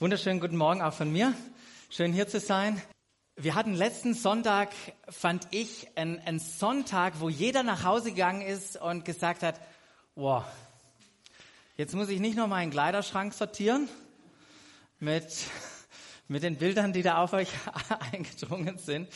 Wunderschönen 0.00 0.40
guten 0.40 0.56
Morgen 0.56 0.82
auch 0.82 0.92
von 0.92 1.12
mir. 1.12 1.34
Schön 1.88 2.12
hier 2.12 2.26
zu 2.26 2.40
sein. 2.40 2.82
Wir 3.36 3.54
hatten 3.54 3.74
letzten 3.74 4.12
Sonntag, 4.12 4.70
fand 5.08 5.46
ich, 5.52 5.86
einen, 5.96 6.40
Sonntag, 6.40 7.20
wo 7.20 7.28
jeder 7.28 7.62
nach 7.62 7.84
Hause 7.84 8.10
gegangen 8.10 8.42
ist 8.42 8.76
und 8.76 9.04
gesagt 9.04 9.44
hat, 9.44 9.60
wow, 10.16 10.42
jetzt 11.76 11.94
muss 11.94 12.08
ich 12.08 12.18
nicht 12.18 12.36
noch 12.36 12.48
meinen 12.48 12.72
Kleiderschrank 12.72 13.34
sortieren 13.34 13.88
mit, 14.98 15.28
mit 16.26 16.42
den 16.42 16.56
Bildern, 16.56 16.92
die 16.92 17.02
da 17.02 17.18
auf 17.18 17.32
euch 17.32 17.50
eingedrungen 18.12 18.78
sind, 18.78 19.08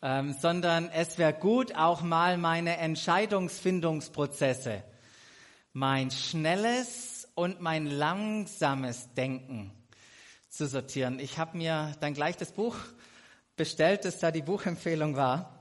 ähm, 0.00 0.36
sondern 0.40 0.90
es 0.90 1.18
wäre 1.18 1.32
gut, 1.32 1.74
auch 1.74 2.02
mal 2.02 2.38
meine 2.38 2.76
Entscheidungsfindungsprozesse, 2.76 4.84
mein 5.72 6.12
schnelles 6.12 7.26
und 7.34 7.60
mein 7.60 7.86
langsames 7.86 9.12
Denken 9.14 9.72
zu 10.50 10.66
sortieren. 10.66 11.18
Ich 11.20 11.38
habe 11.38 11.56
mir 11.56 11.94
dann 12.00 12.12
gleich 12.12 12.36
das 12.36 12.52
Buch 12.52 12.76
bestellt, 13.56 14.04
das 14.04 14.18
da 14.18 14.30
die 14.30 14.42
Buchempfehlung 14.42 15.16
war 15.16 15.60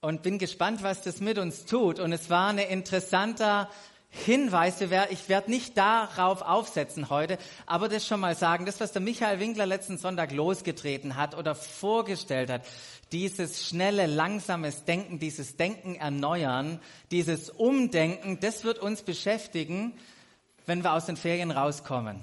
und 0.00 0.22
bin 0.22 0.38
gespannt, 0.38 0.82
was 0.82 1.02
das 1.02 1.20
mit 1.20 1.38
uns 1.38 1.66
tut. 1.66 2.00
Und 2.00 2.12
es 2.12 2.30
war 2.30 2.48
ein 2.48 2.58
interessanter 2.58 3.68
Hinweis. 4.08 4.80
Ich 4.80 5.28
werde 5.28 5.50
nicht 5.50 5.76
darauf 5.76 6.42
aufsetzen 6.42 7.10
heute, 7.10 7.38
aber 7.66 7.88
das 7.88 8.06
schon 8.06 8.20
mal 8.20 8.34
sagen, 8.34 8.64
das, 8.64 8.80
was 8.80 8.92
der 8.92 9.02
Michael 9.02 9.38
Winkler 9.38 9.66
letzten 9.66 9.98
Sonntag 9.98 10.32
losgetreten 10.32 11.16
hat 11.16 11.36
oder 11.36 11.54
vorgestellt 11.54 12.50
hat, 12.50 12.62
dieses 13.12 13.66
schnelle, 13.66 14.06
langsames 14.06 14.84
Denken, 14.84 15.18
dieses 15.18 15.56
Denken 15.56 15.94
erneuern, 15.94 16.80
dieses 17.10 17.50
Umdenken, 17.50 18.40
das 18.40 18.64
wird 18.64 18.78
uns 18.78 19.02
beschäftigen, 19.02 19.92
wenn 20.66 20.82
wir 20.82 20.94
aus 20.94 21.06
den 21.06 21.16
Ferien 21.16 21.50
rauskommen 21.50 22.22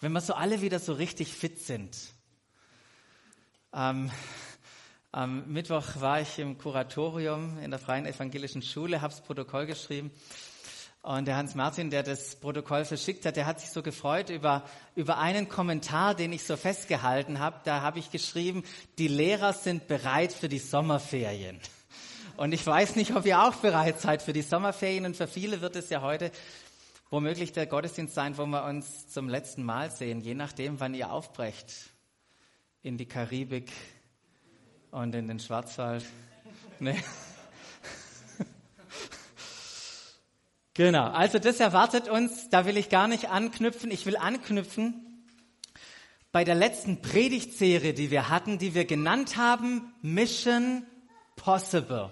wenn 0.00 0.12
wir 0.12 0.20
so 0.20 0.34
alle 0.34 0.62
wieder 0.62 0.78
so 0.78 0.94
richtig 0.94 1.34
fit 1.34 1.60
sind. 1.60 1.96
Ähm, 3.72 4.10
am 5.12 5.52
Mittwoch 5.52 5.84
war 6.00 6.20
ich 6.20 6.38
im 6.38 6.56
Kuratorium 6.56 7.58
in 7.58 7.70
der 7.70 7.80
Freien 7.80 8.06
Evangelischen 8.06 8.62
Schule, 8.62 9.02
habe 9.02 9.12
das 9.12 9.22
Protokoll 9.22 9.66
geschrieben. 9.66 10.10
Und 11.02 11.26
der 11.26 11.36
Hans 11.36 11.54
Martin, 11.54 11.90
der 11.90 12.02
das 12.02 12.36
Protokoll 12.36 12.84
verschickt 12.84 13.24
hat, 13.24 13.36
der 13.36 13.46
hat 13.46 13.60
sich 13.60 13.70
so 13.70 13.82
gefreut 13.82 14.28
über, 14.28 14.64
über 14.94 15.18
einen 15.18 15.48
Kommentar, 15.48 16.14
den 16.14 16.32
ich 16.32 16.44
so 16.44 16.56
festgehalten 16.56 17.38
habe. 17.38 17.60
Da 17.64 17.80
habe 17.80 17.98
ich 17.98 18.10
geschrieben, 18.10 18.64
die 18.98 19.08
Lehrer 19.08 19.52
sind 19.52 19.86
bereit 19.88 20.32
für 20.32 20.48
die 20.48 20.58
Sommerferien. 20.58 21.58
Und 22.36 22.52
ich 22.52 22.66
weiß 22.66 22.96
nicht, 22.96 23.14
ob 23.16 23.26
ihr 23.26 23.42
auch 23.42 23.56
bereit 23.56 24.00
seid 24.00 24.22
für 24.22 24.32
die 24.32 24.42
Sommerferien. 24.42 25.04
Und 25.06 25.16
für 25.16 25.26
viele 25.26 25.60
wird 25.60 25.76
es 25.76 25.90
ja 25.90 26.02
heute 26.02 26.30
womöglich 27.10 27.52
der 27.52 27.66
Gottesdienst 27.66 28.14
sein, 28.14 28.38
wo 28.38 28.46
wir 28.46 28.64
uns 28.64 29.08
zum 29.08 29.28
letzten 29.28 29.64
Mal 29.64 29.90
sehen, 29.90 30.20
je 30.20 30.34
nachdem, 30.34 30.80
wann 30.80 30.94
ihr 30.94 31.12
aufbrecht 31.12 31.90
in 32.82 32.96
die 32.96 33.06
Karibik 33.06 33.70
und 34.90 35.14
in 35.14 35.28
den 35.28 35.38
Schwarzwald. 35.40 36.04
Nee. 36.82 36.96
Genau, 40.72 41.10
also 41.10 41.38
das 41.38 41.60
erwartet 41.60 42.08
uns, 42.08 42.48
da 42.48 42.64
will 42.64 42.78
ich 42.78 42.88
gar 42.88 43.06
nicht 43.06 43.28
anknüpfen. 43.28 43.90
Ich 43.90 44.06
will 44.06 44.16
anknüpfen 44.16 45.26
bei 46.32 46.42
der 46.42 46.54
letzten 46.54 47.02
Predigtserie, 47.02 47.92
die 47.92 48.10
wir 48.10 48.30
hatten, 48.30 48.56
die 48.56 48.74
wir 48.74 48.86
genannt 48.86 49.36
haben, 49.36 49.92
Mission 50.00 50.86
Possible. 51.36 52.10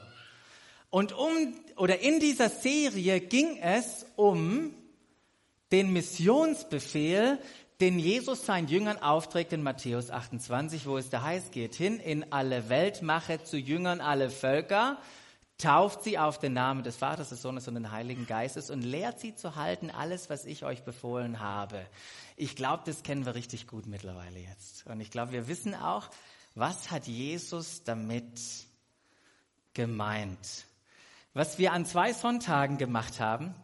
Und 0.91 1.13
um, 1.13 1.55
oder 1.77 2.01
in 2.01 2.21
dieser 2.21 2.51
Serie 2.51 3.21
ging 3.21 3.57
es 3.59 4.05
um 4.17 4.75
den 5.73 5.93
Missionsbefehl, 5.93 7.39
den 7.81 7.99
Jesus 7.99 8.45
seinen 8.45 8.69
Jüngern 8.69 8.99
aufträgt 8.99 9.53
in 9.53 9.63
Matthäus 9.63 10.11
28, 10.11 10.87
wo 10.87 10.99
es 10.99 11.11
da 11.11 11.23
heißt, 11.23 11.53
geht 11.53 11.75
hin 11.75 12.01
in 12.01 12.33
alle 12.33 12.69
Welt, 12.69 13.03
mache 13.03 13.43
zu 13.43 13.57
Jüngern 13.57 14.01
alle 14.01 14.31
Völker, 14.31 14.99
tauft 15.59 16.03
sie 16.03 16.19
auf 16.19 16.39
den 16.39 16.55
Namen 16.55 16.83
des 16.83 16.97
Vaters, 16.97 17.29
des 17.29 17.43
Sohnes 17.43 17.69
und 17.69 17.75
des 17.75 17.91
Heiligen 17.91 18.27
Geistes 18.27 18.71
und 18.71 18.83
lehrt 18.83 19.21
sie 19.21 19.35
zu 19.35 19.57
halten 19.57 19.91
alles, 19.91 20.31
was 20.31 20.45
ich 20.45 20.65
euch 20.65 20.83
befohlen 20.85 21.41
habe. 21.41 21.85
Ich 22.37 22.57
glaube, 22.57 22.83
das 22.87 23.03
kennen 23.03 23.27
wir 23.27 23.35
richtig 23.35 23.67
gut 23.67 23.87
mittlerweile 23.87 24.39
jetzt. 24.39 24.87
Und 24.87 25.01
ich 25.01 25.11
glaube, 25.11 25.33
wir 25.33 25.49
wissen 25.49 25.75
auch, 25.75 26.09
was 26.55 26.91
hat 26.91 27.07
Jesus 27.07 27.85
damit 27.85 28.41
gemeint. 29.75 30.67
Was 31.35 31.59
wir 31.59 31.73
an 31.73 31.87
zwei 31.87 32.13
Sonntagen 32.13 32.79
gemacht 32.79 33.21
haben, 33.21 33.55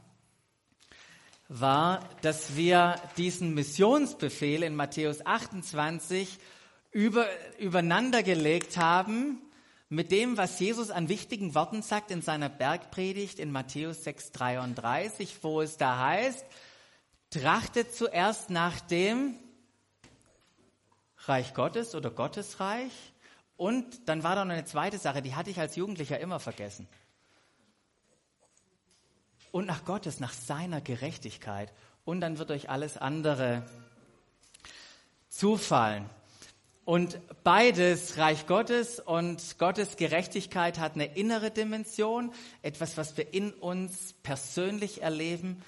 war, 1.61 2.09
dass 2.23 2.57
wir 2.57 2.97
diesen 3.17 3.55
Missionsbefehl 3.55 4.63
in 4.63 4.75
Matthäus 4.75 5.25
28 5.25 6.39
über, 6.91 7.27
übereinander 7.59 8.23
haben 8.77 9.41
mit 9.89 10.11
dem, 10.11 10.37
was 10.37 10.59
Jesus 10.59 10.91
an 10.91 11.09
wichtigen 11.09 11.55
Worten 11.55 11.83
sagt 11.83 12.11
in 12.11 12.23
seiner 12.23 12.49
Bergpredigt 12.49 13.39
in 13.39 13.53
Matthäus 13.53 14.05
6,33, 14.05 15.29
wo 15.43 15.61
es 15.61 15.77
da 15.77 15.99
heißt, 15.99 16.45
trachtet 17.31 17.95
zuerst 17.95 18.51
nach 18.51 18.81
dem 18.81 19.39
Reich 21.19 21.55
Gottes 21.55 21.95
oder 21.95 22.11
Gottesreich. 22.11 22.93
Und 23.57 24.09
dann 24.09 24.25
war 24.25 24.35
da 24.35 24.45
noch 24.45 24.55
eine 24.55 24.65
zweite 24.65 24.99
Sache, 24.99 25.23
die 25.23 25.37
hatte 25.37 25.51
ich 25.51 25.61
als 25.61 25.77
Jugendlicher 25.77 26.19
immer 26.19 26.41
vergessen 26.41 26.89
und 29.55 29.67
nach 29.67 29.85
Gottes, 29.85 30.19
nach 30.19 30.33
seiner 30.33 30.81
Gerechtigkeit. 30.81 31.73
Und 32.05 32.21
dann 32.21 32.39
wird 32.39 32.51
euch 32.51 32.71
alles 32.71 32.97
andere 32.97 33.63
zufallen. 35.29 36.11
Und 36.85 37.21
beides, 37.45 38.19
Reich 38.19 38.49
Gottes 38.49 38.99
und 38.99 39.57
Gottes 39.61 39.97
Gerechtigkeit, 39.97 40.81
hat 40.81 40.97
eine 40.97 41.07
innere 41.15 41.53
Dimension, 41.53 42.33
etwas, 42.63 42.97
was 42.97 43.17
wir 43.17 43.33
in 43.33 43.53
uns 43.53 44.15
persönlich 44.25 45.03
erleben, 45.03 45.63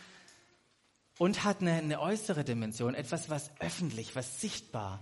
und 1.19 1.45
hat 1.45 1.61
eine, 1.61 1.75
eine 1.75 2.01
äußere 2.01 2.43
Dimension, 2.43 2.93
etwas, 2.93 3.31
was 3.31 3.53
öffentlich, 3.61 4.17
was 4.17 4.41
sichtbar 4.41 4.99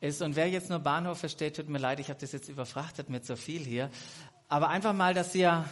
ist. 0.00 0.22
Und 0.22 0.34
wer 0.34 0.50
jetzt 0.50 0.70
nur 0.70 0.80
Bahnhof 0.80 1.20
versteht, 1.20 1.54
tut 1.54 1.68
mir 1.68 1.78
leid, 1.78 2.00
ich 2.00 2.10
habe 2.10 2.18
das 2.18 2.32
jetzt 2.32 2.48
überfrachtet 2.48 3.10
mit 3.10 3.24
so 3.24 3.36
viel 3.36 3.60
hier. 3.62 3.90
Aber 4.48 4.70
einfach 4.70 4.92
mal, 4.92 5.14
dass 5.14 5.36
ihr, 5.36 5.64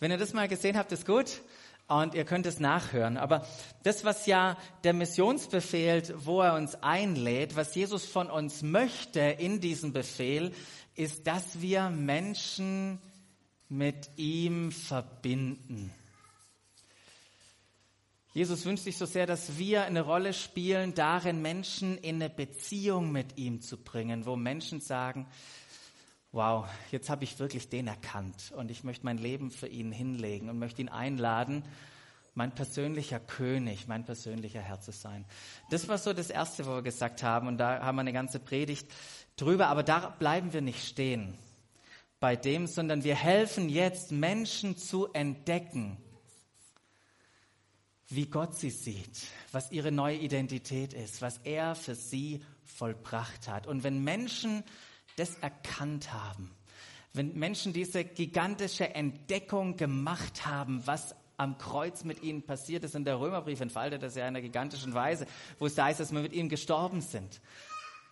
wenn 0.00 0.10
ihr 0.10 0.18
das 0.18 0.32
mal 0.32 0.48
gesehen 0.48 0.76
habt, 0.76 0.90
ist 0.90 1.06
gut 1.06 1.40
und 1.88 2.14
ihr 2.14 2.24
könnt 2.24 2.46
es 2.46 2.60
nachhören. 2.60 3.16
Aber 3.16 3.46
das, 3.82 4.04
was 4.04 4.26
ja 4.26 4.56
der 4.84 4.92
Missionsbefehl, 4.92 6.02
wo 6.16 6.40
er 6.40 6.54
uns 6.54 6.74
einlädt, 6.82 7.56
was 7.56 7.74
Jesus 7.74 8.06
von 8.06 8.30
uns 8.30 8.62
möchte 8.62 9.20
in 9.20 9.60
diesem 9.60 9.92
Befehl, 9.92 10.52
ist, 10.94 11.26
dass 11.26 11.60
wir 11.60 11.90
Menschen 11.90 12.98
mit 13.68 14.10
ihm 14.16 14.72
verbinden. 14.72 15.92
Jesus 18.34 18.64
wünscht 18.64 18.84
sich 18.84 18.96
so 18.96 19.04
sehr, 19.04 19.26
dass 19.26 19.58
wir 19.58 19.82
eine 19.82 20.00
Rolle 20.00 20.32
spielen, 20.32 20.94
darin 20.94 21.42
Menschen 21.42 21.98
in 21.98 22.16
eine 22.16 22.30
Beziehung 22.30 23.12
mit 23.12 23.36
ihm 23.36 23.60
zu 23.60 23.76
bringen, 23.76 24.24
wo 24.24 24.36
Menschen 24.36 24.80
sagen, 24.80 25.26
wow, 26.32 26.66
jetzt 26.90 27.10
habe 27.10 27.24
ich 27.24 27.38
wirklich 27.38 27.68
den 27.68 27.86
erkannt 27.86 28.52
und 28.56 28.70
ich 28.70 28.84
möchte 28.84 29.04
mein 29.04 29.18
Leben 29.18 29.50
für 29.50 29.68
ihn 29.68 29.92
hinlegen 29.92 30.48
und 30.48 30.58
möchte 30.58 30.80
ihn 30.80 30.88
einladen, 30.88 31.62
mein 32.34 32.54
persönlicher 32.54 33.20
König, 33.20 33.86
mein 33.86 34.06
persönlicher 34.06 34.60
Herr 34.60 34.80
zu 34.80 34.90
sein. 34.90 35.26
Das 35.70 35.88
war 35.88 35.98
so 35.98 36.14
das 36.14 36.30
Erste, 36.30 36.64
wo 36.66 36.70
wir 36.70 36.82
gesagt 36.82 37.22
haben 37.22 37.46
und 37.46 37.58
da 37.58 37.82
haben 37.82 37.96
wir 37.96 38.00
eine 38.00 38.14
ganze 38.14 38.38
Predigt 38.38 38.90
drüber, 39.36 39.68
aber 39.68 39.82
da 39.82 40.08
bleiben 40.18 40.54
wir 40.54 40.62
nicht 40.62 40.86
stehen 40.86 41.36
bei 42.20 42.36
dem, 42.36 42.66
sondern 42.66 43.04
wir 43.04 43.16
helfen 43.16 43.68
jetzt 43.68 44.12
Menschen 44.12 44.78
zu 44.78 45.12
entdecken, 45.12 45.98
wie 48.08 48.26
Gott 48.26 48.54
sie 48.54 48.70
sieht, 48.70 49.26
was 49.52 49.70
ihre 49.70 49.92
neue 49.92 50.16
Identität 50.16 50.94
ist, 50.94 51.20
was 51.20 51.38
er 51.38 51.74
für 51.74 51.94
sie 51.94 52.42
vollbracht 52.64 53.48
hat. 53.48 53.66
Und 53.66 53.84
wenn 53.84 54.04
Menschen 54.04 54.64
das 55.16 55.36
erkannt 55.36 56.12
haben, 56.12 56.50
wenn 57.12 57.34
Menschen 57.34 57.72
diese 57.72 58.04
gigantische 58.04 58.94
Entdeckung 58.94 59.76
gemacht 59.76 60.46
haben, 60.46 60.86
was 60.86 61.14
am 61.36 61.58
Kreuz 61.58 62.04
mit 62.04 62.22
ihnen 62.22 62.42
passiert 62.42 62.84
ist, 62.84 62.94
und 62.94 63.04
der 63.04 63.18
Römerbrief 63.18 63.60
entfaltet 63.60 64.02
das 64.02 64.14
ja 64.14 64.22
in 64.22 64.28
einer 64.28 64.40
gigantischen 64.40 64.94
Weise, 64.94 65.26
wo 65.58 65.66
es 65.66 65.74
da 65.74 65.86
heißt, 65.86 66.00
dass 66.00 66.12
wir 66.12 66.20
mit 66.20 66.32
ihm 66.32 66.48
gestorben 66.48 67.00
sind 67.00 67.40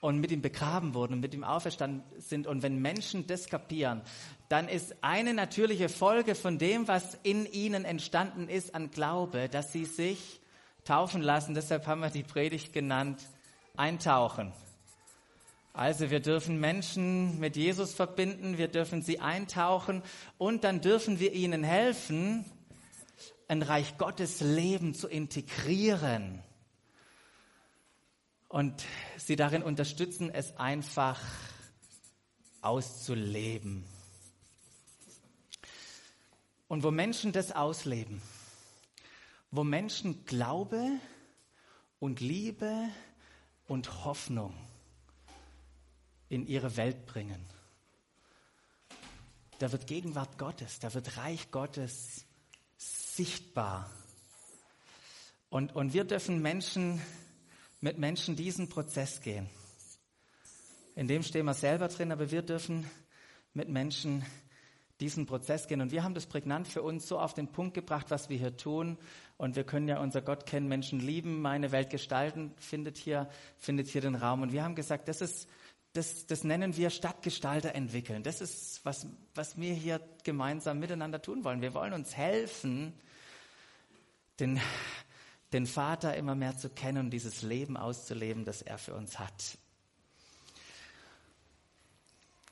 und 0.00 0.18
mit 0.18 0.30
ihm 0.30 0.42
begraben 0.42 0.94
wurden 0.94 1.14
und 1.14 1.20
mit 1.20 1.34
ihm 1.34 1.44
auferstanden 1.44 2.02
sind. 2.18 2.46
Und 2.46 2.62
wenn 2.62 2.80
Menschen 2.80 3.26
das 3.26 3.48
kapieren, 3.48 4.02
dann 4.48 4.68
ist 4.68 4.96
eine 5.02 5.34
natürliche 5.34 5.88
Folge 5.88 6.34
von 6.34 6.58
dem, 6.58 6.88
was 6.88 7.18
in 7.22 7.46
ihnen 7.46 7.84
entstanden 7.84 8.48
ist 8.48 8.74
an 8.74 8.90
Glaube, 8.90 9.48
dass 9.48 9.72
sie 9.72 9.84
sich 9.84 10.40
taufen 10.84 11.22
lassen. 11.22 11.54
Deshalb 11.54 11.86
haben 11.86 12.00
wir 12.00 12.10
die 12.10 12.22
Predigt 12.22 12.72
genannt, 12.72 13.22
eintauchen. 13.76 14.52
Also 15.72 16.10
wir 16.10 16.20
dürfen 16.20 16.58
Menschen 16.58 17.38
mit 17.38 17.56
Jesus 17.56 17.94
verbinden, 17.94 18.58
wir 18.58 18.68
dürfen 18.68 19.02
sie 19.02 19.20
eintauchen 19.20 20.02
und 20.36 20.64
dann 20.64 20.80
dürfen 20.80 21.20
wir 21.20 21.32
ihnen 21.32 21.62
helfen, 21.62 22.44
ein 23.46 23.62
Reich 23.62 23.96
Gottes 23.96 24.40
Leben 24.40 24.94
zu 24.94 25.08
integrieren. 25.08 26.42
und 28.50 28.84
sie 29.16 29.36
darin 29.36 29.62
unterstützen, 29.62 30.28
es 30.28 30.56
einfach 30.56 31.20
auszuleben. 32.62 33.84
Und 36.66 36.82
wo 36.82 36.90
Menschen 36.90 37.30
das 37.30 37.52
ausleben, 37.52 38.20
wo 39.52 39.62
Menschen 39.62 40.24
Glaube 40.24 40.98
und 42.00 42.20
Liebe 42.20 42.88
und 43.68 44.04
Hoffnung 44.04 44.52
in 46.30 46.46
ihre 46.46 46.78
Welt 46.78 47.04
bringen, 47.04 47.44
da 49.58 49.70
wird 49.70 49.86
Gegenwart 49.86 50.38
Gottes, 50.38 50.78
da 50.78 50.94
wird 50.94 51.18
Reich 51.18 51.50
Gottes 51.50 52.24
sichtbar. 52.78 53.90
Und, 55.50 55.76
und 55.76 55.92
wir 55.92 56.04
dürfen 56.04 56.40
Menschen, 56.40 57.02
mit 57.82 57.98
Menschen 57.98 58.36
diesen 58.36 58.70
Prozess 58.70 59.20
gehen. 59.20 59.50
In 60.96 61.08
dem 61.08 61.22
stehen 61.22 61.44
wir 61.44 61.54
selber 61.54 61.88
drin, 61.88 62.10
aber 62.10 62.30
wir 62.30 62.40
dürfen 62.40 62.88
mit 63.52 63.68
Menschen 63.68 64.24
diesen 65.00 65.26
Prozess 65.26 65.66
gehen. 65.66 65.80
Und 65.80 65.92
wir 65.92 66.04
haben 66.04 66.14
das 66.14 66.26
prägnant 66.26 66.68
für 66.68 66.82
uns 66.82 67.06
so 67.06 67.18
auf 67.18 67.34
den 67.34 67.48
Punkt 67.48 67.74
gebracht, 67.74 68.10
was 68.10 68.28
wir 68.28 68.38
hier 68.38 68.56
tun. 68.56 68.98
Und 69.36 69.56
wir 69.56 69.64
können 69.64 69.88
ja 69.88 69.98
unser 69.98 70.22
Gott 70.22 70.46
kennen, 70.46 70.68
Menschen 70.68 71.00
lieben, 71.00 71.40
meine 71.40 71.72
Welt 71.72 71.90
gestalten, 71.90 72.52
findet 72.58 72.96
hier, 72.98 73.28
findet 73.58 73.88
hier 73.88 74.00
den 74.02 74.14
Raum. 74.14 74.42
Und 74.42 74.52
wir 74.52 74.62
haben 74.62 74.74
gesagt, 74.74 75.08
das 75.08 75.20
ist, 75.20 75.48
das, 75.92 76.26
das 76.26 76.44
nennen 76.44 76.76
wir 76.76 76.90
Stadtgestalter 76.90 77.74
entwickeln. 77.74 78.22
Das 78.22 78.40
ist, 78.40 78.84
was, 78.84 79.06
was 79.34 79.56
wir 79.56 79.74
hier 79.74 80.00
gemeinsam 80.22 80.78
miteinander 80.78 81.20
tun 81.20 81.42
wollen. 81.42 81.62
Wir 81.62 81.74
wollen 81.74 81.92
uns 81.92 82.16
helfen, 82.16 82.92
den, 84.38 84.60
den 85.52 85.66
Vater 85.66 86.16
immer 86.16 86.34
mehr 86.34 86.56
zu 86.56 86.70
kennen 86.70 87.06
und 87.06 87.10
dieses 87.10 87.42
Leben 87.42 87.76
auszuleben, 87.76 88.44
das 88.44 88.62
er 88.62 88.78
für 88.78 88.94
uns 88.94 89.18
hat. 89.18 89.58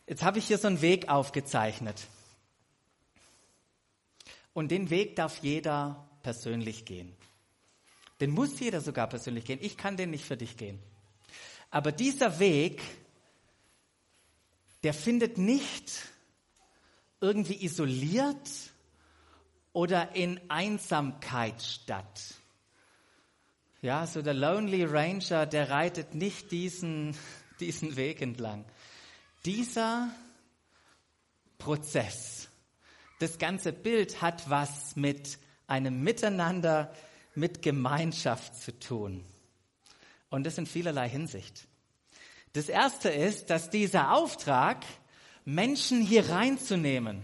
Jetzt 0.08 0.22
habe 0.22 0.38
ich 0.38 0.46
hier 0.46 0.58
so 0.58 0.66
einen 0.66 0.80
Weg 0.80 1.08
aufgezeichnet. 1.08 2.06
Und 4.52 4.70
den 4.70 4.90
Weg 4.90 5.14
darf 5.14 5.38
jeder 5.42 6.08
persönlich 6.22 6.84
gehen. 6.84 7.14
Den 8.20 8.30
muss 8.30 8.58
jeder 8.58 8.80
sogar 8.80 9.06
persönlich 9.06 9.44
gehen. 9.44 9.60
Ich 9.62 9.76
kann 9.76 9.96
den 9.96 10.10
nicht 10.10 10.24
für 10.24 10.36
dich 10.36 10.56
gehen. 10.56 10.80
Aber 11.70 11.92
dieser 11.92 12.40
Weg, 12.40 12.82
der 14.82 14.94
findet 14.94 15.38
nicht 15.38 15.92
irgendwie 17.20 17.64
isoliert 17.64 18.48
oder 19.72 20.14
in 20.14 20.40
Einsamkeit 20.48 21.62
statt. 21.62 22.34
Ja, 23.80 24.06
so 24.06 24.22
der 24.22 24.34
Lonely 24.34 24.84
Ranger, 24.84 25.46
der 25.46 25.70
reitet 25.70 26.14
nicht 26.14 26.50
diesen, 26.50 27.16
diesen 27.60 27.96
Weg 27.96 28.20
entlang. 28.22 28.64
Dieser 29.44 30.10
Prozess, 31.58 32.48
das 33.20 33.38
ganze 33.38 33.72
Bild 33.72 34.20
hat 34.20 34.48
was 34.50 34.96
mit 34.96 35.38
einem 35.66 36.02
Miteinander, 36.02 36.92
mit 37.34 37.62
Gemeinschaft 37.62 38.56
zu 38.56 38.76
tun. 38.78 39.24
Und 40.30 40.44
das 40.44 40.58
in 40.58 40.66
vielerlei 40.66 41.08
Hinsicht. 41.08 41.66
Das 42.58 42.68
erste 42.68 43.08
ist, 43.08 43.50
dass 43.50 43.70
dieser 43.70 44.12
Auftrag, 44.12 44.84
Menschen 45.44 46.02
hier 46.02 46.28
reinzunehmen, 46.28 47.22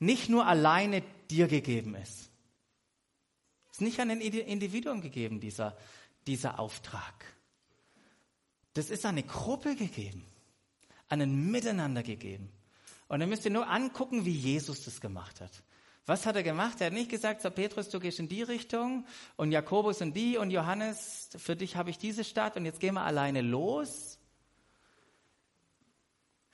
nicht 0.00 0.28
nur 0.28 0.44
alleine 0.44 1.04
dir 1.30 1.46
gegeben 1.46 1.94
ist. 1.94 2.30
Es 3.70 3.76
ist 3.76 3.80
nicht 3.80 4.00
an 4.00 4.10
ein 4.10 4.20
Individuum 4.20 5.02
gegeben, 5.02 5.38
dieser, 5.38 5.76
dieser 6.26 6.58
Auftrag. 6.58 7.14
Das 8.72 8.90
ist 8.90 9.06
an 9.06 9.10
eine 9.10 9.22
Gruppe 9.22 9.76
gegeben, 9.76 10.26
an 11.08 11.20
ein 11.20 11.52
Miteinander 11.52 12.02
gegeben. 12.02 12.50
Und 13.06 13.20
dann 13.20 13.28
müsst 13.28 13.44
ihr 13.44 13.52
nur 13.52 13.70
angucken, 13.70 14.24
wie 14.24 14.32
Jesus 14.32 14.82
das 14.82 15.00
gemacht 15.00 15.40
hat. 15.40 15.62
Was 16.06 16.26
hat 16.26 16.34
er 16.34 16.42
gemacht? 16.42 16.80
Er 16.80 16.88
hat 16.88 16.92
nicht 16.92 17.08
gesagt, 17.08 17.40
so 17.40 17.52
Petrus, 17.52 17.88
du 17.88 18.00
gehst 18.00 18.18
in 18.18 18.28
die 18.28 18.42
Richtung 18.42 19.06
und 19.36 19.52
Jakobus 19.52 20.00
in 20.00 20.12
die 20.12 20.36
und 20.36 20.50
Johannes, 20.50 21.30
für 21.36 21.54
dich 21.54 21.76
habe 21.76 21.90
ich 21.90 21.98
diese 21.98 22.24
Stadt 22.24 22.56
und 22.56 22.66
jetzt 22.66 22.80
gehen 22.80 22.94
wir 22.94 23.02
alleine 23.02 23.40
los. 23.40 24.13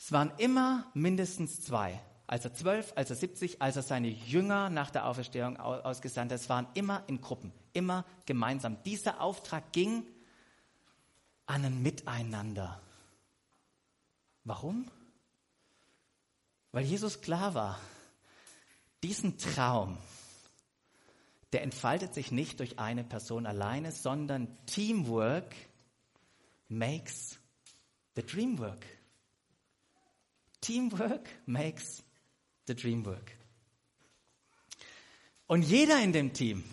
Es 0.02 0.12
waren 0.12 0.32
immer 0.38 0.91
mindestens 0.94 1.61
zwei. 1.61 2.00
Als 2.26 2.47
er 2.47 2.55
zwölf, 2.55 2.94
als 2.97 3.11
er 3.11 3.17
siebzig, 3.17 3.61
als 3.61 3.76
er 3.76 3.82
seine 3.82 4.08
Jünger 4.08 4.70
nach 4.70 4.91
der 4.91 5.06
Auferstehung 5.06 5.58
ausgesandt 5.58 6.32
hat, 6.32 6.41
es 6.41 6.49
waren 6.49 6.67
immer 6.73 7.05
in 7.06 7.20
Gruppen, 7.20 7.52
immer 7.75 8.06
gemeinsam. 8.25 8.82
Dieser 8.85 9.20
Auftrag 9.20 9.75
ging 9.75 10.06
an 11.44 11.67
ein 11.67 11.82
Miteinander. 11.82 12.81
Warum? 14.44 14.91
Weil 16.73 16.87
Jesus 16.87 17.20
klar 17.20 17.52
war, 17.52 17.79
diesen 19.02 19.37
Traum, 19.37 19.99
der 21.52 21.62
entfaltet 21.62 22.14
sich 22.14 22.32
nicht 22.32 22.61
durch 22.61 22.79
eine 22.79 23.05
Person 23.05 23.44
alleine, 23.44 23.93
sondern 23.93 24.56
Teamwork 24.64 25.55
makes 26.69 27.38
the 28.17 28.25
dream 28.25 28.58
work. 28.58 28.87
Teamwork 30.60 31.28
makes 31.46 32.02
the 32.66 32.74
dream 32.74 33.04
work. 33.04 33.32
Und 35.46 35.62
jeder 35.62 36.00
in 36.00 36.12
dem 36.12 36.32
Team 36.32 36.64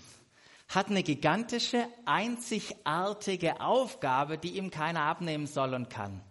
hat 0.67 0.89
eine 0.89 1.03
gigantische, 1.03 1.87
einzigartige 2.05 3.61
Aufgabe, 3.61 4.37
die 4.37 4.57
ihm 4.57 4.69
keiner 4.69 5.01
abnehmen 5.01 5.47
soll 5.47 5.73
und 5.73 5.89
kann, 5.89 6.21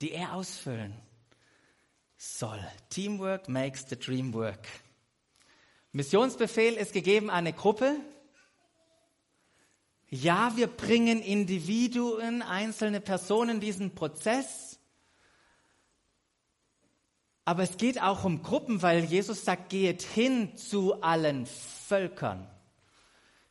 die 0.00 0.12
er 0.12 0.34
ausfüllen 0.34 0.94
soll. 2.16 2.60
Teamwork 2.90 3.48
makes 3.48 3.86
the 3.88 3.96
dream 3.96 4.34
work. 4.34 4.66
Missionsbefehl 5.92 6.74
ist 6.74 6.92
gegeben 6.92 7.30
an 7.30 7.38
eine 7.38 7.52
Gruppe. 7.52 7.96
Ja, 10.08 10.52
wir 10.56 10.66
bringen 10.66 11.22
Individuen, 11.22 12.42
einzelne 12.42 13.00
Personen 13.00 13.60
diesen 13.60 13.94
Prozess. 13.94 14.71
Aber 17.44 17.64
es 17.64 17.76
geht 17.76 18.00
auch 18.00 18.24
um 18.24 18.42
Gruppen, 18.42 18.82
weil 18.82 19.04
Jesus 19.04 19.44
sagt, 19.44 19.70
geht 19.70 20.02
hin 20.02 20.56
zu 20.56 21.02
allen 21.02 21.46
Völkern. 21.46 22.48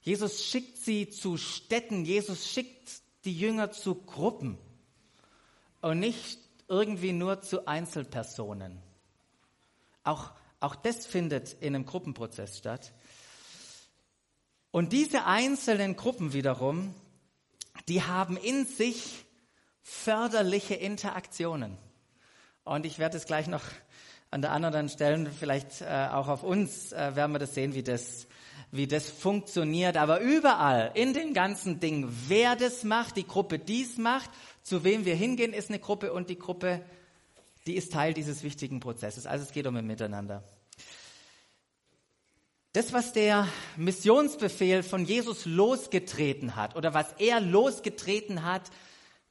Jesus 0.01 0.45
schickt 0.45 0.77
sie 0.77 1.09
zu 1.09 1.37
Städten. 1.37 2.05
Jesus 2.05 2.49
schickt 2.49 3.01
die 3.25 3.37
Jünger 3.37 3.71
zu 3.71 3.95
Gruppen 3.95 4.57
und 5.81 5.99
nicht 5.99 6.39
irgendwie 6.67 7.11
nur 7.11 7.41
zu 7.41 7.67
Einzelpersonen. 7.67 8.81
Auch, 10.03 10.31
auch 10.59 10.75
das 10.75 11.05
findet 11.05 11.53
in 11.53 11.75
einem 11.75 11.85
Gruppenprozess 11.85 12.57
statt. 12.57 12.93
Und 14.71 14.93
diese 14.93 15.25
einzelnen 15.25 15.97
Gruppen 15.97 16.33
wiederum, 16.33 16.95
die 17.89 18.01
haben 18.01 18.37
in 18.37 18.65
sich 18.65 19.25
förderliche 19.83 20.75
Interaktionen. 20.75 21.77
Und 22.63 22.85
ich 22.85 22.99
werde 22.99 23.17
es 23.17 23.25
gleich 23.25 23.47
noch 23.47 23.63
an 24.31 24.41
der 24.41 24.51
anderen 24.51 24.89
Stelle, 24.89 25.29
vielleicht 25.29 25.81
äh, 25.81 26.07
auch 26.11 26.29
auf 26.29 26.43
uns, 26.43 26.93
äh, 26.93 27.15
werden 27.15 27.33
wir 27.33 27.39
das 27.39 27.53
sehen, 27.53 27.75
wie 27.75 27.83
das, 27.83 28.27
wie 28.71 28.87
das 28.87 29.09
funktioniert. 29.09 29.97
Aber 29.97 30.21
überall 30.21 30.91
in 30.93 31.13
den 31.13 31.33
ganzen 31.33 31.81
Dingen, 31.81 32.09
wer 32.27 32.55
das 32.55 32.83
macht, 32.85 33.17
die 33.17 33.27
Gruppe 33.27 33.59
dies 33.59 33.97
macht 33.97 34.29
zu 34.63 34.83
wem 34.83 35.05
wir 35.05 35.15
hingehen, 35.15 35.53
ist 35.53 35.69
eine 35.69 35.79
Gruppe 35.79 36.13
und 36.13 36.29
die 36.29 36.37
Gruppe, 36.37 36.83
die 37.67 37.75
ist 37.75 37.91
Teil 37.91 38.13
dieses 38.13 38.43
wichtigen 38.43 38.79
Prozesses. 38.79 39.25
Also 39.25 39.43
es 39.43 39.51
geht 39.51 39.67
um 39.67 39.75
ein 39.75 39.87
Miteinander. 39.87 40.43
Das, 42.73 42.93
was 42.93 43.11
der 43.11 43.47
Missionsbefehl 43.75 44.83
von 44.83 45.03
Jesus 45.03 45.45
losgetreten 45.45 46.55
hat 46.55 46.75
oder 46.75 46.93
was 46.93 47.13
er 47.17 47.41
losgetreten 47.41 48.45
hat 48.45 48.71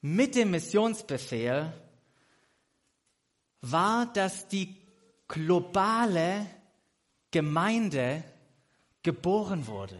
mit 0.02 0.34
dem 0.34 0.50
Missionsbefehl, 0.50 1.72
war, 3.62 4.12
dass 4.12 4.48
die 4.48 4.79
globale 5.30 6.46
Gemeinde 7.30 8.22
geboren 9.02 9.66
wurde, 9.66 9.96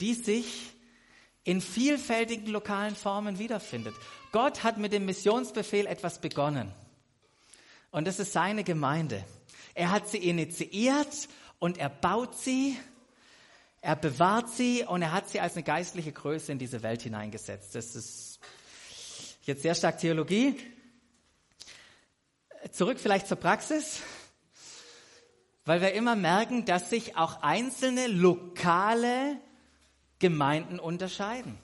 die 0.00 0.14
sich 0.14 0.72
in 1.44 1.60
vielfältigen 1.60 2.46
lokalen 2.46 2.94
Formen 2.94 3.38
wiederfindet. 3.38 3.94
Gott 4.30 4.62
hat 4.62 4.78
mit 4.78 4.92
dem 4.92 5.06
Missionsbefehl 5.06 5.86
etwas 5.86 6.20
begonnen. 6.20 6.70
Und 7.90 8.06
das 8.06 8.20
ist 8.20 8.32
seine 8.32 8.62
Gemeinde. 8.62 9.24
Er 9.74 9.90
hat 9.90 10.08
sie 10.08 10.18
initiiert 10.18 11.28
und 11.58 11.78
er 11.78 11.88
baut 11.88 12.36
sie, 12.36 12.78
er 13.80 13.96
bewahrt 13.96 14.50
sie 14.50 14.84
und 14.84 15.02
er 15.02 15.12
hat 15.12 15.28
sie 15.30 15.40
als 15.40 15.54
eine 15.54 15.62
geistliche 15.62 16.12
Größe 16.12 16.52
in 16.52 16.58
diese 16.58 16.82
Welt 16.82 17.02
hineingesetzt. 17.02 17.74
Das 17.74 17.96
ist 17.96 18.38
jetzt 19.42 19.62
sehr 19.62 19.74
stark 19.74 19.98
Theologie. 19.98 20.54
Zurück 22.70 23.00
vielleicht 23.00 23.26
zur 23.26 23.38
Praxis, 23.38 24.02
weil 25.64 25.80
wir 25.80 25.92
immer 25.92 26.16
merken, 26.16 26.64
dass 26.64 26.90
sich 26.90 27.16
auch 27.16 27.42
einzelne 27.42 28.06
lokale 28.06 29.38
Gemeinden 30.18 30.78
unterscheiden. 30.78 31.58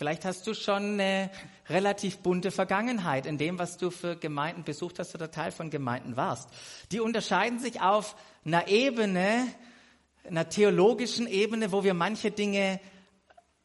Vielleicht 0.00 0.24
hast 0.24 0.46
du 0.46 0.54
schon 0.54 0.94
eine 0.94 1.30
relativ 1.68 2.18
bunte 2.18 2.50
Vergangenheit 2.50 3.26
in 3.26 3.36
dem, 3.36 3.58
was 3.58 3.76
du 3.76 3.90
für 3.90 4.16
Gemeinden 4.16 4.64
besucht 4.64 4.98
hast 4.98 5.14
oder 5.14 5.30
Teil 5.30 5.52
von 5.52 5.68
Gemeinden 5.68 6.16
warst. 6.16 6.48
Die 6.90 7.00
unterscheiden 7.00 7.58
sich 7.58 7.82
auf 7.82 8.16
einer 8.44 8.68
Ebene, 8.68 9.46
einer 10.26 10.48
theologischen 10.48 11.26
Ebene, 11.26 11.70
wo 11.70 11.84
wir 11.84 11.92
manche 11.92 12.30
Dinge 12.30 12.80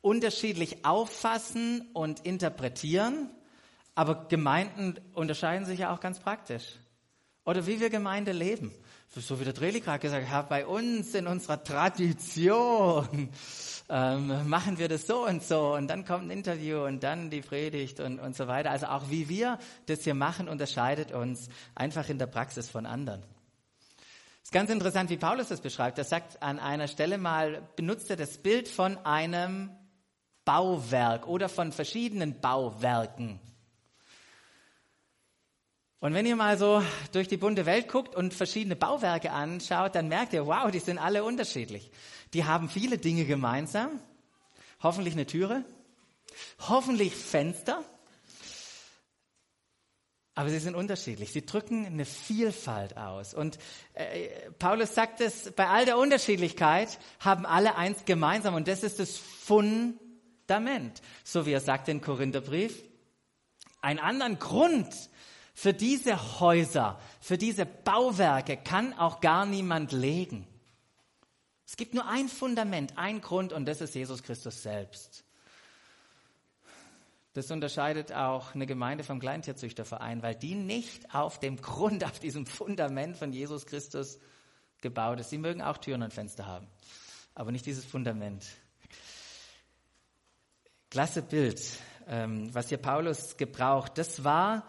unterschiedlich 0.01 0.83
auffassen 0.83 1.89
und 1.93 2.25
interpretieren. 2.25 3.29
Aber 3.95 4.27
Gemeinden 4.27 4.99
unterscheiden 5.13 5.65
sich 5.65 5.79
ja 5.79 5.93
auch 5.93 6.01
ganz 6.01 6.19
praktisch. 6.19 6.79
Oder 7.45 7.65
wie 7.67 7.79
wir 7.79 7.89
Gemeinde 7.89 8.31
leben. 8.31 8.71
So 9.15 9.39
wie 9.39 9.45
der 9.45 9.53
Dreli 9.53 9.79
gerade 9.79 9.99
gesagt 9.99 10.29
hat, 10.29 10.49
bei 10.49 10.65
uns 10.65 11.13
in 11.13 11.27
unserer 11.27 11.63
Tradition 11.63 13.29
ähm, 13.89 14.49
machen 14.49 14.77
wir 14.77 14.89
das 14.89 15.07
so 15.07 15.25
und 15.25 15.41
so 15.41 15.75
und 15.75 15.87
dann 15.87 16.03
kommt 16.03 16.25
ein 16.25 16.31
Interview 16.31 16.83
und 16.83 17.01
dann 17.01 17.29
die 17.29 17.41
Predigt 17.41 18.01
und, 18.01 18.19
und 18.19 18.35
so 18.35 18.47
weiter. 18.47 18.71
Also 18.71 18.87
auch 18.87 19.09
wie 19.09 19.29
wir 19.29 19.57
das 19.85 20.03
hier 20.03 20.15
machen, 20.15 20.49
unterscheidet 20.49 21.13
uns 21.13 21.47
einfach 21.75 22.09
in 22.09 22.17
der 22.17 22.25
Praxis 22.25 22.67
von 22.67 22.85
anderen. 22.85 23.23
Es 24.41 24.49
ist 24.49 24.51
ganz 24.51 24.69
interessant, 24.69 25.09
wie 25.09 25.17
Paulus 25.17 25.47
das 25.47 25.61
beschreibt. 25.61 25.97
Er 25.97 26.03
sagt 26.03 26.43
an 26.43 26.59
einer 26.59 26.87
Stelle 26.87 27.17
mal, 27.17 27.61
benutzt 27.75 28.09
er 28.09 28.17
das 28.17 28.37
Bild 28.37 28.67
von 28.67 28.97
einem 29.05 29.69
Bauwerk 30.43 31.27
oder 31.27 31.47
von 31.47 31.71
verschiedenen 31.71 32.41
Bauwerken. 32.41 33.39
Und 35.99 36.13
wenn 36.13 36.25
ihr 36.25 36.35
mal 36.35 36.57
so 36.57 36.83
durch 37.13 37.27
die 37.27 37.37
bunte 37.37 37.65
Welt 37.65 37.87
guckt 37.87 38.15
und 38.15 38.33
verschiedene 38.33 38.75
Bauwerke 38.75 39.31
anschaut, 39.31 39.95
dann 39.95 40.07
merkt 40.07 40.33
ihr, 40.33 40.45
wow, 40.45 40.69
die 40.69 40.79
sind 40.79 40.97
alle 40.97 41.23
unterschiedlich. 41.23 41.89
Die 42.33 42.43
haben 42.43 42.69
viele 42.69 42.97
Dinge 42.97 43.25
gemeinsam. 43.25 43.99
Hoffentlich 44.83 45.13
eine 45.13 45.25
Türe, 45.25 45.63
hoffentlich 46.59 47.15
Fenster. 47.15 47.83
Aber 50.37 50.49
sie 50.49 50.59
sind 50.59 50.75
unterschiedlich. 50.75 51.31
Sie 51.31 51.45
drücken 51.45 51.85
eine 51.85 52.03
Vielfalt 52.03 52.97
aus. 52.97 53.33
Und 53.33 53.57
äh, 53.93 54.27
Paulus 54.59 54.93
sagt 54.93 55.21
es, 55.21 55.53
bei 55.53 55.67
all 55.67 55.85
der 55.85 55.97
Unterschiedlichkeit 55.97 56.99
haben 57.21 57.45
alle 57.45 57.77
eins 57.77 58.03
gemeinsam. 58.03 58.53
Und 58.53 58.67
das 58.67 58.83
ist 58.83 58.99
das 58.99 59.17
Fundament. 59.17 61.01
So 61.23 61.45
wie 61.45 61.53
er 61.53 61.61
sagt 61.61 61.87
in 61.87 62.01
Korintherbrief. 62.01 62.83
Einen 63.81 63.99
anderen 63.99 64.37
Grund 64.37 64.93
für 65.55 65.73
diese 65.73 66.41
Häuser, 66.41 66.99
für 67.21 67.37
diese 67.37 67.65
Bauwerke 67.65 68.57
kann 68.57 68.93
auch 68.93 69.21
gar 69.21 69.45
niemand 69.45 69.93
legen. 69.93 70.45
Es 71.65 71.77
gibt 71.77 71.93
nur 71.93 72.05
ein 72.07 72.27
Fundament, 72.27 72.97
ein 72.97 73.21
Grund 73.21 73.53
und 73.53 73.65
das 73.65 73.79
ist 73.79 73.95
Jesus 73.95 74.21
Christus 74.21 74.61
selbst. 74.61 75.23
Das 77.33 77.49
unterscheidet 77.51 78.11
auch 78.11 78.53
eine 78.53 78.65
Gemeinde 78.65 79.05
vom 79.05 79.19
Kleintierzüchterverein, 79.19 80.21
weil 80.21 80.35
die 80.35 80.55
nicht 80.55 81.15
auf 81.15 81.39
dem 81.39 81.61
Grund, 81.61 82.03
auf 82.03 82.19
diesem 82.19 82.45
Fundament 82.45 83.15
von 83.15 83.31
Jesus 83.31 83.65
Christus 83.65 84.19
gebaut 84.81 85.21
ist. 85.21 85.29
Sie 85.29 85.37
mögen 85.37 85.61
auch 85.61 85.77
Türen 85.77 86.03
und 86.03 86.13
Fenster 86.13 86.45
haben, 86.45 86.67
aber 87.33 87.51
nicht 87.53 87.65
dieses 87.65 87.85
Fundament. 87.85 88.45
Klasse 90.89 91.21
Bild, 91.21 91.61
ähm, 92.07 92.53
was 92.53 92.67
hier 92.67 92.77
Paulus 92.77 93.37
gebraucht. 93.37 93.97
Das 93.97 94.23
war 94.25 94.67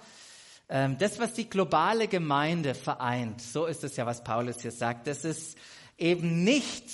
das, 0.69 1.19
was 1.21 1.35
die 1.35 1.49
globale 1.49 2.09
Gemeinde 2.09 2.75
vereint, 2.75 3.41
so 3.41 3.67
ist 3.67 3.85
es 3.85 3.97
ja, 3.97 4.05
was 4.05 4.25
Paulus 4.25 4.63
hier 4.63 4.73
sagt, 4.73 5.07
das 5.07 5.25
ist 5.25 5.57
eben 5.97 6.43
nicht, 6.43 6.85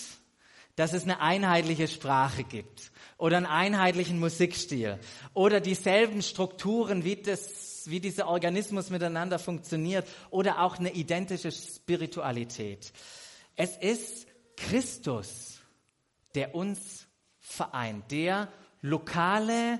dass 0.76 0.92
es 0.92 1.04
eine 1.04 1.20
einheitliche 1.20 1.88
Sprache 1.88 2.44
gibt 2.44 2.92
oder 3.18 3.36
einen 3.38 3.46
einheitlichen 3.46 4.18
Musikstil 4.18 4.98
oder 5.32 5.60
dieselben 5.60 6.22
Strukturen, 6.22 7.04
wie, 7.04 7.16
das, 7.16 7.84
wie 7.86 8.00
dieser 8.00 8.28
Organismus 8.28 8.90
miteinander 8.90 9.38
funktioniert 9.38 10.06
oder 10.30 10.60
auch 10.60 10.78
eine 10.78 10.92
identische 10.92 11.52
Spiritualität. 11.52 12.92
Es 13.56 13.76
ist 13.76 14.26
Christus, 14.56 15.60
der 16.34 16.54
uns 16.54 17.06
vereint, 17.38 18.10
der 18.10 18.48
lokale 18.80 19.78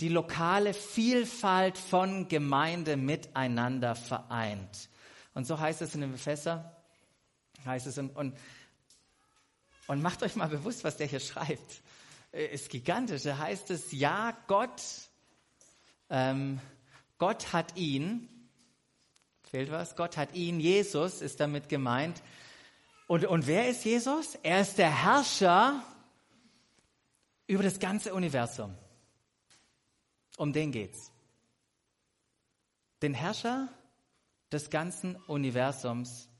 die 0.00 0.08
lokale 0.08 0.72
Vielfalt 0.72 1.76
von 1.76 2.28
Gemeinde 2.28 2.96
miteinander 2.96 3.94
vereint. 3.94 4.88
Und 5.34 5.46
so 5.46 5.58
heißt 5.58 5.82
es 5.82 5.94
in 5.94 6.00
dem 6.00 6.14
Epheser, 6.14 6.76
heißt 7.64 7.86
es, 7.86 7.98
und, 7.98 8.16
und, 8.16 8.36
und 9.86 10.02
macht 10.02 10.22
euch 10.22 10.36
mal 10.36 10.48
bewusst, 10.48 10.84
was 10.84 10.96
der 10.96 11.06
hier 11.06 11.20
schreibt. 11.20 11.82
Ist 12.32 12.70
gigantisch. 12.70 13.22
Da 13.24 13.38
heißt 13.38 13.70
es, 13.70 13.92
ja, 13.92 14.36
Gott, 14.46 14.82
ähm, 16.08 16.60
Gott 17.18 17.52
hat 17.52 17.76
ihn, 17.76 18.28
fehlt 19.50 19.70
was, 19.70 19.96
Gott 19.96 20.16
hat 20.16 20.34
ihn, 20.34 20.60
Jesus 20.60 21.20
ist 21.20 21.40
damit 21.40 21.68
gemeint. 21.68 22.22
Und, 23.06 23.26
und 23.26 23.46
wer 23.46 23.68
ist 23.68 23.84
Jesus? 23.84 24.36
Er 24.42 24.60
ist 24.60 24.78
der 24.78 25.04
Herrscher 25.04 25.82
über 27.48 27.64
das 27.64 27.80
ganze 27.80 28.14
Universum. 28.14 28.76
Um 30.40 30.54
den 30.54 30.72
geht's. 30.72 31.12
Den 33.02 33.12
Herrscher 33.12 33.68
des 34.50 34.70
ganzen 34.70 35.16
Universums. 35.16 36.30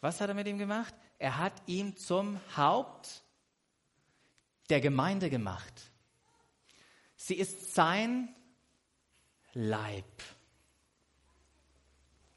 Was 0.00 0.20
hat 0.20 0.28
er 0.28 0.34
mit 0.34 0.48
ihm 0.48 0.58
gemacht? 0.58 0.92
Er 1.20 1.38
hat 1.38 1.52
ihn 1.66 1.96
zum 1.96 2.40
Haupt 2.56 3.22
der 4.70 4.80
Gemeinde 4.80 5.30
gemacht. 5.30 5.92
Sie 7.14 7.36
ist 7.36 7.76
sein 7.76 8.34
Leib. 9.52 10.04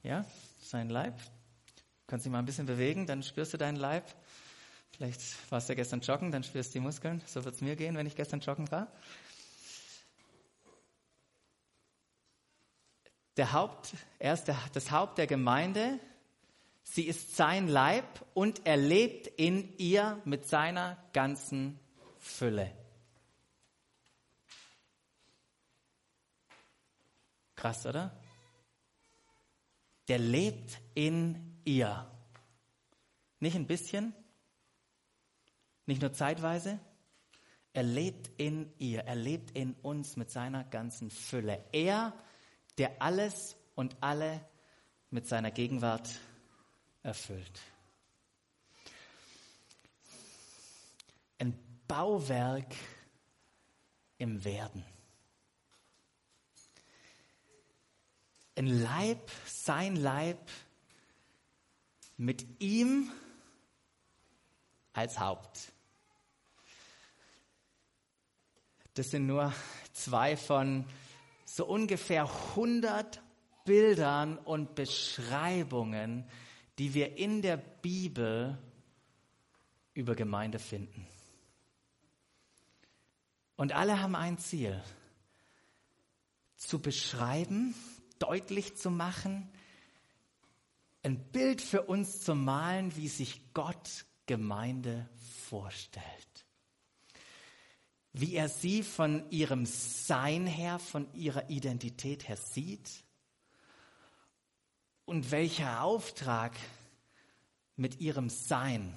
Ja, 0.04 0.24
sein 0.60 0.88
Leib. 0.88 1.18
Du 1.18 1.82
kannst 2.06 2.28
dich 2.28 2.32
mal 2.32 2.38
ein 2.38 2.46
bisschen 2.46 2.68
bewegen, 2.68 3.08
dann 3.08 3.24
spürst 3.24 3.56
du 3.56 3.58
deinen 3.58 3.78
Leib. 3.78 4.06
Vielleicht 4.92 5.52
warst 5.52 5.68
du 5.68 5.74
ja 5.74 5.78
gestern 5.78 6.02
joggen, 6.02 6.32
dann 6.32 6.44
spürst 6.44 6.76
du 6.76 6.80
die 6.80 6.86
Muskeln. 6.86 7.24
So 7.26 7.44
wird 7.44 7.56
es 7.56 7.62
mir 7.62 7.76
gehen, 7.76 7.98
wenn 7.98 8.06
ich 8.06 8.16
gestern 8.16 8.40
joggen 8.40 8.70
war. 8.70 8.88
Der 13.38 13.54
Haupt, 13.54 13.94
er 14.20 14.34
ist 14.34 14.46
der, 14.46 14.58
das 14.74 14.92
Haupt 14.92 15.18
der 15.18 15.28
Gemeinde. 15.28 16.00
Sie 16.84 17.04
ist 17.04 17.36
sein 17.36 17.68
Leib 17.68 18.26
und 18.34 18.66
er 18.66 18.78
lebt 18.78 19.28
in 19.28 19.78
ihr 19.78 20.22
mit 20.26 20.48
seiner 20.48 20.98
ganzen 21.14 21.80
Fülle. 22.18 22.72
Krass, 27.56 27.86
oder? 27.86 28.16
Der 30.08 30.20
lebt 30.20 30.80
in 30.94 31.60
ihr. 31.66 32.10
Nicht 33.40 33.56
ein 33.56 33.68
bisschen, 33.68 34.14
nicht 35.86 36.02
nur 36.02 36.14
zeitweise. 36.14 36.80
Er 37.74 37.84
lebt 37.84 38.32
in 38.38 38.72
ihr, 38.80 39.02
er 39.02 39.16
lebt 39.16 39.52
in 39.52 39.74
uns 39.84 40.16
mit 40.16 40.32
seiner 40.32 40.64
ganzen 40.64 41.12
Fülle. 41.12 41.64
Er 41.72 42.14
der 42.78 43.02
alles 43.02 43.56
und 43.76 43.96
alle 44.02 44.46
mit 45.10 45.28
seiner 45.28 45.52
Gegenwart 45.52 46.10
erfüllt. 47.04 47.62
Ein 51.40 51.58
Bauwerk 51.88 52.76
im 54.18 54.44
Werden. 54.44 54.84
Ein 58.56 58.68
Leib, 58.68 59.32
sein 59.46 59.96
Leib 59.96 60.50
mit 62.18 62.60
ihm 62.60 63.12
als 64.94 65.20
Haupt. 65.20 65.72
Das 68.96 69.12
sind 69.12 69.28
nur 69.28 69.54
zwei 69.94 70.36
von 70.36 70.86
so 71.58 71.66
ungefähr 71.66 72.26
100 72.26 73.20
Bildern 73.66 74.38
und 74.38 74.76
Beschreibungen, 74.76 76.30
die 76.78 76.94
wir 76.94 77.18
in 77.18 77.42
der 77.42 77.58
Bibel 77.58 78.60
über 79.96 80.14
Gemeinde 80.14 80.60
finden. 80.60 81.08
Und 83.56 83.72
alle 83.72 84.00
haben 84.00 84.16
ein 84.16 84.38
Ziel, 84.38 84.80
zu 86.58 86.80
beschreiben, 86.80 87.74
deutlich 88.20 88.78
zu 88.78 88.92
machen, 88.92 89.50
ein 91.02 91.18
Bild 91.32 91.64
für 91.64 91.82
uns 91.82 92.22
zu 92.22 92.36
malen, 92.36 92.96
wie 92.96 93.08
sich 93.08 93.42
Gott 93.56 94.06
Gemeinde 94.28 95.10
vorstellt 95.48 96.37
wie 98.20 98.36
er 98.36 98.50
sie 98.50 98.84
von 98.84 99.30
ihrem 99.30 99.66
Sein 99.66 100.48
her, 100.48 100.80
von 100.80 101.12
ihrer 101.14 101.50
Identität 101.50 102.28
her 102.28 102.38
sieht? 102.38 103.04
Und 105.06 105.32
welcher 105.32 105.84
Auftrag 105.84 106.54
mit 107.76 108.00
ihrem 108.00 108.30
Sein 108.30 108.96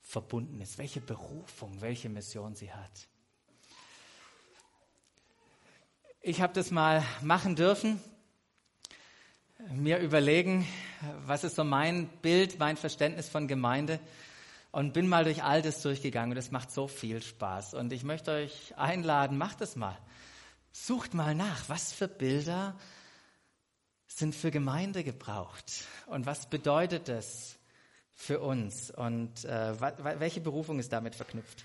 verbunden 0.00 0.60
ist, 0.60 0.78
welche 0.78 1.00
Berufung, 1.00 1.80
welche 1.80 2.08
Mission 2.08 2.54
sie 2.54 2.72
hat. 2.72 3.08
Ich 6.20 6.40
habe 6.40 6.52
das 6.52 6.70
mal 6.70 7.02
machen 7.22 7.56
dürfen, 7.56 8.00
mir 9.70 9.98
überlegen, 9.98 10.66
was 11.26 11.44
ist 11.44 11.56
so 11.56 11.64
mein 11.64 12.08
Bild, 12.22 12.58
mein 12.58 12.76
Verständnis 12.76 13.28
von 13.28 13.48
Gemeinde 13.48 13.98
und 14.74 14.92
bin 14.92 15.06
mal 15.06 15.22
durch 15.22 15.44
all 15.44 15.62
das 15.62 15.82
durchgegangen 15.82 16.32
und 16.32 16.36
es 16.36 16.50
macht 16.50 16.72
so 16.72 16.88
viel 16.88 17.22
Spaß. 17.22 17.74
Und 17.74 17.92
ich 17.92 18.02
möchte 18.02 18.32
euch 18.32 18.76
einladen, 18.76 19.38
macht 19.38 19.60
es 19.60 19.76
mal. 19.76 19.96
Sucht 20.72 21.14
mal 21.14 21.36
nach, 21.36 21.68
was 21.68 21.92
für 21.92 22.08
Bilder 22.08 22.76
sind 24.08 24.34
für 24.34 24.50
Gemeinde 24.50 25.04
gebraucht 25.04 25.84
und 26.06 26.26
was 26.26 26.50
bedeutet 26.50 27.08
das 27.08 27.56
für 28.14 28.40
uns 28.40 28.90
und 28.90 29.44
äh, 29.44 29.80
welche 30.18 30.40
Berufung 30.40 30.80
ist 30.80 30.92
damit 30.92 31.14
verknüpft. 31.14 31.64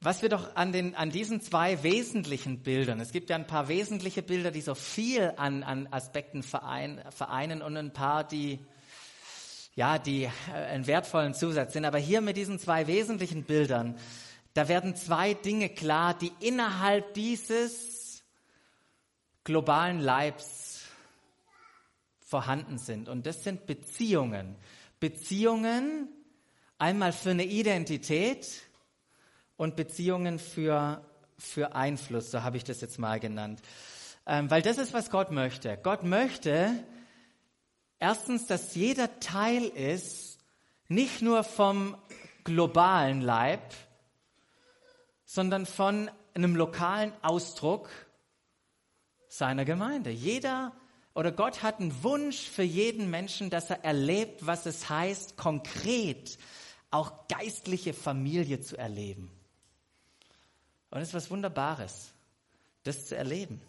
Was 0.00 0.22
wir 0.22 0.28
doch 0.28 0.56
an, 0.56 0.72
den, 0.72 0.96
an 0.96 1.10
diesen 1.10 1.40
zwei 1.40 1.84
wesentlichen 1.84 2.64
Bildern, 2.64 2.98
es 2.98 3.12
gibt 3.12 3.30
ja 3.30 3.36
ein 3.36 3.46
paar 3.46 3.68
wesentliche 3.68 4.22
Bilder, 4.22 4.50
die 4.50 4.60
so 4.60 4.74
viel 4.74 5.34
an, 5.36 5.62
an 5.62 5.86
Aspekten 5.92 6.42
verein, 6.42 7.00
vereinen 7.10 7.62
und 7.62 7.76
ein 7.76 7.92
paar, 7.92 8.24
die, 8.24 8.58
ja, 9.74 9.98
die 9.98 10.24
äh, 10.24 10.30
einen 10.52 10.86
wertvollen 10.86 11.34
Zusatz 11.34 11.72
sind. 11.72 11.84
Aber 11.84 11.98
hier 11.98 12.20
mit 12.20 12.36
diesen 12.36 12.58
zwei 12.58 12.86
wesentlichen 12.86 13.44
Bildern, 13.44 13.98
da 14.54 14.68
werden 14.68 14.96
zwei 14.96 15.34
Dinge 15.34 15.68
klar, 15.68 16.14
die 16.14 16.32
innerhalb 16.40 17.14
dieses 17.14 18.22
globalen 19.42 20.00
Leibs 20.00 20.82
vorhanden 22.20 22.78
sind. 22.78 23.08
Und 23.08 23.26
das 23.26 23.44
sind 23.44 23.66
Beziehungen. 23.66 24.56
Beziehungen 25.00 26.08
einmal 26.78 27.12
für 27.12 27.30
eine 27.30 27.44
Identität, 27.44 28.64
und 29.56 29.76
Beziehungen 29.76 30.38
für, 30.38 31.04
für 31.38 31.74
Einfluss, 31.74 32.30
so 32.30 32.42
habe 32.42 32.56
ich 32.56 32.64
das 32.64 32.80
jetzt 32.80 32.98
mal 32.98 33.20
genannt. 33.20 33.60
Ähm, 34.26 34.50
weil 34.50 34.62
das 34.62 34.78
ist, 34.78 34.92
was 34.92 35.10
Gott 35.10 35.30
möchte. 35.30 35.78
Gott 35.82 36.02
möchte 36.02 36.72
erstens, 38.04 38.46
dass 38.46 38.74
jeder 38.74 39.18
Teil 39.18 39.64
ist, 39.64 40.38
nicht 40.88 41.22
nur 41.22 41.42
vom 41.42 41.96
globalen 42.44 43.22
Leib, 43.22 43.72
sondern 45.24 45.64
von 45.64 46.10
einem 46.34 46.54
lokalen 46.54 47.14
Ausdruck 47.22 47.88
seiner 49.26 49.64
Gemeinde. 49.64 50.10
Jeder 50.10 50.72
oder 51.14 51.32
Gott 51.32 51.62
hat 51.62 51.80
einen 51.80 52.02
Wunsch 52.02 52.42
für 52.42 52.62
jeden 52.62 53.08
Menschen, 53.08 53.48
dass 53.48 53.70
er 53.70 53.82
erlebt, 53.82 54.46
was 54.46 54.66
es 54.66 54.90
heißt, 54.90 55.38
konkret 55.38 56.36
auch 56.90 57.26
geistliche 57.28 57.94
Familie 57.94 58.60
zu 58.60 58.76
erleben. 58.76 59.30
Und 60.90 61.00
es 61.00 61.08
ist 61.08 61.14
was 61.14 61.30
Wunderbares, 61.30 62.12
das 62.82 63.06
zu 63.06 63.16
erleben. 63.16 63.62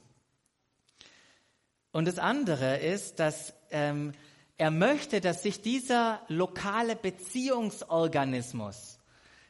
Und 1.96 2.10
das 2.10 2.20
andere 2.20 2.80
ist, 2.80 3.22
dass 3.22 3.54
ähm, 3.70 4.12
er 4.58 4.70
möchte, 4.70 5.22
dass 5.22 5.44
sich 5.44 5.62
dieser 5.62 6.22
lokale 6.28 6.98
Beziehungsorganismus 6.98 9.00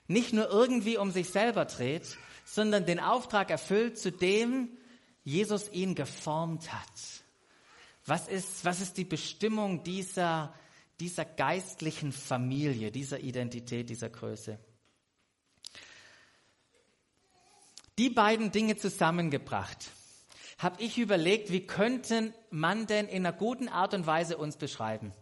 nicht 0.05 0.31
nur 0.31 0.51
irgendwie 0.51 0.99
um 0.99 1.09
sich 1.09 1.29
selber 1.29 1.65
dreht, 1.65 2.19
sondern 2.45 2.85
den 2.85 2.99
Auftrag 2.99 3.49
erfüllt, 3.49 3.97
zu 3.97 4.11
dem 4.11 4.69
Jesus 5.23 5.71
ihn 5.71 5.95
geformt 5.95 6.71
hat. 6.71 7.23
Was 8.05 8.27
ist, 8.27 8.63
was 8.63 8.79
ist 8.79 8.97
die 8.97 9.05
Bestimmung 9.05 9.83
dieser, 9.83 10.53
dieser 10.99 11.25
geistlichen 11.25 12.11
Familie, 12.11 12.91
dieser 12.91 13.21
Identität, 13.21 13.89
dieser 13.89 14.11
Größe? 14.11 14.59
Die 17.97 18.11
beiden 18.11 18.51
Dinge 18.51 18.77
zusammengebracht, 18.77 19.89
habe 20.57 20.81
ich 20.81 20.97
überlegt, 20.97 21.51
wie 21.51 21.65
könnte 21.65 22.33
man 22.49 22.87
denn 22.87 23.07
in 23.07 23.25
einer 23.25 23.35
guten 23.35 23.67
Art 23.67 23.93
und 23.93 24.07
Weise 24.07 24.37
uns 24.37 24.57
beschreiben? 24.57 25.13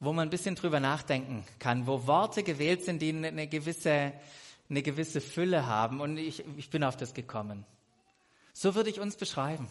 Wo 0.00 0.12
man 0.12 0.28
ein 0.28 0.30
bisschen 0.30 0.54
drüber 0.54 0.78
nachdenken 0.78 1.44
kann, 1.58 1.86
wo 1.86 2.06
Worte 2.06 2.44
gewählt 2.44 2.84
sind, 2.84 3.02
die 3.02 3.10
eine 3.10 3.48
gewisse, 3.48 4.12
eine 4.70 4.82
gewisse 4.82 5.20
Fülle 5.20 5.66
haben. 5.66 6.00
Und 6.00 6.16
ich, 6.18 6.44
ich 6.56 6.70
bin 6.70 6.84
auf 6.84 6.96
das 6.96 7.14
gekommen. 7.14 7.66
So 8.52 8.76
würde 8.76 8.90
ich 8.90 9.00
uns 9.00 9.16
beschreiben. 9.16 9.68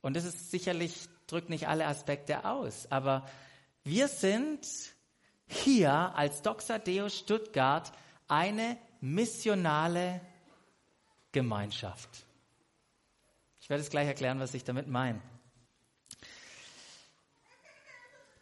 Und 0.00 0.14
das 0.14 0.24
ist 0.24 0.50
sicherlich, 0.50 1.08
drückt 1.26 1.48
nicht 1.48 1.66
alle 1.68 1.86
Aspekte 1.86 2.44
aus, 2.44 2.90
aber 2.90 3.26
wir 3.84 4.08
sind 4.08 4.66
hier 5.46 5.92
als 5.92 6.42
Doxadeo 6.42 7.08
Stuttgart 7.08 7.92
eine 8.28 8.76
missionale 9.00 10.20
Gemeinschaft. 11.32 12.08
Ich 13.60 13.70
werde 13.70 13.82
es 13.82 13.90
gleich 13.90 14.06
erklären, 14.06 14.40
was 14.40 14.54
ich 14.54 14.64
damit 14.64 14.88
meine. 14.88 15.20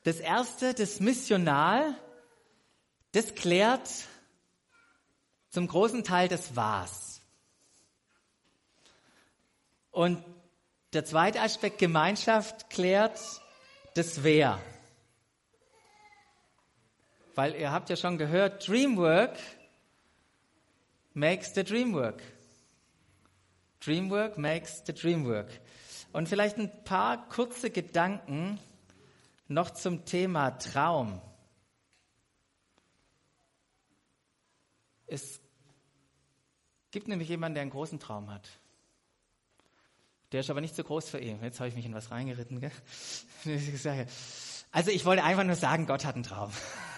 Das 0.03 0.19
erste, 0.19 0.75
das 0.75 0.99
Missional, 1.01 1.95
das 3.13 3.35
klärt 3.35 3.89
zum 5.51 5.67
großen 5.67 6.05
Teil 6.05 6.29
das 6.29 6.57
Was. 6.57 7.21
Und 9.91 10.25
der 10.93 11.05
zweite 11.05 11.41
Aspekt 11.41 11.79
Gemeinschaft 11.79 12.71
klärt 12.71 13.21
das 13.95 14.23
Wer. 14.23 14.61
Weil 17.35 17.55
ihr 17.55 17.71
habt 17.71 17.91
ja 17.91 17.97
schon 17.97 18.19
gehört, 18.19 18.67
Dreamwork 18.67 19.39
makes 21.15 21.55
the 21.55 21.65
dream 21.65 21.93
work. 21.93 22.23
Dreamwork 23.81 24.39
makes 24.39 24.83
the 24.87 24.93
dream 24.93 25.25
work. 25.25 25.49
Und 26.13 26.29
vielleicht 26.29 26.59
ein 26.59 26.71
paar 26.85 27.29
kurze 27.29 27.71
Gedanken 27.71 28.59
noch 29.49 29.71
zum 29.71 30.05
Thema 30.05 30.51
Traum. 30.53 31.21
Es 35.07 35.41
gibt 36.91 37.09
nämlich 37.09 37.29
jemanden, 37.29 37.55
der 37.55 37.63
einen 37.63 37.71
großen 37.71 37.99
Traum 37.99 38.31
hat. 38.31 38.49
Der 40.33 40.41
ist 40.41 40.51
aber 40.51 40.61
nicht 40.61 40.77
so 40.77 40.85
groß 40.85 41.09
für 41.09 41.19
ihn. 41.19 41.43
Jetzt 41.43 41.59
habe 41.59 41.69
ich 41.69 41.75
mich 41.75 41.87
in 41.87 41.95
was 41.95 42.11
reingeritten. 42.11 42.61
Gell? 42.61 42.73
Also 44.73 44.93
ich 44.93 45.05
wollte 45.05 45.25
einfach 45.25 45.43
nur 45.43 45.57
sagen, 45.57 45.87
Gott 45.87 46.05
hat 46.05 46.15
einen 46.15 46.23
Traum. 46.23 46.53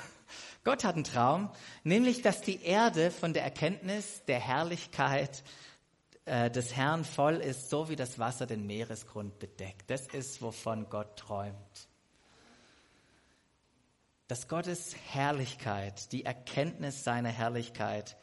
Gott 0.64 0.84
hat 0.84 0.94
einen 0.94 1.04
Traum, 1.04 1.50
nämlich, 1.84 2.20
dass 2.20 2.42
die 2.42 2.62
Erde 2.62 3.10
von 3.10 3.32
der 3.32 3.44
Erkenntnis 3.44 4.22
der 4.26 4.38
Herrlichkeit 4.38 5.42
äh, 6.24 6.50
des 6.50 6.76
Herrn 6.76 7.04
voll 7.04 7.36
ist, 7.36 7.68
so 7.70 7.88
wie 7.88 7.96
das 7.96 8.18
Wasser 8.18 8.46
den 8.46 8.66
Meeresgrund 8.66 9.38
bedeckt. 9.38 9.90
Das 9.90 10.06
ist, 10.08 10.40
wovon 10.40 10.88
Gott 10.88 11.16
träumt. 11.16 11.88
Dass 14.28 14.48
Gottes 14.48 14.94
Herrlichkeit, 15.10 16.12
die 16.12 16.24
Erkenntnis 16.24 17.02
seiner 17.02 17.28
Herrlichkeit, 17.28 18.16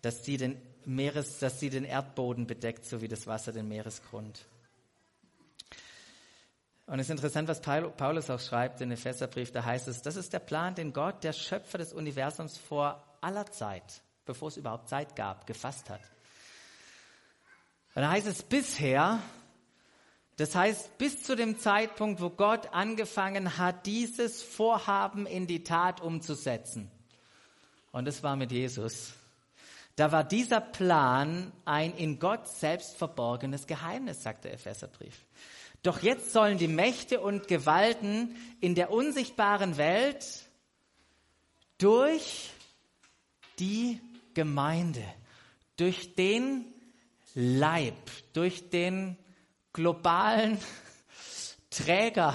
dass 0.00 0.24
sie 0.24 0.36
den 0.36 0.60
Meeres, 0.84 1.38
dass 1.38 1.60
sie 1.60 1.70
den 1.70 1.84
Erdboden 1.84 2.46
bedeckt, 2.46 2.86
so 2.86 3.02
wie 3.02 3.08
das 3.08 3.26
Wasser 3.26 3.52
den 3.52 3.68
Meeresgrund. 3.68 4.46
Und 6.86 7.00
es 7.00 7.06
ist 7.06 7.10
interessant, 7.10 7.48
was 7.48 7.60
Paulus 7.60 8.30
auch 8.30 8.40
schreibt 8.40 8.80
in 8.80 8.90
Epheserbrief. 8.90 9.52
Da 9.52 9.62
heißt 9.62 9.88
es, 9.88 10.00
das 10.00 10.16
ist 10.16 10.32
der 10.32 10.38
Plan, 10.38 10.74
den 10.74 10.94
Gott, 10.94 11.22
der 11.22 11.34
Schöpfer 11.34 11.76
des 11.76 11.92
Universums 11.92 12.56
vor 12.56 13.04
aller 13.20 13.44
Zeit, 13.50 14.00
bevor 14.24 14.48
es 14.48 14.56
überhaupt 14.56 14.88
Zeit 14.88 15.14
gab, 15.14 15.46
gefasst 15.46 15.90
hat. 15.90 16.00
Und 17.98 18.02
da 18.02 18.10
heißt 18.10 18.28
es 18.28 18.44
bisher, 18.44 19.20
das 20.36 20.54
heißt 20.54 20.98
bis 20.98 21.24
zu 21.24 21.34
dem 21.34 21.58
Zeitpunkt, 21.58 22.20
wo 22.20 22.30
Gott 22.30 22.72
angefangen 22.72 23.58
hat, 23.58 23.86
dieses 23.86 24.40
Vorhaben 24.40 25.26
in 25.26 25.48
die 25.48 25.64
Tat 25.64 26.00
umzusetzen. 26.00 26.92
Und 27.90 28.04
das 28.04 28.22
war 28.22 28.36
mit 28.36 28.52
Jesus. 28.52 29.14
Da 29.96 30.12
war 30.12 30.22
dieser 30.22 30.60
Plan 30.60 31.50
ein 31.64 31.92
in 31.92 32.20
Gott 32.20 32.46
selbst 32.46 32.96
verborgenes 32.96 33.66
Geheimnis, 33.66 34.22
sagt 34.22 34.44
der 34.44 34.52
Epheserbrief. 34.52 35.26
Doch 35.82 36.00
jetzt 36.00 36.32
sollen 36.32 36.56
die 36.56 36.68
Mächte 36.68 37.20
und 37.20 37.48
Gewalten 37.48 38.36
in 38.60 38.76
der 38.76 38.92
unsichtbaren 38.92 39.76
Welt 39.76 40.24
durch 41.78 42.50
die 43.58 44.00
Gemeinde, 44.34 45.02
durch 45.76 46.14
den 46.14 46.64
Leib, 47.40 47.94
durch 48.32 48.68
den 48.68 49.16
globalen 49.72 50.58
Träger 51.70 52.34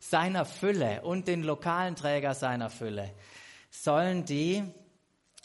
seiner 0.00 0.46
Fülle 0.46 1.02
und 1.02 1.28
den 1.28 1.42
lokalen 1.42 1.96
Träger 1.96 2.34
seiner 2.34 2.70
Fülle, 2.70 3.14
sollen 3.70 4.24
die 4.24 4.64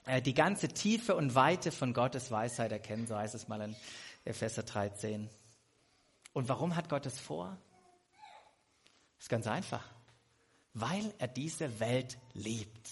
äh, 0.05 0.21
die 0.21 0.33
ganze 0.33 0.69
Tiefe 0.69 1.17
und 1.17 1.35
Weite 1.35 1.73
von 1.73 1.93
Gottes 1.93 2.31
Weisheit 2.31 2.71
erkennen, 2.71 3.07
so 3.07 3.17
heißt 3.17 3.35
es 3.35 3.49
mal 3.49 3.59
in 3.59 3.75
Epheser 4.23 4.63
13. 4.63 5.29
Und 6.31 6.47
warum 6.47 6.77
hat 6.77 6.87
Gott 6.87 7.05
es 7.05 7.19
vor? 7.19 7.57
Das 9.17 9.25
ist 9.25 9.29
ganz 9.29 9.47
einfach. 9.47 9.83
Weil 10.73 11.13
er 11.17 11.27
diese 11.27 11.81
Welt 11.81 12.17
liebt. 12.33 12.89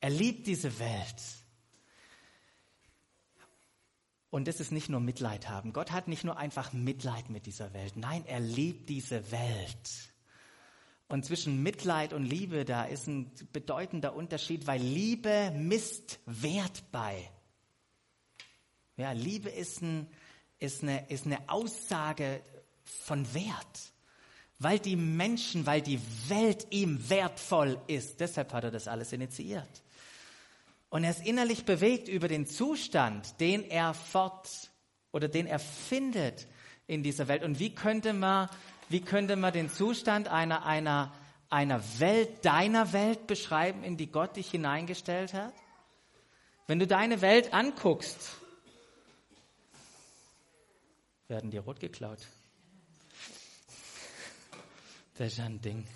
Er 0.00 0.10
liebt 0.10 0.48
diese 0.48 0.76
Welt. 0.80 1.41
Und 4.32 4.48
das 4.48 4.60
ist 4.60 4.72
nicht 4.72 4.88
nur 4.88 5.00
Mitleid 5.00 5.50
haben. 5.50 5.74
Gott 5.74 5.92
hat 5.92 6.08
nicht 6.08 6.24
nur 6.24 6.38
einfach 6.38 6.72
Mitleid 6.72 7.28
mit 7.28 7.44
dieser 7.44 7.74
Welt. 7.74 7.98
Nein, 7.98 8.24
er 8.26 8.40
liebt 8.40 8.88
diese 8.88 9.30
Welt. 9.30 9.90
Und 11.06 11.26
zwischen 11.26 11.62
Mitleid 11.62 12.14
und 12.14 12.24
Liebe, 12.24 12.64
da 12.64 12.84
ist 12.84 13.08
ein 13.08 13.30
bedeutender 13.52 14.14
Unterschied, 14.16 14.66
weil 14.66 14.80
Liebe 14.80 15.52
misst 15.54 16.18
Wert 16.24 16.82
bei. 16.90 17.30
Ja, 18.96 19.12
Liebe 19.12 19.50
ist, 19.50 19.82
ein, 19.82 20.08
ist, 20.58 20.82
eine, 20.82 21.10
ist 21.10 21.26
eine 21.26 21.50
Aussage 21.50 22.40
von 22.84 23.34
Wert. 23.34 23.92
Weil 24.58 24.78
die 24.78 24.96
Menschen, 24.96 25.66
weil 25.66 25.82
die 25.82 26.00
Welt 26.28 26.68
ihm 26.70 27.10
wertvoll 27.10 27.78
ist. 27.86 28.20
Deshalb 28.20 28.54
hat 28.54 28.64
er 28.64 28.70
das 28.70 28.88
alles 28.88 29.12
initiiert. 29.12 29.82
Und 30.92 31.04
er 31.04 31.10
ist 31.10 31.24
innerlich 31.24 31.64
bewegt 31.64 32.06
über 32.06 32.28
den 32.28 32.44
Zustand, 32.46 33.40
den 33.40 33.64
er 33.64 33.94
fort 33.94 34.70
oder 35.10 35.26
den 35.26 35.46
er 35.46 35.58
findet 35.58 36.46
in 36.86 37.02
dieser 37.02 37.28
Welt. 37.28 37.42
Und 37.44 37.58
wie 37.58 37.74
könnte 37.74 38.12
man, 38.12 38.50
wie 38.90 39.00
könnte 39.00 39.36
man 39.36 39.54
den 39.54 39.70
Zustand 39.70 40.28
einer, 40.28 40.66
einer, 40.66 41.10
einer 41.48 41.82
Welt, 41.98 42.44
deiner 42.44 42.92
Welt 42.92 43.26
beschreiben, 43.26 43.82
in 43.84 43.96
die 43.96 44.08
Gott 44.08 44.36
dich 44.36 44.50
hineingestellt 44.50 45.32
hat? 45.32 45.54
Wenn 46.66 46.78
du 46.78 46.86
deine 46.86 47.22
Welt 47.22 47.54
anguckst, 47.54 48.36
werden 51.26 51.50
dir 51.50 51.62
rot 51.62 51.80
geklaut. 51.80 52.20
Das 55.16 55.32
ist 55.32 55.40
ein 55.40 55.58
Ding. 55.62 55.86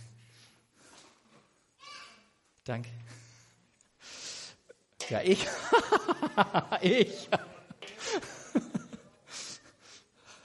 Danke. 2.65 2.89
Ja, 5.09 5.21
ich. 5.23 5.47
ich. 6.81 7.29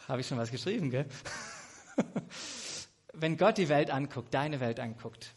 Habe 0.07 0.21
ich 0.21 0.27
schon 0.27 0.37
was 0.37 0.51
geschrieben, 0.51 0.89
gell? 0.89 1.05
Wenn 3.13 3.37
Gott 3.37 3.57
die 3.57 3.69
Welt 3.69 3.89
anguckt, 3.89 4.33
deine 4.33 4.59
Welt 4.59 4.79
anguckt, 4.79 5.33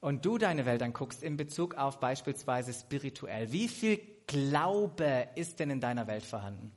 und 0.00 0.24
du 0.24 0.38
deine 0.38 0.64
Welt 0.64 0.82
anguckst 0.82 1.22
in 1.22 1.36
Bezug 1.36 1.74
auf 1.74 1.98
beispielsweise 1.98 2.72
spirituell, 2.72 3.50
wie 3.52 3.68
viel 3.68 4.00
Glaube 4.26 5.28
ist 5.34 5.58
denn 5.58 5.70
in 5.70 5.80
deiner 5.80 6.06
Welt 6.06 6.24
vorhanden? 6.24 6.72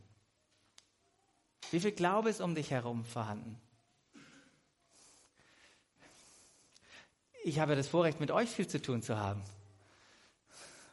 Wie 1.69 1.79
viel 1.79 1.91
Glaube 1.91 2.29
ist 2.29 2.41
um 2.41 2.55
dich 2.55 2.71
herum 2.71 3.05
vorhanden? 3.05 3.61
Ich 7.43 7.59
habe 7.59 7.75
das 7.75 7.87
Vorrecht, 7.87 8.19
mit 8.19 8.31
euch 8.31 8.49
viel 8.49 8.67
zu 8.67 8.81
tun 8.81 9.01
zu 9.01 9.17
haben. 9.17 9.43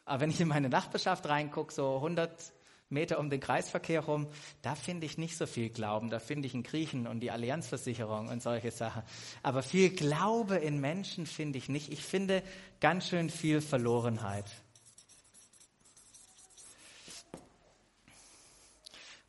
Aber 0.09 0.21
wenn 0.21 0.31
ich 0.31 0.41
in 0.41 0.49
meine 0.49 0.69
Nachbarschaft 0.69 1.29
reingucke, 1.29 1.73
so 1.73 1.97
100 1.97 2.53
Meter 2.91 3.19
um 3.19 3.29
den 3.29 3.41
Kreisverkehr 3.41 4.01
rum, 4.01 4.27
da 4.63 4.75
finde 4.75 5.05
ich 5.05 5.19
nicht 5.19 5.37
so 5.37 5.47
viel 5.47 5.69
Glauben. 5.69 6.09
Da 6.09 6.19
finde 6.19 6.47
ich 6.47 6.55
einen 6.55 6.63
Griechen 6.63 7.07
und 7.07 7.21
die 7.21 7.31
Allianzversicherung 7.31 8.29
und 8.29 8.43
solche 8.43 8.71
Sachen. 8.71 9.03
Aber 9.43 9.63
viel 9.63 9.91
Glaube 9.91 10.57
in 10.57 10.81
Menschen 10.81 11.27
finde 11.27 11.59
ich 11.59 11.69
nicht. 11.69 11.93
Ich 11.93 12.03
finde 12.03 12.43
ganz 12.81 13.09
schön 13.09 13.29
viel 13.29 13.61
Verlorenheit. 13.61 14.47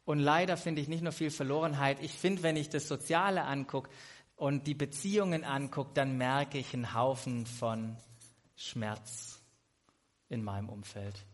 Und 0.06 0.20
leider 0.20 0.56
finde 0.56 0.82
ich 0.82 0.88
nicht 0.88 1.04
nur 1.04 1.12
viel 1.12 1.30
Verlorenheit. 1.30 1.98
Ich 2.02 2.14
finde, 2.14 2.42
wenn 2.42 2.56
ich 2.56 2.70
das 2.70 2.88
Soziale 2.88 3.44
angucke 3.44 3.90
und 4.38 4.66
die 4.66 4.74
Beziehungen 4.74 5.44
angucke, 5.44 5.92
dann 5.94 6.18
merke 6.18 6.58
ich 6.58 6.74
einen 6.74 6.94
Haufen 6.94 7.46
von 7.46 7.98
Schmerz 8.56 9.39
in 10.30 10.44
meinem 10.44 10.70
Umfeld. 10.70 11.26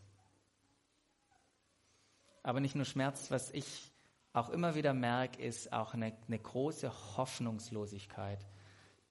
Aber 2.43 2.59
nicht 2.59 2.75
nur 2.75 2.85
Schmerz, 2.85 3.31
was 3.31 3.51
ich 3.51 3.91
auch 4.33 4.49
immer 4.49 4.75
wieder 4.75 4.93
merke, 4.93 5.41
ist 5.41 5.71
auch 5.71 5.93
eine, 5.93 6.15
eine 6.27 6.39
große 6.39 6.91
Hoffnungslosigkeit, 7.17 8.39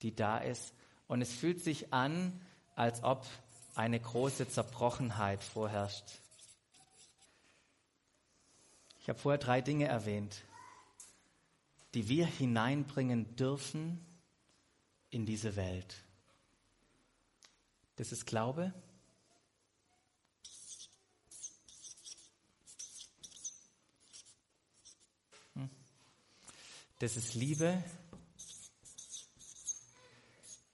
die 0.03 0.15
da 0.15 0.39
ist. 0.39 0.75
Und 1.07 1.23
es 1.23 1.33
fühlt 1.33 1.63
sich 1.63 1.93
an, 1.93 2.41
als 2.75 3.03
ob 3.03 3.27
eine 3.75 3.99
große 3.99 4.49
Zerbrochenheit 4.49 5.43
vorherrscht. 5.43 6.05
Ich 9.01 9.09
habe 9.09 9.19
vorher 9.19 9.39
drei 9.39 9.61
Dinge 9.61 9.87
erwähnt, 9.87 10.43
die 11.95 12.09
wir 12.09 12.27
hineinbringen 12.27 13.37
dürfen 13.37 14.05
in 15.11 15.27
diese 15.27 15.57
Welt. 15.57 16.03
Das 17.97 18.13
ist 18.13 18.27
Glaube, 18.27 18.73
Das 27.05 27.19
ist 27.19 27.35
Liebe 27.35 27.85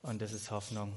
und 0.02 0.22
das 0.22 0.30
ist 0.30 0.52
Hoffnung. 0.52 0.96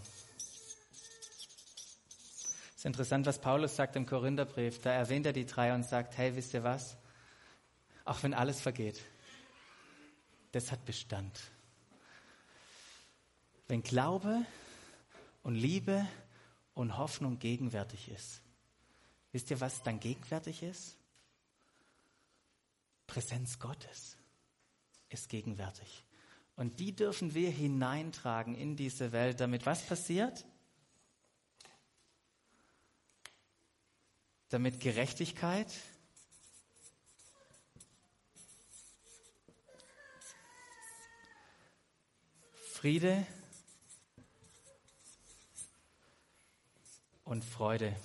Es 2.70 2.76
ist 2.76 2.86
interessant, 2.86 3.26
was 3.26 3.42
Paulus 3.42 3.76
sagt 3.76 3.96
im 3.96 4.06
Korintherbrief. 4.06 4.80
Da 4.82 4.92
erwähnt 4.92 5.26
er 5.26 5.34
die 5.34 5.48
drei 5.48 5.74
und 5.74 5.88
sagt, 5.88 6.20
hey, 6.20 6.36
wisst 6.36 6.54
ihr 6.54 6.64
was? 6.64 6.98
Auch 8.06 8.22
wenn 8.22 8.36
alles 8.36 8.62
vergeht, 8.62 9.02
das 10.52 10.72
hat 10.72 10.86
Bestand. 10.86 11.40
Wenn 13.68 13.82
Glaube 13.82 14.46
und 15.42 15.56
Liebe 15.56 16.08
und 16.76 16.96
Hoffnung 17.00 17.40
gegenwärtig 17.40 18.12
ist, 18.12 18.44
wisst 19.32 19.50
ihr, 19.50 19.60
was 19.60 19.82
dann 19.82 20.00
gegenwärtig 20.00 20.62
ist? 20.62 20.96
Präsenz 23.08 23.58
Gottes 23.58 24.18
ist 25.14 25.30
gegenwärtig. 25.30 26.04
Und 26.56 26.80
die 26.80 26.96
dürfen 26.96 27.34
wir 27.34 27.50
hineintragen 27.50 28.56
in 28.56 28.76
diese 28.76 29.12
Welt, 29.12 29.40
damit 29.40 29.66
was 29.66 29.82
passiert? 29.84 30.46
Damit 34.50 34.80
Gerechtigkeit, 34.80 35.68
Friede 42.72 43.26
und 47.24 47.44
Freude 47.44 47.96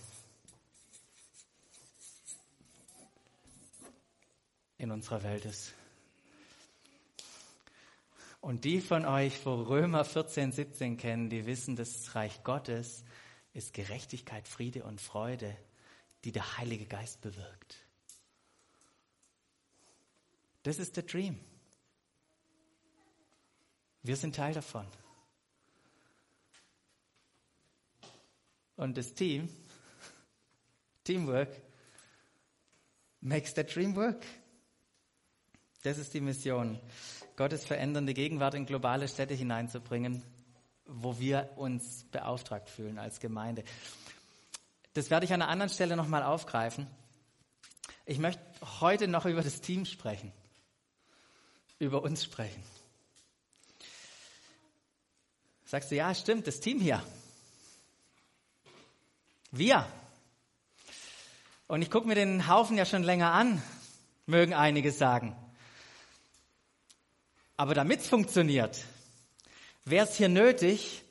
in 4.78 4.92
unserer 4.92 5.22
Welt 5.24 5.44
ist. 5.44 5.74
Und 8.40 8.64
die 8.64 8.80
von 8.80 9.04
euch, 9.04 9.44
wo 9.44 9.54
Römer 9.62 10.04
14, 10.04 10.52
17 10.52 10.96
kennen, 10.96 11.28
die 11.28 11.46
wissen, 11.46 11.76
das 11.76 12.14
Reich 12.14 12.44
Gottes 12.44 13.04
ist 13.52 13.74
Gerechtigkeit, 13.74 14.46
Friede 14.46 14.84
und 14.84 15.00
Freude, 15.00 15.56
die 16.24 16.32
der 16.32 16.58
Heilige 16.58 16.86
Geist 16.86 17.20
bewirkt. 17.20 17.76
Das 20.62 20.78
ist 20.78 20.96
der 20.96 21.04
Dream. 21.04 21.40
Wir 24.02 24.16
sind 24.16 24.36
Teil 24.36 24.54
davon. 24.54 24.86
Und 28.76 28.96
das 28.96 29.12
Team, 29.14 29.48
Teamwork, 31.04 31.50
makes 33.20 33.54
the 33.54 33.64
dream 33.64 33.96
work. 33.96 34.24
Das 35.82 35.96
ist 35.98 36.12
die 36.14 36.20
Mission. 36.20 36.80
Gottes 37.36 37.64
verändernde 37.64 38.12
Gegenwart 38.12 38.54
in 38.54 38.66
globale 38.66 39.06
Städte 39.06 39.34
hineinzubringen, 39.34 40.22
wo 40.86 41.18
wir 41.20 41.50
uns 41.56 42.04
beauftragt 42.10 42.68
fühlen 42.68 42.98
als 42.98 43.20
Gemeinde. 43.20 43.62
Das 44.94 45.10
werde 45.10 45.24
ich 45.24 45.32
an 45.32 45.42
einer 45.42 45.50
anderen 45.50 45.70
Stelle 45.70 45.96
nochmal 45.96 46.24
aufgreifen. 46.24 46.88
Ich 48.06 48.18
möchte 48.18 48.42
heute 48.80 49.06
noch 49.06 49.26
über 49.26 49.42
das 49.42 49.60
Team 49.60 49.84
sprechen, 49.84 50.32
über 51.78 52.02
uns 52.02 52.24
sprechen. 52.24 52.62
Sagst 55.64 55.90
du, 55.90 55.96
ja, 55.96 56.12
stimmt, 56.14 56.46
das 56.46 56.60
Team 56.60 56.80
hier. 56.80 57.02
Wir. 59.52 59.86
Und 61.66 61.82
ich 61.82 61.90
gucke 61.90 62.08
mir 62.08 62.14
den 62.14 62.48
Haufen 62.48 62.76
ja 62.76 62.86
schon 62.86 63.02
länger 63.02 63.32
an, 63.32 63.62
mögen 64.26 64.54
einige 64.54 64.90
sagen. 64.90 65.36
Aber 67.58 67.74
damit 67.74 68.00
es 68.00 68.06
funktioniert, 68.06 68.84
wäre 69.84 70.06
es 70.06 70.16
hier 70.16 70.28
nötig, 70.28 71.02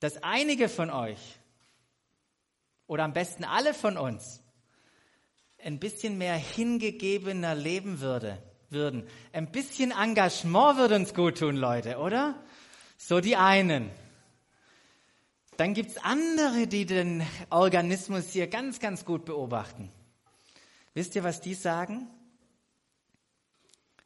dass 0.00 0.22
einige 0.24 0.68
von 0.68 0.90
euch 0.90 1.38
oder 2.88 3.04
am 3.04 3.12
besten 3.12 3.44
alle 3.44 3.72
von 3.74 3.96
uns 3.96 4.42
ein 5.62 5.78
bisschen 5.78 6.18
mehr 6.18 6.34
hingegebener 6.34 7.54
leben 7.54 8.00
würde, 8.00 8.42
würden. 8.70 9.06
Ein 9.32 9.52
bisschen 9.52 9.92
Engagement 9.92 10.78
würde 10.78 10.96
uns 10.96 11.14
gut 11.14 11.38
tun, 11.38 11.56
Leute, 11.56 11.98
oder? 11.98 12.34
So 12.96 13.20
die 13.20 13.36
einen. 13.36 13.90
Dann 15.58 15.74
gibt's 15.74 15.96
andere, 15.98 16.66
die 16.66 16.86
den 16.86 17.24
Organismus 17.50 18.30
hier 18.30 18.48
ganz, 18.48 18.80
ganz 18.80 19.04
gut 19.04 19.24
beobachten. 19.24 19.92
Wisst 20.94 21.14
ihr, 21.14 21.22
was 21.22 21.40
die 21.40 21.54
sagen? 21.54 22.08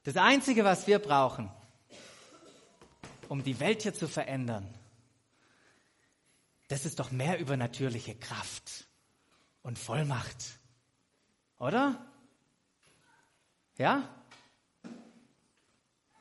Das 0.05 0.19
Einzige, 0.19 0.65
was 0.65 0.87
wir 0.87 0.99
brauchen, 0.99 1.51
um 3.33 3.43
die 3.43 3.61
Welt 3.61 3.81
hier 3.81 3.95
zu 3.95 4.09
verändern, 4.09 4.69
das 6.69 6.85
ist 6.85 7.01
doch 7.01 7.11
mehr 7.13 7.39
übernatürliche 7.39 8.15
Kraft 8.15 8.87
und 9.63 9.79
Vollmacht. 9.79 10.37
Oder? 11.59 12.05
Ja? 13.79 14.07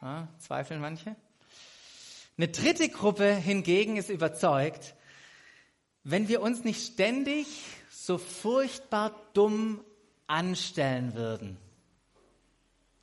ja? 0.01 0.29
Zweifeln 0.37 0.79
manche? 0.79 1.17
Eine 2.37 2.47
dritte 2.47 2.87
Gruppe 2.87 3.35
hingegen 3.35 3.97
ist 3.97 4.09
überzeugt, 4.09 4.95
wenn 6.05 6.29
wir 6.29 6.41
uns 6.41 6.63
nicht 6.63 6.93
ständig 6.93 7.45
so 7.89 8.17
furchtbar 8.19 9.13
dumm 9.33 9.83
anstellen 10.27 11.13
würden. 11.13 11.57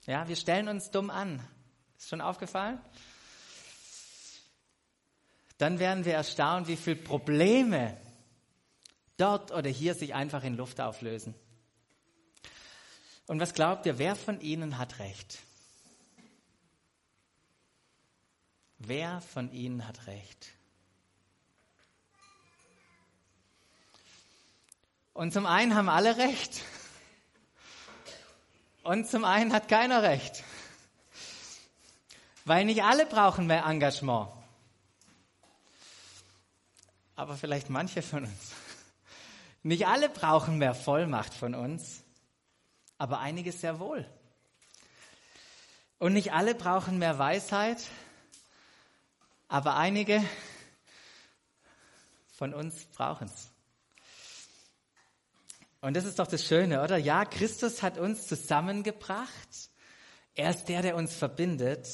Ja, 0.07 0.29
wir 0.29 0.37
stellen 0.37 0.69
uns 0.69 0.91
dumm 0.91 1.11
an. 1.11 1.47
Ist 1.99 2.09
schon 2.09 2.23
aufgefallen? 2.23 2.81
Dann 5.59 5.81
werden 5.81 6.05
wir 6.05 6.15
erstaunt, 6.15 6.69
wie 6.69 6.77
viele 6.77 6.97
Probleme 6.97 7.97
dort 9.17 9.51
oder 9.51 9.69
hier 9.69 9.95
sich 9.95 10.15
einfach 10.15 10.45
in 10.45 10.57
Luft 10.57 10.81
auflösen. 10.81 11.35
Und 13.27 13.41
was 13.41 13.53
glaubt 13.53 13.85
ihr, 13.85 13.99
wer 13.99 14.17
von 14.17 14.41
Ihnen 14.41 14.79
hat 14.79 15.01
recht? 15.01 15.41
Wer 18.79 19.21
von 19.21 19.53
Ihnen 19.53 19.87
hat 19.87 20.07
recht? 20.07 20.53
Und 25.13 25.33
zum 25.33 25.47
einen 25.47 25.75
haben 25.75 25.89
alle 25.89 26.17
recht. 26.17 26.63
Und 28.85 29.09
zum 29.09 29.25
einen 29.25 29.53
hat 29.53 29.69
keiner 29.69 30.05
recht. 30.05 30.45
Weil 32.45 32.65
nicht 32.65 32.85
alle 32.85 33.05
brauchen 33.05 33.49
mehr 33.49 33.65
Engagement. 33.65 34.38
Aber 37.19 37.37
vielleicht 37.37 37.69
manche 37.69 38.01
von 38.01 38.27
uns. 38.27 38.53
Nicht 39.65 39.89
alle 39.89 40.09
brauchen 40.09 40.57
mehr 40.57 40.73
Vollmacht 40.73 41.35
von 41.35 41.57
uns, 41.57 42.05
aber 42.97 43.19
einige 43.19 43.51
sehr 43.51 43.81
wohl. 43.81 44.09
Und 45.99 46.13
nicht 46.13 46.33
alle 46.33 46.55
brauchen 46.55 46.97
mehr 47.01 47.19
Weisheit, 47.19 47.83
aber 49.49 49.75
einige 49.75 50.23
von 52.37 52.55
uns 52.55 52.85
brauchen 52.85 53.27
es. 53.27 53.51
Und 55.81 55.97
das 55.97 56.05
ist 56.05 56.21
doch 56.21 56.29
das 56.29 56.45
Schöne, 56.45 56.85
oder? 56.85 56.99
Ja, 56.99 57.25
Christus 57.25 57.83
hat 57.83 57.99
uns 57.99 58.29
zusammengebracht. 58.29 59.71
Er 60.37 60.51
ist 60.51 60.67
der, 60.67 60.83
der 60.83 60.95
uns 60.95 61.17
verbindet. 61.17 61.89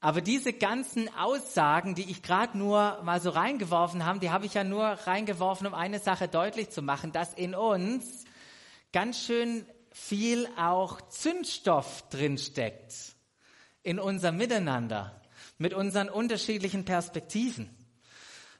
Aber 0.00 0.20
diese 0.20 0.52
ganzen 0.52 1.12
Aussagen, 1.16 1.96
die 1.96 2.08
ich 2.08 2.22
gerade 2.22 2.56
nur 2.56 3.02
mal 3.02 3.20
so 3.20 3.30
reingeworfen 3.30 4.06
habe, 4.06 4.20
die 4.20 4.30
habe 4.30 4.46
ich 4.46 4.54
ja 4.54 4.62
nur 4.62 4.84
reingeworfen, 4.84 5.66
um 5.66 5.74
eine 5.74 5.98
Sache 5.98 6.28
deutlich 6.28 6.70
zu 6.70 6.82
machen, 6.82 7.10
dass 7.10 7.34
in 7.34 7.54
uns 7.54 8.24
ganz 8.92 9.24
schön 9.24 9.66
viel 9.90 10.48
auch 10.56 11.00
Zündstoff 11.08 12.08
drinsteckt 12.10 12.94
in 13.82 13.98
unser 13.98 14.30
Miteinander 14.30 15.20
mit 15.58 15.74
unseren 15.74 16.08
unterschiedlichen 16.08 16.84
Perspektiven. 16.84 17.68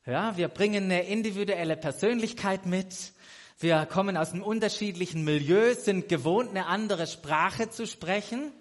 Ja, 0.05 0.37
wir 0.37 0.48
bringen 0.48 0.85
eine 0.85 1.05
individuelle 1.05 1.77
Persönlichkeit 1.77 2.66
mit. 2.66 3.12
Wir 3.61 3.87
kommen 3.87 4.16
aus 4.16 4.33
einem 4.33 4.42
unterschiedlichen 4.42 5.22
Milieu, 5.22 5.74
sind 5.74 6.09
gewohnt, 6.09 6.51
eine 6.51 6.66
andere 6.66 7.07
Sprache 7.07 7.70
zu 7.70 7.87
sprechen, 7.87 8.53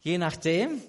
je 0.00 0.18
nachdem, 0.18 0.80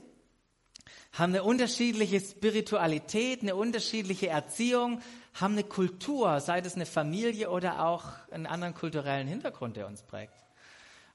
haben 1.13 1.34
eine 1.34 1.43
unterschiedliche 1.43 2.19
Spiritualität, 2.19 3.43
eine 3.43 3.56
unterschiedliche 3.56 4.30
Erziehung, 4.30 4.99
haben 5.36 5.54
eine 5.54 5.63
Kultur, 5.63 6.39
sei 6.39 6.60
es 6.60 6.76
eine 6.76 6.88
Familie 6.88 7.49
oder 7.49 7.86
auch 7.86 8.06
einen 8.32 8.47
anderen 8.47 8.73
kulturellen 8.73 9.28
Hintergrund, 9.28 9.78
der 9.78 9.88
uns 9.88 10.02
prägt. 10.02 10.34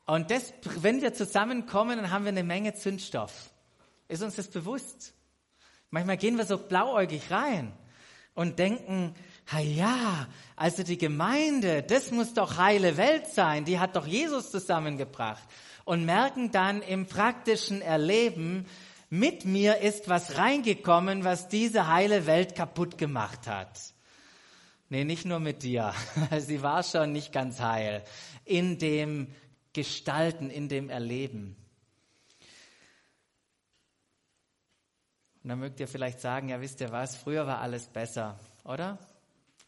Und 0.06 0.30
das, 0.30 0.54
wenn 0.80 1.02
wir 1.02 1.12
zusammenkommen, 1.12 1.98
dann 1.98 2.10
haben 2.10 2.24
wir 2.24 2.30
eine 2.30 2.44
Menge 2.44 2.74
Zündstoff. 2.74 3.50
Ist 4.06 4.22
uns 4.22 4.36
das 4.36 4.48
bewusst? 4.48 5.12
Manchmal 5.90 6.16
gehen 6.16 6.38
wir 6.38 6.46
so 6.46 6.58
blauäugig 6.58 7.30
rein 7.30 7.72
und 8.34 8.58
denken, 8.58 9.14
ha 9.52 9.58
ja, 9.58 10.28
also 10.54 10.84
die 10.84 10.96
Gemeinde, 10.96 11.82
das 11.82 12.12
muss 12.12 12.34
doch 12.34 12.56
heile 12.56 12.96
Welt 12.96 13.26
sein, 13.26 13.64
die 13.64 13.80
hat 13.80 13.96
doch 13.96 14.06
Jesus 14.06 14.50
zusammengebracht. 14.50 15.42
Und 15.84 16.04
merken 16.04 16.52
dann 16.52 16.82
im 16.82 17.06
praktischen 17.06 17.82
Erleben, 17.82 18.66
mit 19.10 19.44
mir 19.44 19.78
ist 19.78 20.08
was 20.08 20.36
reingekommen, 20.36 21.24
was 21.24 21.48
diese 21.48 21.86
heile 21.86 22.26
Welt 22.26 22.54
kaputt 22.54 22.98
gemacht 22.98 23.46
hat. 23.46 23.78
Nee, 24.90 25.04
nicht 25.04 25.24
nur 25.24 25.38
mit 25.38 25.62
dir. 25.62 25.94
Sie 26.38 26.62
war 26.62 26.82
schon 26.82 27.12
nicht 27.12 27.32
ganz 27.32 27.60
heil. 27.60 28.04
In 28.44 28.78
dem 28.78 29.28
Gestalten, 29.72 30.50
in 30.50 30.68
dem 30.68 30.88
Erleben. 30.90 31.56
Und 35.42 35.50
dann 35.50 35.60
mögt 35.60 35.80
ihr 35.80 35.88
vielleicht 35.88 36.20
sagen, 36.20 36.48
ja 36.48 36.60
wisst 36.60 36.80
ihr 36.80 36.90
was, 36.90 37.16
früher 37.16 37.46
war 37.46 37.60
alles 37.60 37.86
besser, 37.86 38.38
oder? 38.64 38.98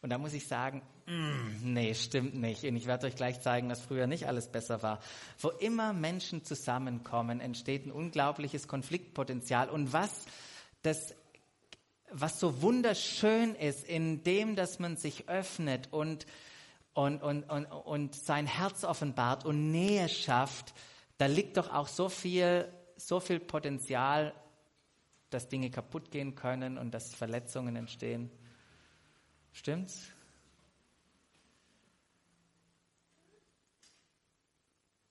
Und 0.01 0.11
da 0.11 0.17
muss 0.17 0.33
ich 0.33 0.47
sagen, 0.47 0.81
mm, 1.11 1.73
nee, 1.73 1.93
stimmt 1.93 2.35
nicht. 2.35 2.63
Und 2.63 2.75
ich 2.75 2.85
werde 2.85 3.07
euch 3.07 3.15
gleich 3.15 3.41
zeigen, 3.41 3.69
dass 3.69 3.81
früher 3.81 4.07
nicht 4.07 4.27
alles 4.27 4.47
besser 4.47 4.81
war. 4.81 4.99
Wo 5.39 5.49
immer 5.49 5.93
Menschen 5.93 6.43
zusammenkommen, 6.43 7.39
entsteht 7.39 7.85
ein 7.85 7.91
unglaubliches 7.91 8.67
Konfliktpotenzial. 8.67 9.69
Und 9.69 9.93
was 9.93 10.25
das 10.81 11.13
was 12.11 12.39
so 12.39 12.61
wunderschön 12.61 13.55
ist, 13.55 13.85
in 13.85 14.23
dem, 14.23 14.55
dass 14.55 14.79
man 14.79 14.97
sich 14.97 15.29
öffnet 15.29 15.87
und, 15.91 16.25
und, 16.93 17.23
und, 17.23 17.43
und, 17.43 17.65
und 17.65 18.15
sein 18.15 18.45
Herz 18.45 18.83
offenbart 18.83 19.45
und 19.45 19.71
Nähe 19.71 20.09
schafft, 20.09 20.73
da 21.17 21.25
liegt 21.27 21.57
doch 21.57 21.71
auch 21.73 21.87
so 21.87 22.09
viel, 22.09 22.67
so 22.97 23.19
viel 23.19 23.39
Potenzial, 23.39 24.33
dass 25.29 25.47
Dinge 25.47 25.69
kaputt 25.69 26.11
gehen 26.11 26.35
können 26.35 26.77
und 26.77 26.91
dass 26.93 27.15
Verletzungen 27.15 27.75
entstehen. 27.77 28.29
Stimmt's? 29.53 30.09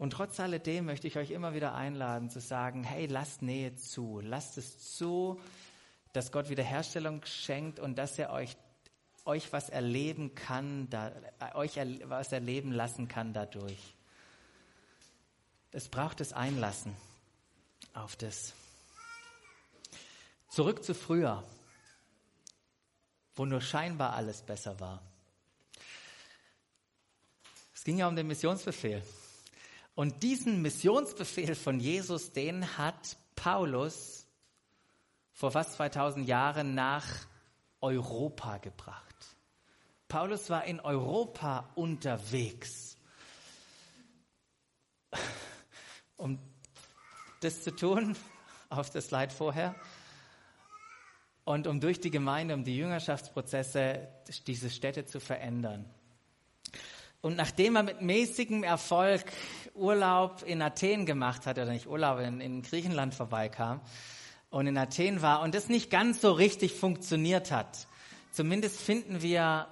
Und 0.01 0.11
trotz 0.11 0.41
alledem 0.41 0.87
möchte 0.87 1.07
ich 1.07 1.17
euch 1.17 1.31
immer 1.31 1.55
wieder 1.55 1.75
einladen 1.75 2.29
zu 2.29 2.41
sagen, 2.41 2.83
hey, 2.83 3.07
lasst 3.07 3.43
Nähe 3.43 3.77
zu, 3.77 4.21
lasst 4.21 4.59
es 4.59 4.97
zu, 4.97 5.39
dass 6.13 6.33
Gott 6.33 6.49
Wiederherstellung 6.49 7.25
schenkt 7.25 7.79
und 7.79 7.97
dass 7.97 8.19
er 8.19 8.33
euch, 8.33 8.57
euch 9.25 9.53
was 9.53 9.69
erleben 9.69 10.35
kann, 10.35 10.91
da, 10.91 11.13
euch 11.55 11.77
was 12.05 12.33
erleben 12.33 12.73
lassen 12.73 13.07
kann 13.07 13.33
dadurch. 13.33 13.95
Es 15.71 15.89
braucht 15.89 16.19
das 16.19 16.33
Einlassen 16.33 16.97
auf 17.95 18.17
das. 18.17 18.55
Zurück 20.49 20.83
zu 20.83 20.95
früher 20.95 21.45
wo 23.41 23.47
nur 23.47 23.63
scheinbar 23.63 24.13
alles 24.13 24.43
besser 24.43 24.79
war. 24.81 25.03
Es 27.75 27.85
ging 27.85 27.97
ja 27.97 28.07
um 28.07 28.15
den 28.15 28.27
Missionsbefehl. 28.27 29.03
Und 30.01 30.23
diesen 30.23 30.63
Missionsbefehl 30.63 31.55
von 31.55 31.79
Jesus, 31.79 32.33
den 32.33 32.79
hat 32.79 33.19
Paulus 33.37 34.27
vor 35.31 35.51
fast 35.51 35.75
2000 35.75 36.27
Jahren 36.27 36.75
nach 36.75 37.05
Europa 37.83 38.57
gebracht. 38.57 39.15
Paulus 40.09 40.49
war 40.49 40.65
in 40.65 40.81
Europa 40.81 41.69
unterwegs. 41.75 42.97
Um 46.17 46.39
das 47.41 47.63
zu 47.63 47.77
tun, 47.77 48.17
auf 48.71 48.89
das 48.89 49.09
Slide 49.09 49.35
vorher, 49.35 49.75
und 51.45 51.67
um 51.67 51.79
durch 51.79 52.01
die 52.01 52.11
Gemeinde, 52.11 52.55
um 52.55 52.65
die 52.65 52.79
Jüngerschaftsprozesse 52.79 54.09
diese 54.47 54.71
Städte 54.71 55.05
zu 55.05 55.21
verändern. 55.21 55.85
Und 57.23 57.37
nachdem 57.37 57.77
er 57.77 57.83
mit 57.83 58.01
mäßigem 58.01 58.65
Erfolg 58.65 59.25
Urlaub 59.75 60.43
in 60.43 60.63
Athen 60.63 61.05
gemacht 61.05 61.47
hat, 61.47 61.59
oder 61.59 61.71
nicht 61.71 61.87
Urlaub, 61.87 62.19
in, 62.21 62.41
in 62.41 62.63
Griechenland 62.63 63.15
vorbeikam 63.15 63.81
und 64.49 64.67
in 64.67 64.79
Athen 64.79 65.21
war 65.21 65.43
und 65.43 65.55
das 65.55 65.69
nicht 65.69 65.91
ganz 65.91 66.23
so 66.23 66.33
richtig 66.33 66.75
funktioniert 66.75 67.51
hat, 67.51 67.87
zumindest 68.33 68.81
finden 68.81 69.21
wir 69.21 69.69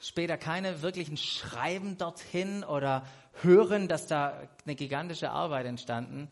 später 0.00 0.36
keine 0.36 0.82
wirklichen 0.82 1.16
Schreiben 1.16 1.96
dorthin 1.96 2.64
oder 2.64 3.06
hören, 3.42 3.86
dass 3.86 4.06
da 4.06 4.40
eine 4.64 4.74
gigantische 4.74 5.30
Arbeit 5.30 5.66
entstanden 5.66 6.28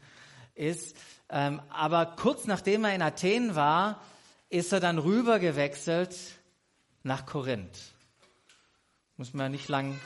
ist. 0.54 0.96
Ähm, 1.28 1.60
aber 1.70 2.16
kurz 2.16 2.46
nachdem 2.46 2.84
er 2.84 2.94
in 2.94 3.02
Athen 3.02 3.54
war, 3.54 4.02
ist 4.48 4.72
er 4.72 4.80
dann 4.80 4.98
rüber 4.98 5.38
gewechselt 5.38 6.16
nach 7.02 7.26
Korinth. 7.26 7.95
Muss 9.18 9.32
man 9.32 9.50
nicht 9.50 9.68
lang, 9.68 9.98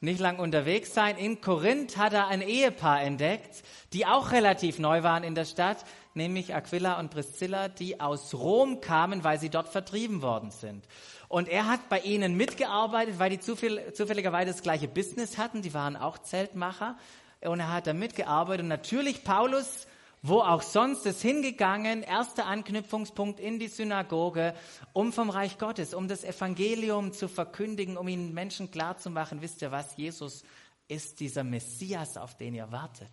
nicht 0.00 0.20
lang 0.20 0.38
unterwegs 0.38 0.94
sein. 0.94 1.16
In 1.16 1.40
Korinth 1.40 1.96
hat 1.96 2.12
er 2.12 2.28
ein 2.28 2.40
Ehepaar 2.40 3.02
entdeckt, 3.02 3.64
die 3.92 4.06
auch 4.06 4.30
relativ 4.30 4.78
neu 4.78 5.02
waren 5.02 5.24
in 5.24 5.34
der 5.34 5.44
Stadt, 5.44 5.84
nämlich 6.14 6.54
Aquila 6.54 7.00
und 7.00 7.10
Priscilla, 7.10 7.66
die 7.66 8.00
aus 8.00 8.32
Rom 8.32 8.80
kamen, 8.80 9.24
weil 9.24 9.40
sie 9.40 9.50
dort 9.50 9.68
vertrieben 9.68 10.22
worden 10.22 10.52
sind. 10.52 10.86
Und 11.26 11.48
er 11.48 11.66
hat 11.66 11.88
bei 11.88 11.98
ihnen 11.98 12.36
mitgearbeitet, 12.36 13.18
weil 13.18 13.30
die 13.30 13.40
zufälligerweise 13.40 14.52
das 14.52 14.62
gleiche 14.62 14.86
Business 14.86 15.36
hatten. 15.36 15.60
Die 15.60 15.74
waren 15.74 15.96
auch 15.96 16.18
Zeltmacher. 16.18 16.96
Und 17.40 17.58
er 17.58 17.72
hat 17.72 17.88
da 17.88 17.92
mitgearbeitet. 17.92 18.62
Und 18.62 18.68
natürlich 18.68 19.24
Paulus 19.24 19.88
wo 20.26 20.40
auch 20.40 20.62
sonst 20.62 21.04
ist 21.04 21.20
hingegangen, 21.20 22.02
erster 22.02 22.46
Anknüpfungspunkt 22.46 23.38
in 23.38 23.58
die 23.58 23.68
Synagoge, 23.68 24.54
um 24.94 25.12
vom 25.12 25.28
Reich 25.28 25.58
Gottes, 25.58 25.92
um 25.92 26.08
das 26.08 26.24
Evangelium 26.24 27.12
zu 27.12 27.28
verkündigen, 27.28 27.98
um 27.98 28.08
ihnen 28.08 28.32
Menschen 28.32 28.70
klarzumachen, 28.70 29.42
wisst 29.42 29.60
ihr 29.60 29.70
was, 29.70 29.98
Jesus 29.98 30.42
ist 30.88 31.20
dieser 31.20 31.44
Messias, 31.44 32.16
auf 32.16 32.38
den 32.38 32.54
ihr 32.54 32.72
wartet. 32.72 33.12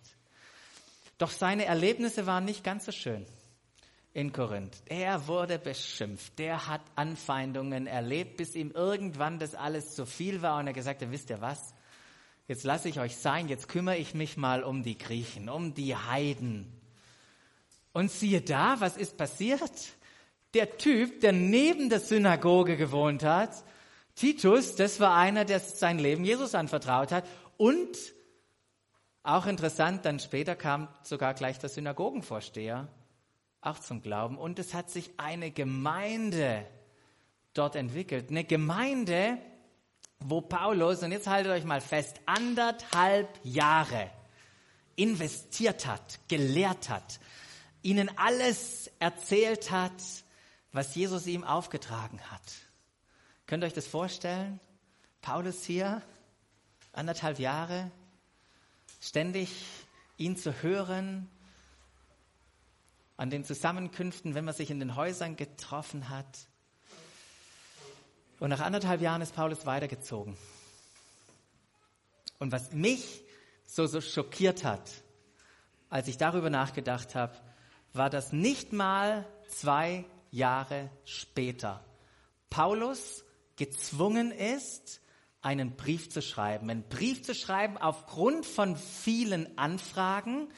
Doch 1.18 1.30
seine 1.30 1.66
Erlebnisse 1.66 2.24
waren 2.24 2.46
nicht 2.46 2.64
ganz 2.64 2.86
so 2.86 2.92
schön 2.92 3.26
in 4.14 4.32
Korinth. 4.32 4.82
Er 4.86 5.26
wurde 5.26 5.58
beschimpft, 5.58 6.38
der 6.38 6.66
hat 6.66 6.80
Anfeindungen 6.94 7.86
erlebt, 7.86 8.38
bis 8.38 8.54
ihm 8.54 8.70
irgendwann 8.70 9.38
das 9.38 9.54
alles 9.54 9.94
zu 9.94 10.06
viel 10.06 10.40
war 10.40 10.58
und 10.58 10.66
er 10.66 10.72
gesagt 10.72 11.02
hat, 11.02 11.10
wisst 11.10 11.28
ihr 11.28 11.42
was, 11.42 11.74
jetzt 12.48 12.64
lasse 12.64 12.88
ich 12.88 13.00
euch 13.00 13.18
sein, 13.18 13.48
jetzt 13.48 13.68
kümmere 13.68 13.98
ich 13.98 14.14
mich 14.14 14.38
mal 14.38 14.62
um 14.62 14.82
die 14.82 14.96
Griechen, 14.96 15.50
um 15.50 15.74
die 15.74 15.94
Heiden. 15.94 16.78
Und 17.92 18.10
siehe 18.10 18.40
da, 18.40 18.80
was 18.80 18.96
ist 18.96 19.16
passiert? 19.16 19.92
Der 20.54 20.76
Typ, 20.78 21.20
der 21.20 21.32
neben 21.32 21.88
der 21.88 22.00
Synagoge 22.00 22.76
gewohnt 22.76 23.22
hat, 23.22 23.64
Titus, 24.14 24.76
das 24.76 25.00
war 25.00 25.16
einer, 25.16 25.44
der 25.44 25.60
sein 25.60 25.98
Leben 25.98 26.24
Jesus 26.24 26.54
anvertraut 26.54 27.12
hat. 27.12 27.24
Und 27.56 27.96
auch 29.22 29.46
interessant, 29.46 30.04
dann 30.04 30.20
später 30.20 30.56
kam 30.56 30.88
sogar 31.02 31.34
gleich 31.34 31.58
der 31.58 31.68
Synagogenvorsteher 31.68 32.88
auch 33.60 33.78
zum 33.78 34.02
Glauben. 34.02 34.36
Und 34.36 34.58
es 34.58 34.74
hat 34.74 34.90
sich 34.90 35.10
eine 35.16 35.50
Gemeinde 35.50 36.66
dort 37.54 37.76
entwickelt. 37.76 38.30
Eine 38.30 38.44
Gemeinde, 38.44 39.38
wo 40.18 40.40
Paulus, 40.40 41.02
und 41.02 41.12
jetzt 41.12 41.28
haltet 41.28 41.52
euch 41.52 41.64
mal 41.64 41.80
fest, 41.80 42.20
anderthalb 42.26 43.28
Jahre 43.44 44.10
investiert 44.96 45.86
hat, 45.86 46.18
gelehrt 46.28 46.88
hat, 46.88 47.20
ihnen 47.82 48.16
alles 48.16 48.90
erzählt 48.98 49.70
hat, 49.70 49.92
was 50.72 50.94
Jesus 50.94 51.26
ihm 51.26 51.44
aufgetragen 51.44 52.20
hat. 52.30 52.42
Könnt 53.46 53.62
ihr 53.62 53.66
euch 53.66 53.74
das 53.74 53.86
vorstellen? 53.86 54.60
Paulus 55.20 55.64
hier, 55.64 56.02
anderthalb 56.92 57.38
Jahre, 57.38 57.90
ständig 59.00 59.50
ihn 60.16 60.36
zu 60.36 60.62
hören, 60.62 61.28
an 63.16 63.30
den 63.30 63.44
Zusammenkünften, 63.44 64.34
wenn 64.34 64.44
man 64.44 64.54
sich 64.54 64.70
in 64.70 64.80
den 64.80 64.96
Häusern 64.96 65.36
getroffen 65.36 66.08
hat. 66.08 66.48
Und 68.40 68.50
nach 68.50 68.60
anderthalb 68.60 69.00
Jahren 69.00 69.22
ist 69.22 69.34
Paulus 69.34 69.64
weitergezogen. 69.66 70.36
Und 72.40 72.50
was 72.50 72.72
mich 72.72 73.22
so, 73.64 73.86
so 73.86 74.00
schockiert 74.00 74.64
hat, 74.64 74.90
als 75.88 76.08
ich 76.08 76.16
darüber 76.16 76.50
nachgedacht 76.50 77.14
habe, 77.14 77.36
war 77.92 78.10
das 78.10 78.32
nicht 78.32 78.72
mal 78.72 79.26
zwei 79.48 80.04
Jahre 80.30 80.90
später. 81.04 81.84
Paulus 82.50 83.24
gezwungen 83.56 84.32
ist, 84.32 85.00
einen 85.42 85.76
Brief 85.76 86.08
zu 86.08 86.22
schreiben. 86.22 86.70
Einen 86.70 86.88
Brief 86.88 87.22
zu 87.22 87.34
schreiben 87.34 87.76
aufgrund 87.76 88.46
von 88.46 88.76
vielen 88.76 89.58
Anfragen, 89.58 90.48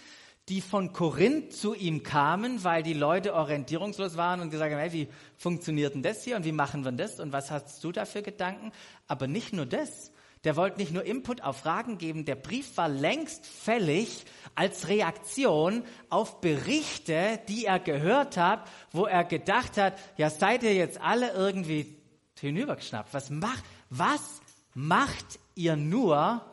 die 0.49 0.61
von 0.61 0.93
Korinth 0.93 1.55
zu 1.55 1.75
ihm 1.75 2.03
kamen, 2.03 2.65
weil 2.65 2.83
die 2.83 2.93
Leute 2.93 3.35
orientierungslos 3.35 4.17
waren 4.19 4.41
und 4.41 4.51
gesagt 4.51 4.73
haben, 4.73 4.79
hey, 4.81 4.93
wie 4.93 5.09
funktioniert 5.39 5.95
denn 5.95 6.03
das 6.03 6.23
hier 6.23 6.37
und 6.37 6.45
wie 6.45 6.53
machen 6.53 6.85
wir 6.85 6.93
das 6.93 7.19
und 7.19 7.33
was 7.33 7.51
hast 7.51 7.83
du 7.83 7.93
da 7.93 8.05
für 8.05 8.23
Gedanken? 8.23 8.71
Aber 9.07 9.27
nicht 9.27 9.55
nur 9.55 9.65
das. 9.65 10.13
Der 10.45 10.57
wollte 10.57 10.79
nicht 10.79 10.93
nur 10.93 11.05
Input 11.05 11.43
auf 11.43 11.59
Fragen 11.59 11.97
geben, 11.97 12.27
der 12.27 12.35
Brief 12.35 12.77
war 12.77 12.89
längst 12.89 13.47
fällig 13.47 14.27
als 14.55 14.89
Reaktion 14.89 15.85
auf 16.11 16.43
Berichte, 16.43 17.41
die 17.49 17.65
er 17.65 17.81
gehört 17.81 18.37
hat, 18.37 18.69
wo 18.93 19.07
er 19.07 19.25
gedacht 19.25 19.79
hat, 19.79 19.99
ja 20.19 20.29
seid 20.29 20.63
ihr 20.63 20.75
jetzt 20.75 21.01
alle 21.01 21.33
irgendwie 21.33 21.97
hinübergeschnappt. 22.39 23.15
Was 23.15 23.31
macht, 23.31 23.65
was 23.89 24.43
macht 24.75 25.39
ihr 25.55 25.77
nur 25.77 26.45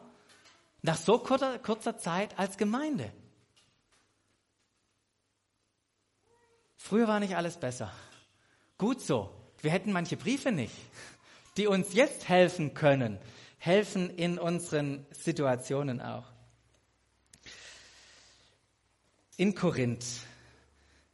nach 0.81 0.97
so 0.97 1.19
kurzer, 1.19 1.59
kurzer 1.59 1.97
Zeit 1.97 2.39
als 2.39 2.57
Gemeinde? 2.57 3.11
Früher 6.77 7.09
war 7.09 7.19
nicht 7.19 7.35
alles 7.35 7.57
besser. 7.57 7.91
Gut 8.77 9.01
so. 9.01 9.29
Wir 9.61 9.69
hätten 9.69 9.91
manche 9.91 10.15
Briefe 10.17 10.51
nicht, 10.51 10.73
die 11.57 11.67
uns 11.67 11.93
jetzt 11.93 12.29
helfen 12.29 12.73
können 12.73 13.19
helfen 13.61 14.09
in 14.09 14.39
unseren 14.39 15.05
Situationen 15.11 16.01
auch. 16.01 16.25
In 19.37 19.53
Korinth. 19.53 20.03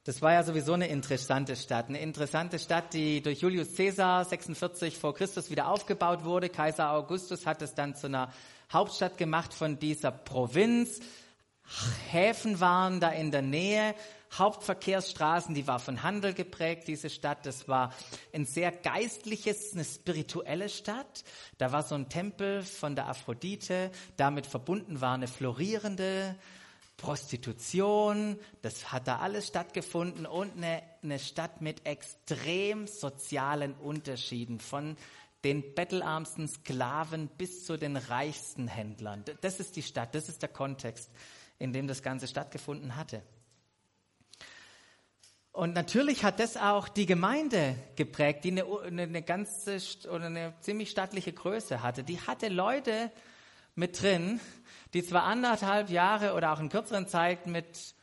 Das 0.06 0.22
war 0.22 0.32
ja 0.32 0.44
sowieso 0.44 0.72
eine 0.72 0.88
interessante 0.88 1.58
Stadt. 1.58 1.90
Eine 1.90 2.00
interessante 2.00 2.58
Stadt, 2.58 2.94
die 2.94 3.22
durch 3.22 3.42
Julius 3.42 3.76
Caesar 3.76 4.24
46 4.24 4.98
vor 4.98 5.14
Christus 5.14 5.52
wieder 5.52 5.68
aufgebaut 5.68 6.24
wurde. 6.24 6.48
Kaiser 6.48 6.92
Augustus 6.92 7.46
hat 7.46 7.62
es 7.62 7.76
dann 7.76 7.96
zu 7.96 8.08
einer 8.08 8.32
Hauptstadt 8.72 9.18
gemacht 9.18 9.54
von 9.54 9.78
dieser 9.78 10.12
Provinz. 10.12 11.02
Häfen 12.10 12.62
waren 12.62 13.02
da 13.02 13.10
in 13.10 13.32
der 13.32 13.42
Nähe. 13.42 13.94
Hauptverkehrsstraßen, 14.38 15.56
die 15.56 15.68
war 15.68 15.80
von 15.80 16.04
Handel 16.04 16.34
geprägt, 16.34 16.88
diese 16.88 17.10
Stadt. 17.10 17.46
Das 17.46 17.68
war 17.68 17.94
ein 18.34 18.46
sehr 18.46 18.72
geistliches, 18.72 19.74
eine 19.74 19.86
spirituelle 19.86 20.70
Stadt. 20.70 21.24
Da 21.58 21.72
war 21.72 21.84
so 21.84 21.96
ein 21.96 22.10
Tempel 22.10 22.64
von 22.64 22.96
der 22.96 23.08
Aphrodite. 23.08 23.92
Damit 24.18 24.46
verbunden 24.46 25.02
war 25.02 25.14
eine 25.14 25.28
florierende 25.28 26.36
Prostitution. 26.98 28.40
Das 28.62 28.92
hat 28.92 29.08
da 29.08 29.20
alles 29.20 29.48
stattgefunden 29.48 30.26
und 30.26 30.58
eine, 30.58 30.82
eine 31.04 31.20
Stadt 31.20 31.62
mit 31.62 31.86
extrem 31.86 32.88
sozialen 32.88 33.74
Unterschieden 33.76 34.60
von 34.60 34.98
den 35.44 35.76
bettelarmsten 35.76 36.48
Sklaven 36.48 37.30
bis 37.30 37.66
zu 37.66 37.78
den 37.78 37.96
reichsten 37.96 38.68
Händlern. 38.68 39.24
Das 39.42 39.60
ist 39.60 39.76
die 39.76 39.84
Stadt, 39.84 40.16
das 40.16 40.28
ist 40.30 40.42
der 40.42 40.50
Kontext, 40.50 41.12
in 41.60 41.72
dem 41.72 41.88
das 41.88 42.02
Ganze 42.02 42.28
stattgefunden 42.28 42.96
hatte. 42.96 43.22
Und 45.58 45.74
natürlich 45.74 46.24
hat 46.24 46.40
das 46.40 46.56
auch 46.56 46.88
die 46.88 47.08
Gemeinde 47.08 47.76
geprägt, 47.96 48.44
die 48.44 48.52
eine, 48.52 48.64
eine 48.86 49.24
ganze 49.24 49.80
oder 50.08 50.26
eine 50.26 50.54
ziemlich 50.60 50.92
stattliche 50.92 51.34
Größe 51.34 51.82
hatte. 51.82 52.04
Die 52.04 52.22
hatte 52.22 52.48
Leute 52.48 53.10
mit 53.74 54.00
drin, 54.00 54.40
die 54.94 55.04
zwar 55.04 55.24
anderthalb 55.24 55.90
Jahre 55.90 56.36
oder 56.36 56.54
auch 56.54 56.60
in 56.60 56.70
kürzeren 56.70 57.08
Zeit 57.08 57.48
mit 57.48 57.96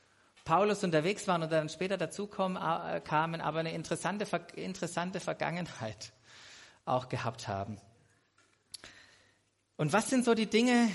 Paulus 0.45 0.83
unterwegs 0.83 1.29
waren 1.29 1.45
und 1.45 1.53
dann 1.53 1.69
später 1.69 1.97
dazukommen 1.97 2.57
äh, 2.57 3.01
kamen, 3.01 3.41
aber 3.41 3.61
eine 3.61 3.73
interessante, 3.73 4.27
interessante 4.57 5.21
Vergangenheit 5.21 6.13
auch 6.85 7.09
gehabt 7.09 7.47
haben. 7.47 7.79
Und 9.77 9.93
was 9.93 10.11
sind 10.11 10.25
so 10.25 10.35
die 10.35 10.51
Dinge 10.51 10.91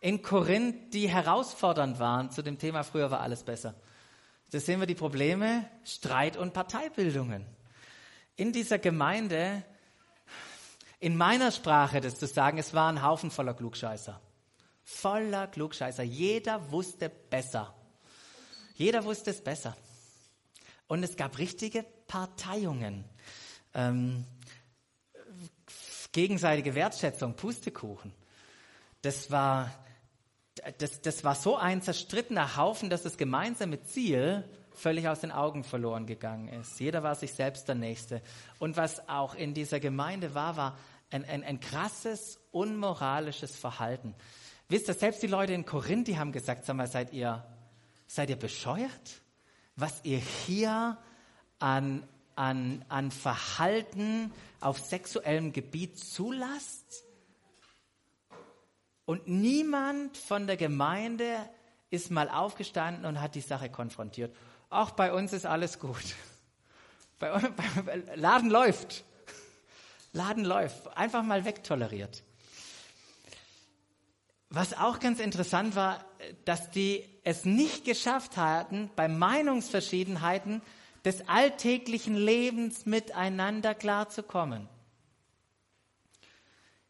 in 0.00 0.22
Korinth, 0.22 0.94
die 0.94 1.10
herausfordernd 1.10 1.98
waren 1.98 2.30
zu 2.30 2.40
dem 2.40 2.58
Thema, 2.58 2.84
früher 2.84 3.10
war 3.10 3.20
alles 3.20 3.42
besser? 3.42 3.74
Da 4.54 4.60
sehen 4.60 4.78
wir 4.78 4.86
die 4.86 4.94
Probleme, 4.94 5.68
Streit 5.82 6.36
und 6.36 6.52
Parteibildungen. 6.52 7.44
In 8.36 8.52
dieser 8.52 8.78
Gemeinde, 8.78 9.64
in 11.00 11.16
meiner 11.16 11.50
Sprache 11.50 12.00
das 12.00 12.20
zu 12.20 12.28
sagen, 12.28 12.58
es 12.58 12.72
war 12.72 12.88
ein 12.88 13.02
Haufen 13.02 13.32
voller 13.32 13.54
Klugscheißer. 13.54 14.20
Voller 14.84 15.48
Klugscheißer. 15.48 16.04
Jeder 16.04 16.70
wusste 16.70 17.08
besser. 17.08 17.74
Jeder 18.76 19.04
wusste 19.04 19.32
es 19.32 19.42
besser. 19.42 19.76
Und 20.86 21.02
es 21.02 21.16
gab 21.16 21.36
richtige 21.38 21.84
Parteiungen. 22.06 23.04
Ähm, 23.74 24.24
gegenseitige 26.12 26.76
Wertschätzung, 26.76 27.34
Pustekuchen. 27.34 28.12
Das 29.02 29.32
war 29.32 29.72
das, 30.78 31.00
das 31.00 31.24
war 31.24 31.34
so 31.34 31.56
ein 31.56 31.82
zerstrittener 31.82 32.56
Haufen, 32.56 32.90
dass 32.90 33.02
das 33.02 33.16
gemeinsame 33.16 33.82
Ziel 33.82 34.44
völlig 34.74 35.08
aus 35.08 35.20
den 35.20 35.32
Augen 35.32 35.64
verloren 35.64 36.06
gegangen 36.06 36.48
ist. 36.48 36.80
Jeder 36.80 37.02
war 37.02 37.14
sich 37.14 37.32
selbst 37.32 37.68
der 37.68 37.74
Nächste. 37.74 38.22
Und 38.58 38.76
was 38.76 39.08
auch 39.08 39.34
in 39.34 39.54
dieser 39.54 39.80
Gemeinde 39.80 40.34
war, 40.34 40.56
war 40.56 40.78
ein, 41.10 41.24
ein, 41.24 41.44
ein 41.44 41.60
krasses, 41.60 42.40
unmoralisches 42.50 43.56
Verhalten. 43.56 44.14
Wisst 44.68 44.88
ihr, 44.88 44.94
selbst 44.94 45.22
die 45.22 45.28
Leute 45.28 45.52
in 45.52 45.64
Korinth, 45.64 46.08
die 46.08 46.18
haben 46.18 46.32
gesagt, 46.32 46.64
sag 46.64 46.76
mal, 46.76 46.88
seid 46.88 47.12
ihr, 47.12 47.44
seid 48.06 48.30
ihr 48.30 48.36
bescheuert? 48.36 49.22
Was 49.76 50.04
ihr 50.04 50.18
hier 50.18 50.98
an, 51.58 52.06
an, 52.34 52.84
an 52.88 53.10
Verhalten 53.10 54.32
auf 54.60 54.78
sexuellem 54.78 55.52
Gebiet 55.52 55.98
zulasst? 55.98 57.04
Und 59.06 59.28
niemand 59.28 60.16
von 60.16 60.46
der 60.46 60.56
Gemeinde 60.56 61.36
ist 61.90 62.10
mal 62.10 62.28
aufgestanden 62.28 63.04
und 63.04 63.20
hat 63.20 63.34
die 63.34 63.40
Sache 63.40 63.68
konfrontiert. 63.68 64.34
Auch 64.70 64.92
bei 64.92 65.12
uns 65.12 65.32
ist 65.32 65.46
alles 65.46 65.78
gut. 65.78 66.04
Bei, 67.20 67.30
bei, 67.38 68.02
Laden 68.16 68.50
läuft. 68.50 69.04
Laden 70.12 70.44
läuft. 70.44 70.96
Einfach 70.96 71.22
mal 71.22 71.44
wegtoleriert. 71.44 72.24
Was 74.50 74.76
auch 74.76 74.98
ganz 74.98 75.20
interessant 75.20 75.76
war, 75.76 76.04
dass 76.44 76.70
die 76.70 77.04
es 77.22 77.44
nicht 77.44 77.84
geschafft 77.84 78.36
hatten, 78.36 78.90
bei 78.96 79.08
Meinungsverschiedenheiten 79.08 80.60
des 81.04 81.28
alltäglichen 81.28 82.16
Lebens 82.16 82.84
miteinander 82.84 83.74
klarzukommen. 83.74 84.68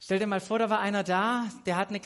Stell 0.05 0.19
dir 0.19 0.27
mal 0.27 0.39
vor, 0.39 0.59
da 0.59 0.69
war 0.69 0.81
einer 0.81 1.03
da, 1.03 1.49
der 1.65 1.77
hat 1.79 1.89
eine 1.89 2.03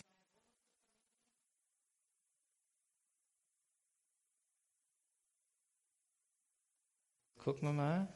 Gucken 7.43 7.67
wir 7.67 7.73
mal. 7.73 8.09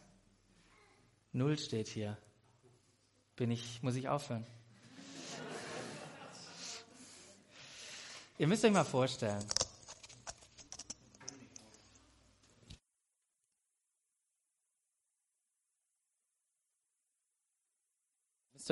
Null 1.32 1.58
steht 1.58 1.88
hier. 1.88 2.16
Bin 3.34 3.50
ich, 3.50 3.82
muss 3.82 3.96
ich 3.96 4.08
aufhören? 4.08 4.46
Ihr 8.38 8.46
müsst 8.46 8.64
euch 8.64 8.70
mal 8.70 8.84
vorstellen. 8.84 9.44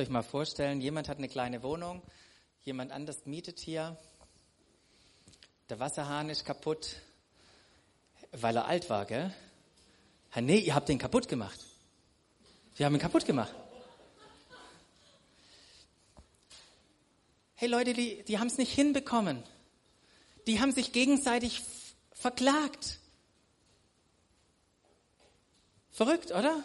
Euch 0.00 0.08
mal 0.08 0.22
vorstellen, 0.22 0.80
jemand 0.80 1.08
hat 1.08 1.18
eine 1.18 1.28
kleine 1.28 1.62
Wohnung, 1.62 2.02
jemand 2.62 2.90
anders 2.90 3.26
mietet 3.26 3.58
hier, 3.58 3.98
der 5.68 5.78
Wasserhahn 5.78 6.30
ist 6.30 6.46
kaputt, 6.46 6.96
weil 8.32 8.56
er 8.56 8.64
alt 8.64 8.88
war, 8.88 9.04
gell? 9.04 9.34
Nee, 10.36 10.58
ihr 10.60 10.74
habt 10.74 10.88
den 10.88 10.98
kaputt 10.98 11.28
gemacht. 11.28 11.66
Wir 12.76 12.86
haben 12.86 12.94
ihn 12.94 13.00
kaputt 13.00 13.26
gemacht. 13.26 13.54
Hey 17.56 17.68
Leute, 17.68 17.92
die, 17.92 18.22
die 18.22 18.38
haben 18.38 18.46
es 18.46 18.56
nicht 18.56 18.72
hinbekommen. 18.72 19.42
Die 20.46 20.60
haben 20.60 20.72
sich 20.72 20.92
gegenseitig 20.92 21.62
verklagt. 22.12 22.98
Verrückt, 25.90 26.30
oder? 26.30 26.64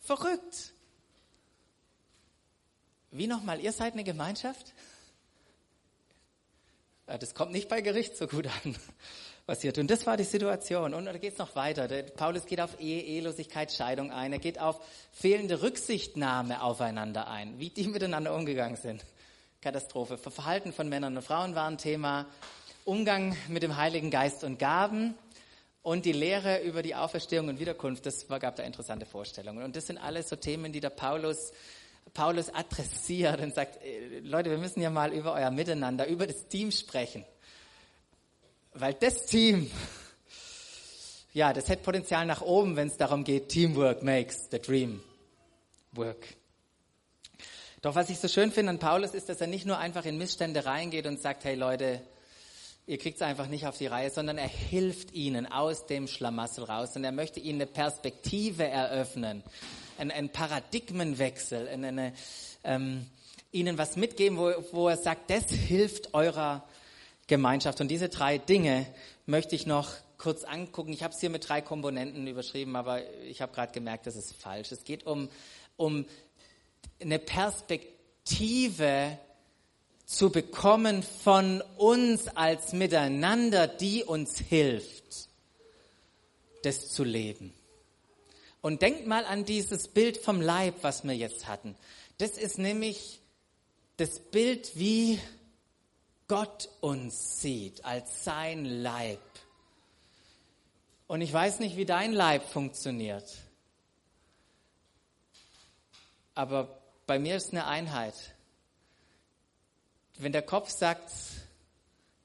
Verrückt. 0.00 0.72
Wie 3.16 3.26
nochmal, 3.26 3.60
ihr 3.60 3.72
seid 3.72 3.94
eine 3.94 4.04
Gemeinschaft? 4.04 4.74
Das 7.06 7.34
kommt 7.34 7.52
nicht 7.52 7.68
bei 7.68 7.80
Gericht 7.80 8.16
so 8.16 8.26
gut 8.26 8.46
an, 8.46 8.76
was 9.46 9.62
ihr 9.62 9.72
tut. 9.72 9.82
Und 9.82 9.90
das 9.90 10.06
war 10.06 10.16
die 10.16 10.24
Situation. 10.24 10.92
Und 10.92 11.06
da 11.06 11.16
geht 11.16 11.34
es 11.34 11.38
noch 11.38 11.54
weiter. 11.54 11.88
Der 11.88 12.02
Paulus 12.02 12.46
geht 12.46 12.60
auf 12.60 12.80
Ehe, 12.80 13.00
Ehelosigkeit, 13.02 13.72
Scheidung 13.72 14.10
ein. 14.10 14.32
Er 14.32 14.38
geht 14.38 14.60
auf 14.60 14.80
fehlende 15.12 15.62
Rücksichtnahme 15.62 16.62
aufeinander 16.62 17.28
ein, 17.28 17.58
wie 17.58 17.70
die 17.70 17.86
miteinander 17.86 18.34
umgegangen 18.34 18.76
sind. 18.76 19.04
Katastrophe. 19.60 20.18
Verhalten 20.18 20.72
von 20.72 20.88
Männern 20.88 21.16
und 21.16 21.22
Frauen 21.22 21.54
war 21.54 21.68
ein 21.68 21.78
Thema. 21.78 22.26
Umgang 22.84 23.36
mit 23.48 23.62
dem 23.62 23.76
Heiligen 23.76 24.10
Geist 24.10 24.44
und 24.44 24.58
Gaben. 24.58 25.14
Und 25.82 26.04
die 26.04 26.12
Lehre 26.12 26.62
über 26.62 26.82
die 26.82 26.96
Auferstehung 26.96 27.48
und 27.48 27.60
Wiederkunft, 27.60 28.04
das 28.04 28.26
gab 28.26 28.56
da 28.56 28.64
interessante 28.64 29.06
Vorstellungen. 29.06 29.62
Und 29.62 29.76
das 29.76 29.86
sind 29.86 29.98
alles 29.98 30.28
so 30.28 30.34
Themen, 30.34 30.72
die 30.72 30.80
der 30.80 30.90
Paulus 30.90 31.52
Paulus 32.14 32.52
adressiert 32.52 33.40
und 33.40 33.54
sagt, 33.54 33.82
äh, 33.82 34.20
Leute, 34.20 34.50
wir 34.50 34.58
müssen 34.58 34.80
ja 34.80 34.90
mal 34.90 35.12
über 35.12 35.32
euer 35.32 35.50
Miteinander, 35.50 36.06
über 36.06 36.26
das 36.26 36.48
Team 36.48 36.70
sprechen. 36.70 37.24
Weil 38.72 38.94
das 38.94 39.26
Team, 39.26 39.70
ja, 41.32 41.52
das 41.52 41.68
hat 41.68 41.82
Potenzial 41.82 42.26
nach 42.26 42.42
oben, 42.42 42.76
wenn 42.76 42.88
es 42.88 42.96
darum 42.96 43.24
geht, 43.24 43.48
Teamwork 43.48 44.02
makes 44.02 44.48
the 44.50 44.58
dream 44.58 45.02
work. 45.92 46.26
Doch 47.82 47.94
was 47.94 48.10
ich 48.10 48.18
so 48.18 48.28
schön 48.28 48.50
finde 48.50 48.70
an 48.70 48.78
Paulus 48.78 49.14
ist, 49.14 49.28
dass 49.28 49.40
er 49.40 49.46
nicht 49.46 49.66
nur 49.66 49.78
einfach 49.78 50.04
in 50.04 50.18
Missstände 50.18 50.64
reingeht 50.64 51.06
und 51.06 51.20
sagt, 51.20 51.44
hey 51.44 51.54
Leute, 51.54 52.00
ihr 52.86 52.98
kriegt 52.98 53.16
es 53.16 53.22
einfach 53.22 53.48
nicht 53.48 53.66
auf 53.66 53.78
die 53.78 53.86
Reihe, 53.86 54.10
sondern 54.10 54.38
er 54.38 54.48
hilft 54.48 55.14
ihnen 55.14 55.50
aus 55.50 55.86
dem 55.86 56.08
Schlamassel 56.08 56.64
raus 56.64 56.96
und 56.96 57.04
er 57.04 57.12
möchte 57.12 57.40
ihnen 57.40 57.60
eine 57.60 57.70
Perspektive 57.70 58.64
eröffnen 58.64 59.42
ein, 59.98 60.10
ein 60.10 60.30
Paradigmenwechsel, 60.30 61.68
eine, 61.68 61.88
eine, 61.88 62.12
ähm, 62.64 63.06
ihnen 63.52 63.76
was 63.78 63.96
mitgeben, 63.96 64.38
wo, 64.38 64.52
wo 64.72 64.88
er 64.88 64.96
sagt, 64.96 65.30
das 65.30 65.50
hilft 65.50 66.14
eurer 66.14 66.64
Gemeinschaft. 67.26 67.80
Und 67.80 67.88
diese 67.88 68.08
drei 68.08 68.38
Dinge 68.38 68.86
möchte 69.26 69.56
ich 69.56 69.66
noch 69.66 69.90
kurz 70.18 70.44
angucken. 70.44 70.92
Ich 70.92 71.02
habe 71.02 71.14
es 71.14 71.20
hier 71.20 71.30
mit 71.30 71.48
drei 71.48 71.60
Komponenten 71.60 72.26
überschrieben, 72.26 72.76
aber 72.76 73.00
ich 73.22 73.42
habe 73.42 73.52
gerade 73.52 73.72
gemerkt, 73.72 74.06
das 74.06 74.16
ist 74.16 74.34
falsch. 74.34 74.72
Es 74.72 74.84
geht 74.84 75.06
um, 75.06 75.28
um 75.76 76.06
eine 77.00 77.18
Perspektive 77.18 79.18
zu 80.06 80.30
bekommen 80.30 81.02
von 81.02 81.60
uns 81.76 82.28
als 82.28 82.72
Miteinander, 82.72 83.66
die 83.66 84.04
uns 84.04 84.38
hilft, 84.38 85.28
das 86.62 86.92
zu 86.92 87.02
leben. 87.02 87.52
Und 88.62 88.82
denkt 88.82 89.06
mal 89.06 89.24
an 89.24 89.44
dieses 89.44 89.88
Bild 89.88 90.16
vom 90.16 90.40
Leib, 90.40 90.76
was 90.82 91.04
wir 91.04 91.14
jetzt 91.14 91.48
hatten. 91.48 91.76
Das 92.18 92.30
ist 92.38 92.58
nämlich 92.58 93.20
das 93.96 94.20
Bild, 94.20 94.72
wie 94.76 95.20
Gott 96.28 96.68
uns 96.80 97.40
sieht, 97.40 97.84
als 97.84 98.24
sein 98.24 98.64
Leib. 98.64 99.20
Und 101.08 101.20
ich 101.20 101.32
weiß 101.32 101.60
nicht, 101.60 101.76
wie 101.76 101.84
dein 101.84 102.12
Leib 102.12 102.48
funktioniert. 102.48 103.36
Aber 106.34 106.80
bei 107.06 107.18
mir 107.18 107.36
ist 107.36 107.52
eine 107.52 107.66
Einheit. 107.66 108.14
Wenn 110.18 110.32
der 110.32 110.42
Kopf 110.42 110.70
sagt, 110.70 111.12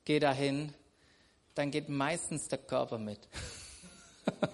geh 0.06 0.20
dahin, 0.20 0.74
dann 1.56 1.72
geht 1.72 1.90
meistens 1.90 2.48
der 2.48 2.60
Körper 2.60 2.98
mit. 2.98 3.20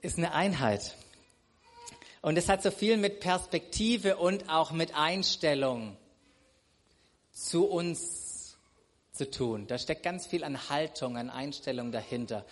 ist 0.00 0.16
eine 0.16 0.32
Einheit. 0.32 0.96
Und 2.22 2.38
es 2.38 2.48
hat 2.48 2.62
so 2.62 2.70
viel 2.70 2.96
mit 2.96 3.20
Perspektive 3.20 4.16
und 4.16 4.48
auch 4.48 4.70
mit 4.70 4.94
Einstellung 4.94 5.96
zu 7.32 7.66
uns 7.66 8.56
zu 9.12 9.30
tun. 9.30 9.66
Da 9.66 9.76
steckt 9.76 10.02
ganz 10.02 10.26
viel 10.26 10.42
an 10.42 10.70
Haltung, 10.70 11.18
an 11.18 11.28
Einstellung 11.28 11.92
dahinter. 11.92 12.46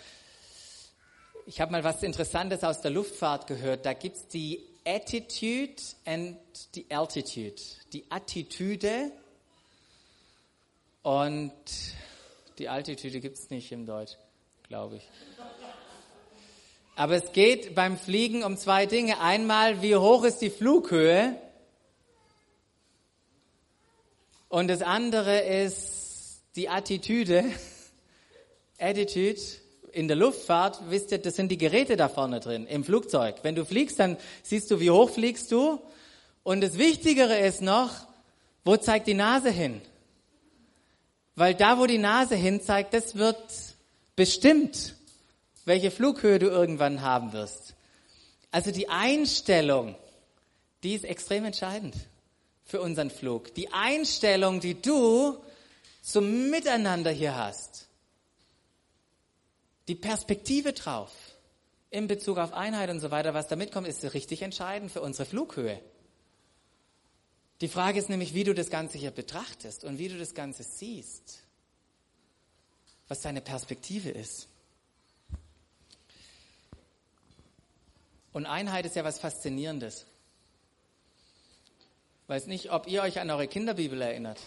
Ich 1.47 1.59
habe 1.59 1.71
mal 1.71 1.83
was 1.83 2.03
Interessantes 2.03 2.63
aus 2.63 2.81
der 2.81 2.91
Luftfahrt 2.91 3.47
gehört. 3.47 3.85
Da 3.85 3.93
gibt's 3.93 4.27
die 4.27 4.63
Attitude 4.85 5.81
and 6.05 6.37
die 6.75 6.89
Altitude. 6.89 7.61
Die 7.93 8.09
Attitüde 8.09 9.11
und 11.03 11.53
die 12.57 12.69
Altitude 12.69 13.19
gibt's 13.19 13.49
nicht 13.49 13.71
im 13.71 13.85
Deutsch, 13.85 14.17
glaube 14.67 14.97
ich. 14.97 15.09
Aber 16.95 17.15
es 17.15 17.31
geht 17.31 17.73
beim 17.73 17.97
Fliegen 17.97 18.43
um 18.43 18.57
zwei 18.57 18.85
Dinge. 18.85 19.19
Einmal, 19.19 19.81
wie 19.81 19.95
hoch 19.95 20.23
ist 20.23 20.39
die 20.39 20.49
Flughöhe? 20.49 21.39
Und 24.49 24.67
das 24.67 24.81
andere 24.81 25.39
ist 25.39 26.43
die 26.55 26.69
Attitüde. 26.69 27.45
Attitude. 28.77 29.39
In 29.93 30.07
der 30.07 30.17
Luftfahrt, 30.17 30.79
wisst 30.89 31.11
ihr, 31.11 31.17
das 31.17 31.35
sind 31.35 31.49
die 31.49 31.57
Geräte 31.57 31.97
da 31.97 32.09
vorne 32.09 32.39
drin, 32.39 32.65
im 32.67 32.83
Flugzeug. 32.83 33.37
Wenn 33.43 33.55
du 33.55 33.65
fliegst, 33.65 33.99
dann 33.99 34.17
siehst 34.43 34.71
du, 34.71 34.79
wie 34.79 34.91
hoch 34.91 35.09
fliegst 35.09 35.51
du. 35.51 35.81
Und 36.43 36.61
das 36.61 36.77
Wichtigere 36.77 37.37
ist 37.39 37.61
noch, 37.61 38.07
wo 38.63 38.77
zeigt 38.77 39.07
die 39.07 39.13
Nase 39.13 39.49
hin? 39.49 39.81
Weil 41.35 41.55
da, 41.55 41.77
wo 41.77 41.85
die 41.85 41.97
Nase 41.97 42.35
hin 42.35 42.61
zeigt, 42.61 42.93
das 42.93 43.15
wird 43.15 43.37
bestimmt 44.15 44.95
welche 45.65 45.91
Flughöhe 45.91 46.39
du 46.39 46.47
irgendwann 46.47 47.01
haben 47.01 47.33
wirst. 47.33 47.75
Also 48.51 48.71
die 48.71 48.89
Einstellung, 48.89 49.95
die 50.83 50.95
ist 50.95 51.05
extrem 51.05 51.45
entscheidend 51.45 51.95
für 52.65 52.81
unseren 52.81 53.09
Flug. 53.09 53.53
Die 53.55 53.71
Einstellung, 53.71 54.59
die 54.59 54.81
du 54.81 55.37
zum 56.01 56.49
Miteinander 56.49 57.11
hier 57.11 57.35
hast. 57.35 57.80
Die 59.91 59.95
Perspektive 59.95 60.71
drauf 60.71 61.11
in 61.89 62.07
Bezug 62.07 62.37
auf 62.37 62.53
Einheit 62.53 62.89
und 62.89 63.01
so 63.01 63.11
weiter, 63.11 63.33
was 63.33 63.49
da 63.49 63.57
mitkommt, 63.57 63.89
ist 63.89 64.13
richtig 64.13 64.41
entscheidend 64.41 64.89
für 64.89 65.01
unsere 65.01 65.25
Flughöhe. 65.25 65.81
Die 67.59 67.67
Frage 67.67 67.99
ist 67.99 68.07
nämlich, 68.07 68.33
wie 68.33 68.45
du 68.45 68.53
das 68.55 68.69
Ganze 68.69 68.97
hier 68.97 69.11
betrachtest 69.11 69.83
und 69.83 69.97
wie 69.97 70.07
du 70.07 70.17
das 70.17 70.33
Ganze 70.33 70.63
siehst. 70.63 71.43
Was 73.09 73.19
deine 73.19 73.41
Perspektive 73.41 74.11
ist. 74.11 74.47
Und 78.31 78.45
Einheit 78.45 78.85
ist 78.85 78.95
ja 78.95 79.03
was 79.03 79.19
Faszinierendes. 79.19 80.05
Weiß 82.27 82.47
nicht, 82.47 82.71
ob 82.71 82.87
ihr 82.87 83.01
euch 83.01 83.19
an 83.19 83.29
eure 83.29 83.49
Kinderbibel 83.49 84.01
erinnert, 84.01 84.39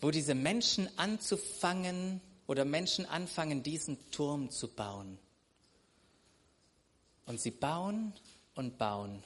wo 0.00 0.10
diese 0.10 0.34
Menschen 0.34 0.88
anzufangen 0.96 2.22
oder 2.50 2.64
Menschen 2.64 3.06
anfangen, 3.06 3.62
diesen 3.62 4.10
Turm 4.10 4.50
zu 4.50 4.66
bauen. 4.66 5.20
Und 7.24 7.40
sie 7.40 7.52
bauen 7.52 8.12
und 8.56 8.76
bauen. 8.76 9.22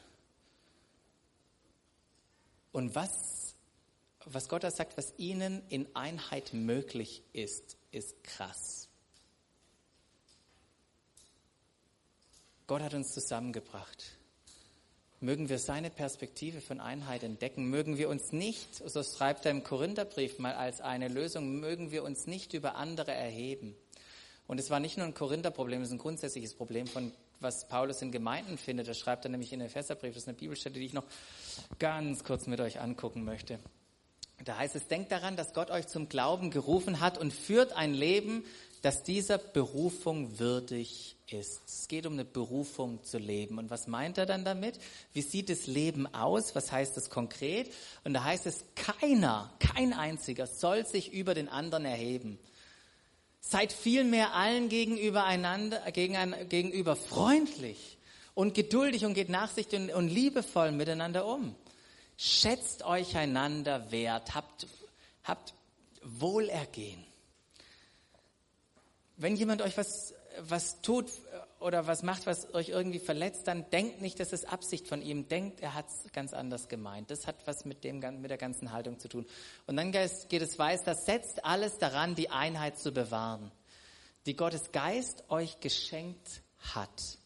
Und 2.70 2.94
was, 2.94 3.54
was 4.26 4.46
Gott 4.50 4.62
da 4.62 4.70
sagt, 4.70 4.98
was 4.98 5.14
ihnen 5.16 5.66
in 5.70 5.86
Einheit 5.96 6.52
möglich 6.52 7.22
ist, 7.32 7.78
ist 7.92 8.22
krass. 8.24 8.90
Gott 12.66 12.82
hat 12.82 12.92
uns 12.92 13.14
zusammengebracht. 13.14 14.13
Mögen 15.24 15.48
wir 15.48 15.58
seine 15.58 15.88
Perspektive 15.88 16.60
von 16.60 16.80
Einheit 16.80 17.22
entdecken. 17.22 17.64
Mögen 17.70 17.96
wir 17.96 18.10
uns 18.10 18.32
nicht, 18.32 18.74
so 18.74 19.02
schreibt 19.02 19.46
er 19.46 19.52
im 19.52 19.64
Korintherbrief 19.64 20.38
mal 20.38 20.52
als 20.52 20.82
eine 20.82 21.08
Lösung, 21.08 21.60
mögen 21.60 21.90
wir 21.90 22.04
uns 22.04 22.26
nicht 22.26 22.52
über 22.52 22.74
andere 22.76 23.12
erheben. 23.12 23.74
Und 24.46 24.60
es 24.60 24.68
war 24.68 24.80
nicht 24.80 24.98
nur 24.98 25.06
ein 25.06 25.14
Korintherproblem, 25.14 25.80
es 25.80 25.88
ist 25.88 25.94
ein 25.94 25.98
grundsätzliches 25.98 26.54
Problem 26.54 26.86
von 26.86 27.10
was 27.40 27.66
Paulus 27.68 28.02
in 28.02 28.12
Gemeinden 28.12 28.58
findet. 28.58 28.86
Das 28.86 28.98
schreibt 28.98 29.24
er 29.24 29.30
nämlich 29.30 29.52
in 29.54 29.60
den 29.60 29.68
Epheserbrief. 29.68 30.12
Das 30.12 30.24
ist 30.24 30.28
eine 30.28 30.36
Bibelstelle, 30.36 30.74
die 30.74 30.84
ich 30.84 30.92
noch 30.92 31.04
ganz 31.78 32.22
kurz 32.22 32.46
mit 32.46 32.60
euch 32.60 32.80
angucken 32.80 33.24
möchte. 33.24 33.58
Da 34.44 34.58
heißt 34.58 34.76
es, 34.76 34.88
denkt 34.88 35.10
daran, 35.10 35.36
dass 35.36 35.54
Gott 35.54 35.70
euch 35.70 35.86
zum 35.86 36.10
Glauben 36.10 36.50
gerufen 36.50 37.00
hat 37.00 37.16
und 37.16 37.32
führt 37.32 37.72
ein 37.72 37.94
Leben, 37.94 38.44
das 38.84 39.02
dieser 39.02 39.38
Berufung 39.38 40.38
würdig 40.38 41.16
ist. 41.30 41.62
Es 41.66 41.88
geht 41.88 42.04
um 42.04 42.12
eine 42.12 42.26
Berufung 42.26 43.02
zu 43.02 43.16
leben. 43.16 43.56
Und 43.56 43.70
was 43.70 43.86
meint 43.86 44.18
er 44.18 44.26
dann 44.26 44.44
damit? 44.44 44.78
Wie 45.14 45.22
sieht 45.22 45.48
das 45.48 45.66
Leben 45.66 46.06
aus? 46.14 46.54
Was 46.54 46.70
heißt 46.70 46.94
das 46.94 47.08
konkret? 47.08 47.72
Und 48.04 48.12
da 48.12 48.24
heißt 48.24 48.44
es, 48.44 48.62
keiner, 48.74 49.50
kein 49.58 49.94
einziger 49.94 50.46
soll 50.46 50.84
sich 50.84 51.14
über 51.14 51.32
den 51.32 51.48
anderen 51.48 51.86
erheben. 51.86 52.38
Seid 53.40 53.72
vielmehr 53.72 54.34
allen 54.34 54.68
gegenüber 54.68 55.24
einander, 55.24 55.80
gegenüber 55.90 56.94
freundlich 56.94 57.96
und 58.34 58.52
geduldig 58.52 59.06
und 59.06 59.14
geht 59.14 59.30
nachsichtig 59.30 59.80
und, 59.80 59.90
und 59.94 60.08
liebevoll 60.08 60.72
miteinander 60.72 61.24
um. 61.24 61.54
Schätzt 62.18 62.84
euch 62.84 63.16
einander 63.16 63.90
wert, 63.90 64.34
habt, 64.34 64.66
habt 65.24 65.54
Wohlergehen 66.02 67.02
wenn 69.16 69.36
jemand 69.36 69.62
euch 69.62 69.76
was, 69.76 70.14
was 70.40 70.80
tut 70.80 71.10
oder 71.60 71.86
was 71.86 72.02
macht, 72.02 72.26
was 72.26 72.52
euch 72.54 72.68
irgendwie 72.68 72.98
verletzt, 72.98 73.46
dann 73.46 73.68
denkt 73.70 74.00
nicht, 74.00 74.18
das 74.20 74.32
ist 74.32 74.48
Absicht 74.52 74.88
von 74.88 75.00
ihm. 75.00 75.28
Denkt, 75.28 75.60
er 75.60 75.74
hat 75.74 75.86
es 75.88 76.12
ganz 76.12 76.32
anders 76.34 76.68
gemeint. 76.68 77.10
Das 77.10 77.26
hat 77.26 77.36
was 77.46 77.64
mit, 77.64 77.84
dem, 77.84 78.00
mit 78.20 78.30
der 78.30 78.38
ganzen 78.38 78.72
Haltung 78.72 78.98
zu 78.98 79.08
tun. 79.08 79.26
Und 79.66 79.76
dann 79.76 79.92
geht 79.92 80.42
es 80.42 80.58
weiter, 80.58 80.94
setzt 80.94 81.44
alles 81.44 81.78
daran, 81.78 82.14
die 82.14 82.30
Einheit 82.30 82.78
zu 82.78 82.92
bewahren, 82.92 83.50
die 84.26 84.36
Gottes 84.36 84.72
Geist 84.72 85.24
euch 85.30 85.60
geschenkt 85.60 86.42
hat. 86.74 87.18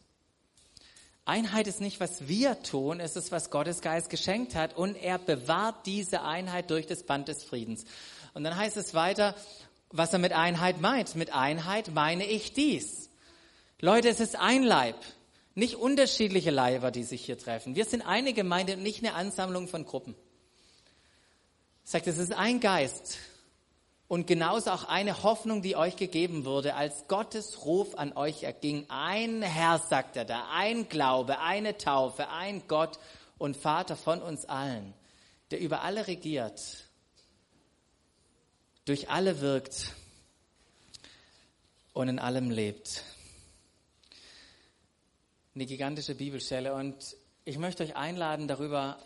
Einheit 1.25 1.67
ist 1.67 1.79
nicht, 1.79 1.99
was 1.99 2.27
wir 2.27 2.61
tun, 2.63 2.99
es 2.99 3.15
ist, 3.15 3.31
was 3.31 3.51
Gottes 3.51 3.81
Geist 3.81 4.09
geschenkt 4.09 4.55
hat 4.55 4.75
und 4.75 4.95
er 4.95 5.19
bewahrt 5.19 5.85
diese 5.85 6.23
Einheit 6.23 6.71
durch 6.71 6.87
das 6.87 7.03
Band 7.03 7.27
des 7.27 7.43
Friedens. 7.43 7.85
Und 8.33 8.43
dann 8.43 8.55
heißt 8.55 8.77
es 8.77 8.95
weiter, 8.95 9.35
was 9.91 10.13
er 10.13 10.19
mit 10.19 10.33
Einheit 10.33 10.81
meint. 10.81 11.15
Mit 11.15 11.33
Einheit 11.33 11.91
meine 11.93 12.25
ich 12.25 12.53
dies. 12.53 13.09
Leute, 13.79 14.09
es 14.09 14.19
ist 14.19 14.35
ein 14.35 14.63
Leib, 14.63 14.97
nicht 15.55 15.75
unterschiedliche 15.75 16.51
Leiber, 16.51 16.91
die 16.91 17.03
sich 17.03 17.25
hier 17.25 17.37
treffen. 17.37 17.75
Wir 17.75 17.85
sind 17.85 18.01
eine 18.01 18.33
Gemeinde 18.33 18.73
und 18.73 18.83
nicht 18.83 19.03
eine 19.03 19.13
Ansammlung 19.13 19.67
von 19.67 19.85
Gruppen. 19.85 20.15
Sagt, 21.83 22.07
es 22.07 22.17
ist 22.17 22.33
ein 22.33 22.59
Geist 22.59 23.17
und 24.07 24.27
genauso 24.27 24.71
auch 24.71 24.83
eine 24.83 25.23
Hoffnung, 25.23 25.61
die 25.61 25.75
euch 25.75 25.95
gegeben 25.95 26.45
wurde, 26.45 26.75
als 26.75 27.07
Gottes 27.07 27.65
Ruf 27.65 27.95
an 27.95 28.13
euch 28.13 28.43
erging. 28.43 28.85
Ein 28.89 29.41
Herr, 29.41 29.79
sagt 29.79 30.17
er 30.17 30.25
da, 30.25 30.47
ein 30.53 30.89
Glaube, 30.89 31.39
eine 31.39 31.77
Taufe, 31.77 32.29
ein 32.29 32.63
Gott 32.67 32.99
und 33.37 33.55
Vater 33.55 33.95
von 33.95 34.21
uns 34.21 34.45
allen, 34.45 34.93
der 35.51 35.59
über 35.59 35.81
alle 35.81 36.07
regiert 36.07 36.88
durch 38.89 39.11
alle 39.11 39.39
wirkt 39.39 39.93
und 41.93 42.09
in 42.09 42.17
allem 42.17 42.49
lebt. 42.49 43.03
Eine 45.53 45.67
gigantische 45.67 46.15
Bibelstelle 46.15 46.73
und 46.73 47.15
ich 47.45 47.59
möchte 47.59 47.83
euch 47.83 47.95
einladen, 47.95 48.47
darüber 48.47 48.97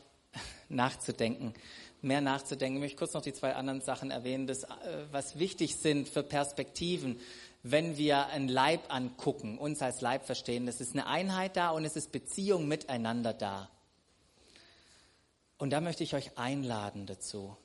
nachzudenken, 0.69 1.53
mehr 2.01 2.21
nachzudenken. 2.21 2.77
Ich 2.77 2.81
möchte 2.81 2.97
kurz 2.97 3.13
noch 3.13 3.23
die 3.23 3.33
zwei 3.33 3.55
anderen 3.55 3.81
Sachen 3.81 4.09
erwähnen, 4.09 4.47
das, 4.47 4.63
äh, 4.63 4.69
was 5.11 5.37
wichtig 5.37 5.75
sind 5.75 6.07
für 6.07 6.23
Perspektiven, 6.23 7.19
wenn 7.61 7.97
wir 7.97 8.27
ein 8.27 8.47
Leib 8.47 8.83
angucken, 8.87 9.57
uns 9.57 9.81
als 9.81 9.99
Leib 9.99 10.25
verstehen. 10.25 10.65
Es 10.69 10.79
ist 10.79 10.93
eine 10.93 11.07
Einheit 11.07 11.57
da 11.57 11.71
und 11.71 11.83
es 11.83 11.97
ist 11.97 12.13
Beziehung 12.13 12.69
miteinander 12.69 13.33
da. 13.33 13.69
Und 15.57 15.71
da 15.71 15.81
möchte 15.81 16.05
ich 16.05 16.15
euch 16.15 16.37
einladen 16.37 17.05
dazu 17.05 17.57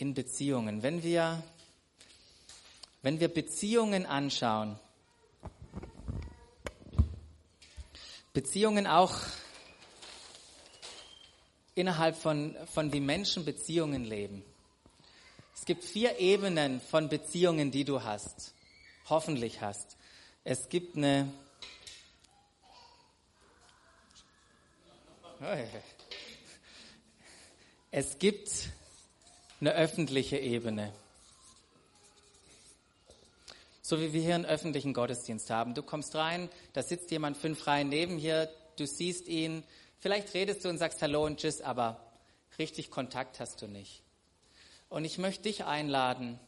in 0.00 0.14
Beziehungen. 0.14 0.82
Wenn 0.82 1.02
wir, 1.02 1.42
wenn 3.02 3.20
wir 3.20 3.28
Beziehungen 3.28 4.06
anschauen, 4.06 4.78
Beziehungen 8.32 8.86
auch 8.86 9.14
innerhalb 11.74 12.16
von, 12.16 12.56
von 12.72 12.92
wie 12.92 13.00
Menschen 13.00 13.44
Beziehungen 13.44 14.04
leben. 14.04 14.42
Es 15.54 15.66
gibt 15.66 15.84
vier 15.84 16.18
Ebenen 16.18 16.80
von 16.80 17.08
Beziehungen, 17.08 17.70
die 17.70 17.84
du 17.84 18.02
hast, 18.02 18.54
hoffentlich 19.08 19.60
hast. 19.60 19.98
Es 20.44 20.68
gibt 20.70 20.96
eine, 20.96 21.30
es 27.90 28.18
gibt 28.18 28.70
eine 29.60 29.74
öffentliche 29.74 30.38
Ebene. 30.38 30.92
So 33.82 34.00
wie 34.00 34.12
wir 34.12 34.22
hier 34.22 34.34
einen 34.34 34.46
öffentlichen 34.46 34.94
Gottesdienst 34.94 35.50
haben. 35.50 35.74
Du 35.74 35.82
kommst 35.82 36.14
rein, 36.14 36.48
da 36.72 36.82
sitzt 36.82 37.10
jemand 37.10 37.36
fünf 37.36 37.66
Reihen 37.66 37.88
neben 37.88 38.18
hier, 38.18 38.48
du 38.76 38.86
siehst 38.86 39.28
ihn, 39.28 39.64
vielleicht 39.98 40.32
redest 40.34 40.64
du 40.64 40.68
und 40.68 40.78
sagst 40.78 41.02
Hallo 41.02 41.26
und 41.26 41.40
Tschüss, 41.40 41.60
aber 41.60 42.00
richtig 42.58 42.90
Kontakt 42.90 43.40
hast 43.40 43.60
du 43.62 43.66
nicht. 43.66 44.02
Und 44.88 45.04
ich 45.04 45.18
möchte 45.18 45.42
dich 45.42 45.64
einladen, 45.64 46.38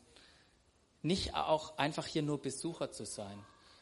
nicht 1.02 1.34
auch 1.34 1.76
einfach 1.78 2.06
hier 2.06 2.22
nur 2.22 2.40
Besucher 2.40 2.92
zu 2.92 3.04
sein, 3.04 3.38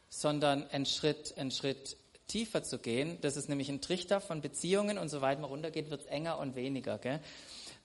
sondern 0.09 0.69
einen 0.71 0.87
Schritt, 0.87 1.37
einen 1.37 1.51
Schritt 1.51 1.97
tiefer 2.27 2.63
zu 2.63 2.79
gehen. 2.79 3.19
Das 3.21 3.37
ist 3.37 3.49
nämlich 3.49 3.69
ein 3.69 3.81
Trichter 3.81 4.21
von 4.21 4.41
Beziehungen 4.41 4.99
und 4.99 5.09
so 5.09 5.21
weiter 5.21 5.41
man 5.41 5.51
runtergeht, 5.51 5.91
wird 5.91 6.03
es 6.03 6.07
enger 6.07 6.39
und 6.39 6.57
weniger. 6.57 6.99
Gell? 6.99 7.21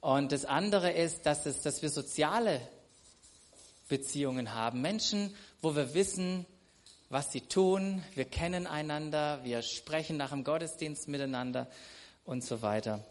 Und 0.05 0.31
das 0.31 0.45
andere 0.45 0.91
ist, 0.91 1.25
dass, 1.25 1.47
es, 1.47 1.63
dass 1.63 1.81
wir 1.81 1.89
soziale 1.89 2.61
Beziehungen 3.89 4.53
haben. 4.53 4.79
Menschen, 4.79 5.35
wo 5.63 5.75
wir 5.75 5.95
wissen, 5.95 6.45
was 7.09 7.31
sie 7.31 7.41
tun, 7.41 8.03
wir 8.13 8.25
kennen 8.25 8.67
einander, 8.67 9.43
wir 9.43 9.63
sprechen 9.63 10.15
nach 10.17 10.29
dem 10.29 10.43
Gottesdienst 10.43 11.07
miteinander 11.07 11.67
und 12.23 12.43
so 12.43 12.61
weiter. 12.61 13.03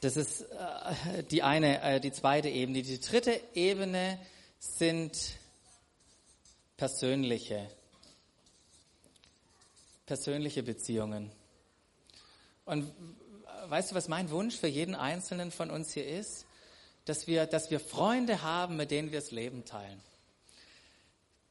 Das 0.00 0.16
ist 0.16 0.40
äh, 0.40 1.22
die 1.24 1.42
eine, 1.42 1.82
äh, 1.82 2.00
die 2.00 2.12
zweite 2.12 2.48
Ebene. 2.48 2.80
Die 2.80 2.98
dritte 2.98 3.38
Ebene 3.52 4.18
sind 4.58 5.18
persönliche, 6.78 7.68
persönliche 10.06 10.62
Beziehungen. 10.62 11.30
Und 12.64 12.90
weißt 13.68 13.90
du, 13.90 13.94
was 13.94 14.08
mein 14.08 14.30
Wunsch 14.30 14.56
für 14.56 14.66
jeden 14.66 14.94
Einzelnen 14.94 15.50
von 15.50 15.70
uns 15.70 15.92
hier 15.92 16.06
ist? 16.06 16.46
Dass 17.04 17.26
wir, 17.26 17.46
dass 17.46 17.70
wir 17.70 17.80
Freunde 17.80 18.42
haben, 18.42 18.76
mit 18.76 18.90
denen 18.90 19.12
wir 19.12 19.20
das 19.20 19.30
Leben 19.30 19.64
teilen. 19.64 20.00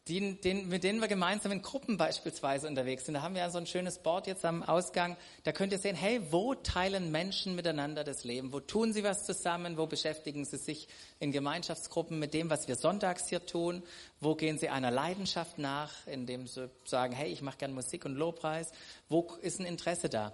Die, 0.07 0.39
den, 0.39 0.69
mit 0.69 0.85
denen 0.85 1.01
wir 1.01 1.09
gemeinsam 1.09 1.51
in 1.51 1.61
Gruppen 1.61 1.97
beispielsweise 1.97 2.65
unterwegs 2.67 3.05
sind. 3.05 3.15
Da 3.15 3.21
haben 3.21 3.35
wir 3.35 3.41
ja 3.41 3.49
so 3.49 3.57
ein 3.57 3.67
schönes 3.67 3.97
Board 3.97 4.25
jetzt 4.25 4.45
am 4.45 4.63
Ausgang. 4.63 5.17
Da 5.43 5.51
könnt 5.51 5.73
ihr 5.73 5.79
sehen, 5.79 5.97
hey, 5.97 6.21
wo 6.31 6.55
teilen 6.55 7.11
Menschen 7.11 7.55
miteinander 7.55 8.05
das 8.05 8.23
Leben? 8.23 8.53
Wo 8.53 8.61
tun 8.61 8.93
sie 8.93 9.03
was 9.03 9.25
zusammen? 9.25 9.77
Wo 9.77 9.85
beschäftigen 9.85 10.45
sie 10.45 10.55
sich 10.55 10.87
in 11.19 11.33
Gemeinschaftsgruppen 11.33 12.19
mit 12.19 12.33
dem, 12.33 12.49
was 12.49 12.69
wir 12.69 12.77
sonntags 12.77 13.27
hier 13.27 13.45
tun? 13.45 13.83
Wo 14.21 14.35
gehen 14.35 14.57
sie 14.57 14.69
einer 14.69 14.91
Leidenschaft 14.91 15.57
nach, 15.57 15.91
indem 16.05 16.47
sie 16.47 16.69
sagen, 16.85 17.13
hey, 17.13 17.29
ich 17.29 17.41
mache 17.41 17.57
gern 17.57 17.73
Musik 17.73 18.05
und 18.05 18.15
Lobpreis? 18.15 18.71
Wo 19.09 19.27
ist 19.41 19.59
ein 19.59 19.65
Interesse 19.65 20.07
da? 20.07 20.33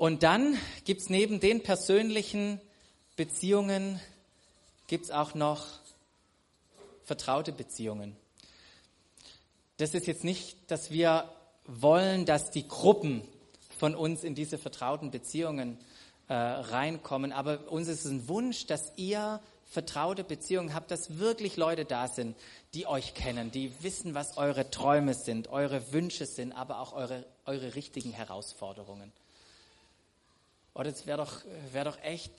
Und 0.00 0.22
dann 0.22 0.56
gibt 0.86 1.02
es 1.02 1.10
neben 1.10 1.40
den 1.40 1.62
persönlichen 1.62 2.58
Beziehungen, 3.16 4.00
gibt 4.86 5.04
es 5.04 5.10
auch 5.10 5.34
noch 5.34 5.66
vertraute 7.04 7.52
Beziehungen. 7.52 8.16
Das 9.76 9.92
ist 9.92 10.06
jetzt 10.06 10.24
nicht, 10.24 10.56
dass 10.70 10.90
wir 10.90 11.28
wollen, 11.66 12.24
dass 12.24 12.50
die 12.50 12.66
Gruppen 12.66 13.20
von 13.76 13.94
uns 13.94 14.24
in 14.24 14.34
diese 14.34 14.56
vertrauten 14.56 15.10
Beziehungen 15.10 15.76
äh, 16.28 16.32
reinkommen. 16.32 17.30
Aber 17.30 17.70
uns 17.70 17.86
ist 17.86 18.06
ein 18.06 18.26
Wunsch, 18.26 18.64
dass 18.64 18.94
ihr 18.96 19.38
vertraute 19.66 20.24
Beziehungen 20.24 20.72
habt, 20.72 20.90
dass 20.90 21.18
wirklich 21.18 21.58
Leute 21.58 21.84
da 21.84 22.08
sind, 22.08 22.38
die 22.72 22.86
euch 22.86 23.12
kennen, 23.12 23.50
die 23.50 23.70
wissen, 23.82 24.14
was 24.14 24.38
eure 24.38 24.70
Träume 24.70 25.12
sind, 25.12 25.48
eure 25.48 25.92
Wünsche 25.92 26.24
sind, 26.24 26.52
aber 26.52 26.80
auch 26.80 26.94
eure, 26.94 27.26
eure 27.44 27.74
richtigen 27.74 28.12
Herausforderungen. 28.12 29.12
Oder 30.74 30.90
es 30.90 31.06
wäre 31.06 31.18
doch, 31.18 31.42
wär 31.72 31.84
doch 31.84 31.98
echt 32.02 32.32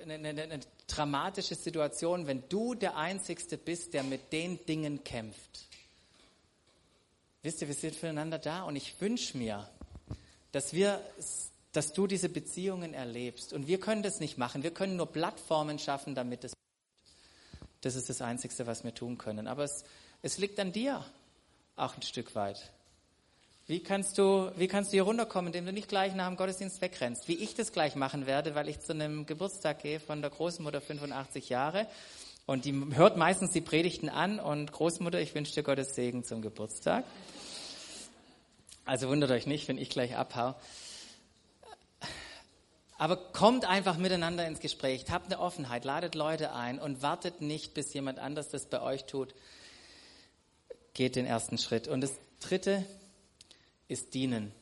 eine, 0.00 0.14
eine, 0.14 0.42
eine 0.42 0.60
dramatische 0.86 1.54
Situation, 1.54 2.26
wenn 2.26 2.48
du 2.48 2.74
der 2.74 2.96
Einzige 2.96 3.56
bist, 3.58 3.94
der 3.94 4.02
mit 4.02 4.32
den 4.32 4.64
Dingen 4.66 5.04
kämpft. 5.04 5.66
Wisst 7.42 7.62
ihr, 7.62 7.68
wir 7.68 7.74
sind 7.74 7.94
füreinander 7.94 8.38
da 8.38 8.64
und 8.64 8.76
ich 8.76 9.00
wünsche 9.00 9.36
mir, 9.38 9.68
dass 10.52 10.72
wir, 10.72 11.00
dass 11.72 11.92
du 11.92 12.06
diese 12.06 12.28
Beziehungen 12.28 12.92
erlebst. 12.92 13.52
Und 13.52 13.66
wir 13.66 13.80
können 13.80 14.02
das 14.02 14.20
nicht 14.20 14.36
machen. 14.36 14.62
Wir 14.62 14.72
können 14.72 14.96
nur 14.96 15.10
Plattformen 15.10 15.78
schaffen, 15.78 16.14
damit 16.14 16.44
es. 16.44 16.52
Das 17.80 17.94
ist 17.94 18.10
das 18.10 18.20
Einzige, 18.20 18.66
was 18.66 18.84
wir 18.84 18.94
tun 18.94 19.16
können. 19.16 19.46
Aber 19.46 19.64
es, 19.64 19.84
es 20.20 20.36
liegt 20.36 20.60
an 20.60 20.72
dir 20.72 21.04
auch 21.76 21.96
ein 21.96 22.02
Stück 22.02 22.34
weit. 22.34 22.70
Wie 23.70 23.78
kannst 23.78 24.18
du, 24.18 24.50
wie 24.56 24.66
kannst 24.66 24.90
du 24.90 24.96
hier 24.96 25.04
runterkommen, 25.04 25.46
indem 25.46 25.66
du 25.66 25.72
nicht 25.72 25.88
gleich 25.88 26.12
nach 26.16 26.26
dem 26.26 26.36
Gottesdienst 26.36 26.80
wegrennst? 26.80 27.28
Wie 27.28 27.36
ich 27.36 27.54
das 27.54 27.70
gleich 27.70 27.94
machen 27.94 28.26
werde, 28.26 28.56
weil 28.56 28.68
ich 28.68 28.80
zu 28.80 28.92
einem 28.92 29.26
Geburtstag 29.26 29.82
gehe 29.82 30.00
von 30.00 30.22
der 30.22 30.30
Großmutter 30.32 30.80
85 30.80 31.50
Jahre. 31.50 31.86
Und 32.46 32.64
die 32.64 32.74
hört 32.96 33.16
meistens 33.16 33.52
die 33.52 33.60
Predigten 33.60 34.08
an 34.08 34.40
und 34.40 34.72
Großmutter, 34.72 35.20
ich 35.20 35.36
wünsche 35.36 35.54
dir 35.54 35.62
Gottes 35.62 35.94
Segen 35.94 36.24
zum 36.24 36.42
Geburtstag. 36.42 37.04
Also 38.86 39.08
wundert 39.08 39.30
euch 39.30 39.46
nicht, 39.46 39.68
wenn 39.68 39.78
ich 39.78 39.88
gleich 39.88 40.16
abhau. 40.16 40.56
Aber 42.98 43.18
kommt 43.18 43.66
einfach 43.66 43.98
miteinander 43.98 44.48
ins 44.48 44.58
Gespräch, 44.58 45.04
habt 45.12 45.26
eine 45.26 45.38
Offenheit, 45.38 45.84
ladet 45.84 46.16
Leute 46.16 46.54
ein 46.54 46.80
und 46.80 47.02
wartet 47.02 47.40
nicht, 47.40 47.72
bis 47.74 47.94
jemand 47.94 48.18
anders 48.18 48.48
das 48.48 48.66
bei 48.66 48.82
euch 48.82 49.04
tut. 49.04 49.32
Geht 50.92 51.14
den 51.14 51.24
ersten 51.24 51.56
Schritt. 51.56 51.86
Und 51.86 52.00
das 52.00 52.14
dritte, 52.40 52.84
ist 53.90 54.14
dienen. 54.14 54.52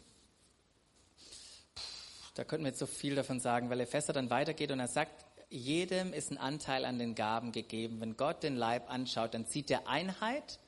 Da 2.34 2.44
könnten 2.44 2.64
wir 2.64 2.70
jetzt 2.70 2.78
so 2.78 2.86
viel 2.86 3.14
davon 3.14 3.40
sagen, 3.40 3.68
weil 3.68 3.80
Epheser 3.80 4.12
dann 4.12 4.30
weitergeht 4.30 4.70
und 4.70 4.80
er 4.80 4.88
sagt, 4.88 5.24
jedem 5.50 6.12
ist 6.12 6.30
ein 6.30 6.38
Anteil 6.38 6.84
an 6.84 6.98
den 6.98 7.14
Gaben 7.14 7.52
gegeben. 7.52 8.00
Wenn 8.00 8.16
Gott 8.16 8.42
den 8.42 8.56
Leib 8.56 8.90
anschaut, 8.90 9.34
dann 9.34 9.44
sieht 9.44 9.70
er 9.70 9.88
Einheit, 9.88 10.58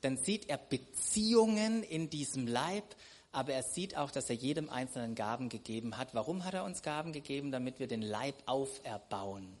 dann 0.00 0.16
sieht 0.16 0.48
er 0.48 0.58
Beziehungen 0.58 1.82
in 1.82 2.10
diesem 2.10 2.46
Leib, 2.46 2.84
aber 3.30 3.52
er 3.52 3.62
sieht 3.62 3.96
auch, 3.96 4.10
dass 4.10 4.28
er 4.30 4.36
jedem 4.36 4.68
einzelnen 4.68 5.14
Gaben 5.14 5.48
gegeben 5.48 5.96
hat. 5.96 6.14
Warum 6.14 6.44
hat 6.44 6.54
er 6.54 6.64
uns 6.64 6.82
Gaben 6.82 7.12
gegeben? 7.12 7.52
Damit 7.52 7.78
wir 7.78 7.86
den 7.86 8.02
Leib 8.02 8.34
auferbauen. 8.46 9.56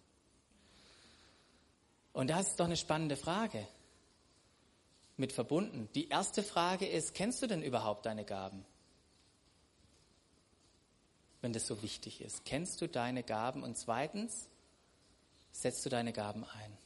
Und 2.12 2.28
das 2.28 2.48
ist 2.48 2.60
doch 2.60 2.66
eine 2.66 2.76
spannende 2.76 3.16
Frage 3.16 3.66
mit 5.16 5.32
verbunden. 5.32 5.88
Die 5.94 6.08
erste 6.08 6.42
Frage 6.42 6.86
ist, 6.86 7.14
kennst 7.14 7.42
du 7.42 7.46
denn 7.46 7.62
überhaupt 7.62 8.06
deine 8.06 8.24
Gaben? 8.24 8.64
Wenn 11.40 11.52
das 11.52 11.66
so 11.66 11.82
wichtig 11.82 12.20
ist. 12.20 12.44
Kennst 12.44 12.80
du 12.80 12.88
deine 12.88 13.22
Gaben? 13.22 13.62
Und 13.62 13.76
zweitens, 13.76 14.48
setzt 15.50 15.84
du 15.84 15.90
deine 15.90 16.12
Gaben 16.12 16.44
ein? 16.44 16.78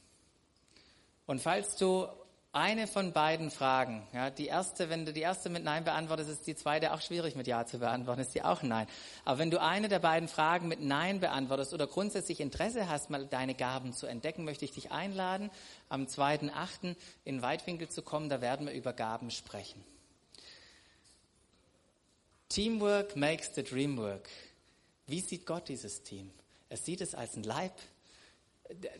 Und 1.25 1.41
falls 1.41 1.75
du 1.75 2.07
eine 2.53 2.87
von 2.87 3.13
beiden 3.13 3.51
Fragen. 3.51 4.07
Ja, 4.13 4.29
die 4.29 4.47
erste, 4.47 4.89
wenn 4.89 5.05
du 5.05 5.13
die 5.13 5.21
erste 5.21 5.49
mit 5.49 5.63
Nein 5.63 5.83
beantwortest, 5.83 6.29
ist 6.29 6.47
die 6.47 6.55
zweite 6.55 6.93
auch 6.93 7.01
schwierig 7.01 7.35
mit 7.35 7.45
Ja 7.45 7.65
zu 7.65 7.79
beantworten, 7.79 8.21
ist 8.21 8.33
die 8.33 8.41
auch 8.41 8.63
Nein. 8.63 8.87
Aber 9.25 9.37
wenn 9.37 9.51
du 9.51 9.61
eine 9.61 9.89
der 9.89 9.99
beiden 9.99 10.27
Fragen 10.27 10.67
mit 10.67 10.81
Nein 10.81 11.19
beantwortest 11.19 11.73
oder 11.73 11.87
grundsätzlich 11.87 12.39
Interesse 12.39 12.89
hast, 12.89 13.09
mal 13.09 13.25
deine 13.27 13.53
Gaben 13.53 13.93
zu 13.93 14.07
entdecken, 14.07 14.43
möchte 14.43 14.65
ich 14.65 14.71
dich 14.71 14.91
einladen, 14.91 15.51
am 15.89 16.05
2.8. 16.05 16.95
in 17.25 17.41
Weitwinkel 17.41 17.89
zu 17.89 18.01
kommen. 18.01 18.29
Da 18.29 18.41
werden 18.41 18.65
wir 18.65 18.73
über 18.73 18.93
Gaben 18.93 19.29
sprechen. 19.29 19.83
Teamwork 22.49 23.15
makes 23.15 23.51
the 23.55 23.63
dream 23.63 23.97
work. 23.97 24.29
Wie 25.05 25.19
sieht 25.19 25.45
Gott 25.45 25.67
dieses 25.67 26.03
Team? 26.03 26.31
Er 26.69 26.77
sieht 26.77 27.01
es 27.01 27.13
als 27.13 27.35
ein 27.35 27.43
Leib, 27.43 27.73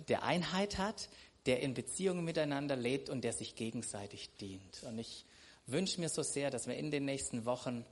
der 0.08 0.24
Einheit 0.24 0.78
hat, 0.78 1.10
der 1.48 1.62
in 1.62 1.74
Beziehungen 1.74 2.26
miteinander 2.26 2.76
lebt 2.76 3.10
und 3.10 3.24
der 3.24 3.34
sich 3.34 3.56
gegenseitig 3.56 4.30
dient. 4.40 4.84
Und 4.84 5.00
ich 5.00 5.26
wünsche 5.66 6.00
mir 6.00 6.10
so 6.10 6.22
sehr, 6.22 6.52
dass 6.52 6.68
wir 6.68 6.76
in 6.76 6.92
den 6.92 7.06
nächsten 7.06 7.46
Wochen 7.46 7.86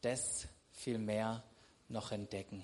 das 0.00 0.46
viel 0.72 0.98
mehr 0.98 1.42
noch 1.88 2.12
entdecken. 2.12 2.62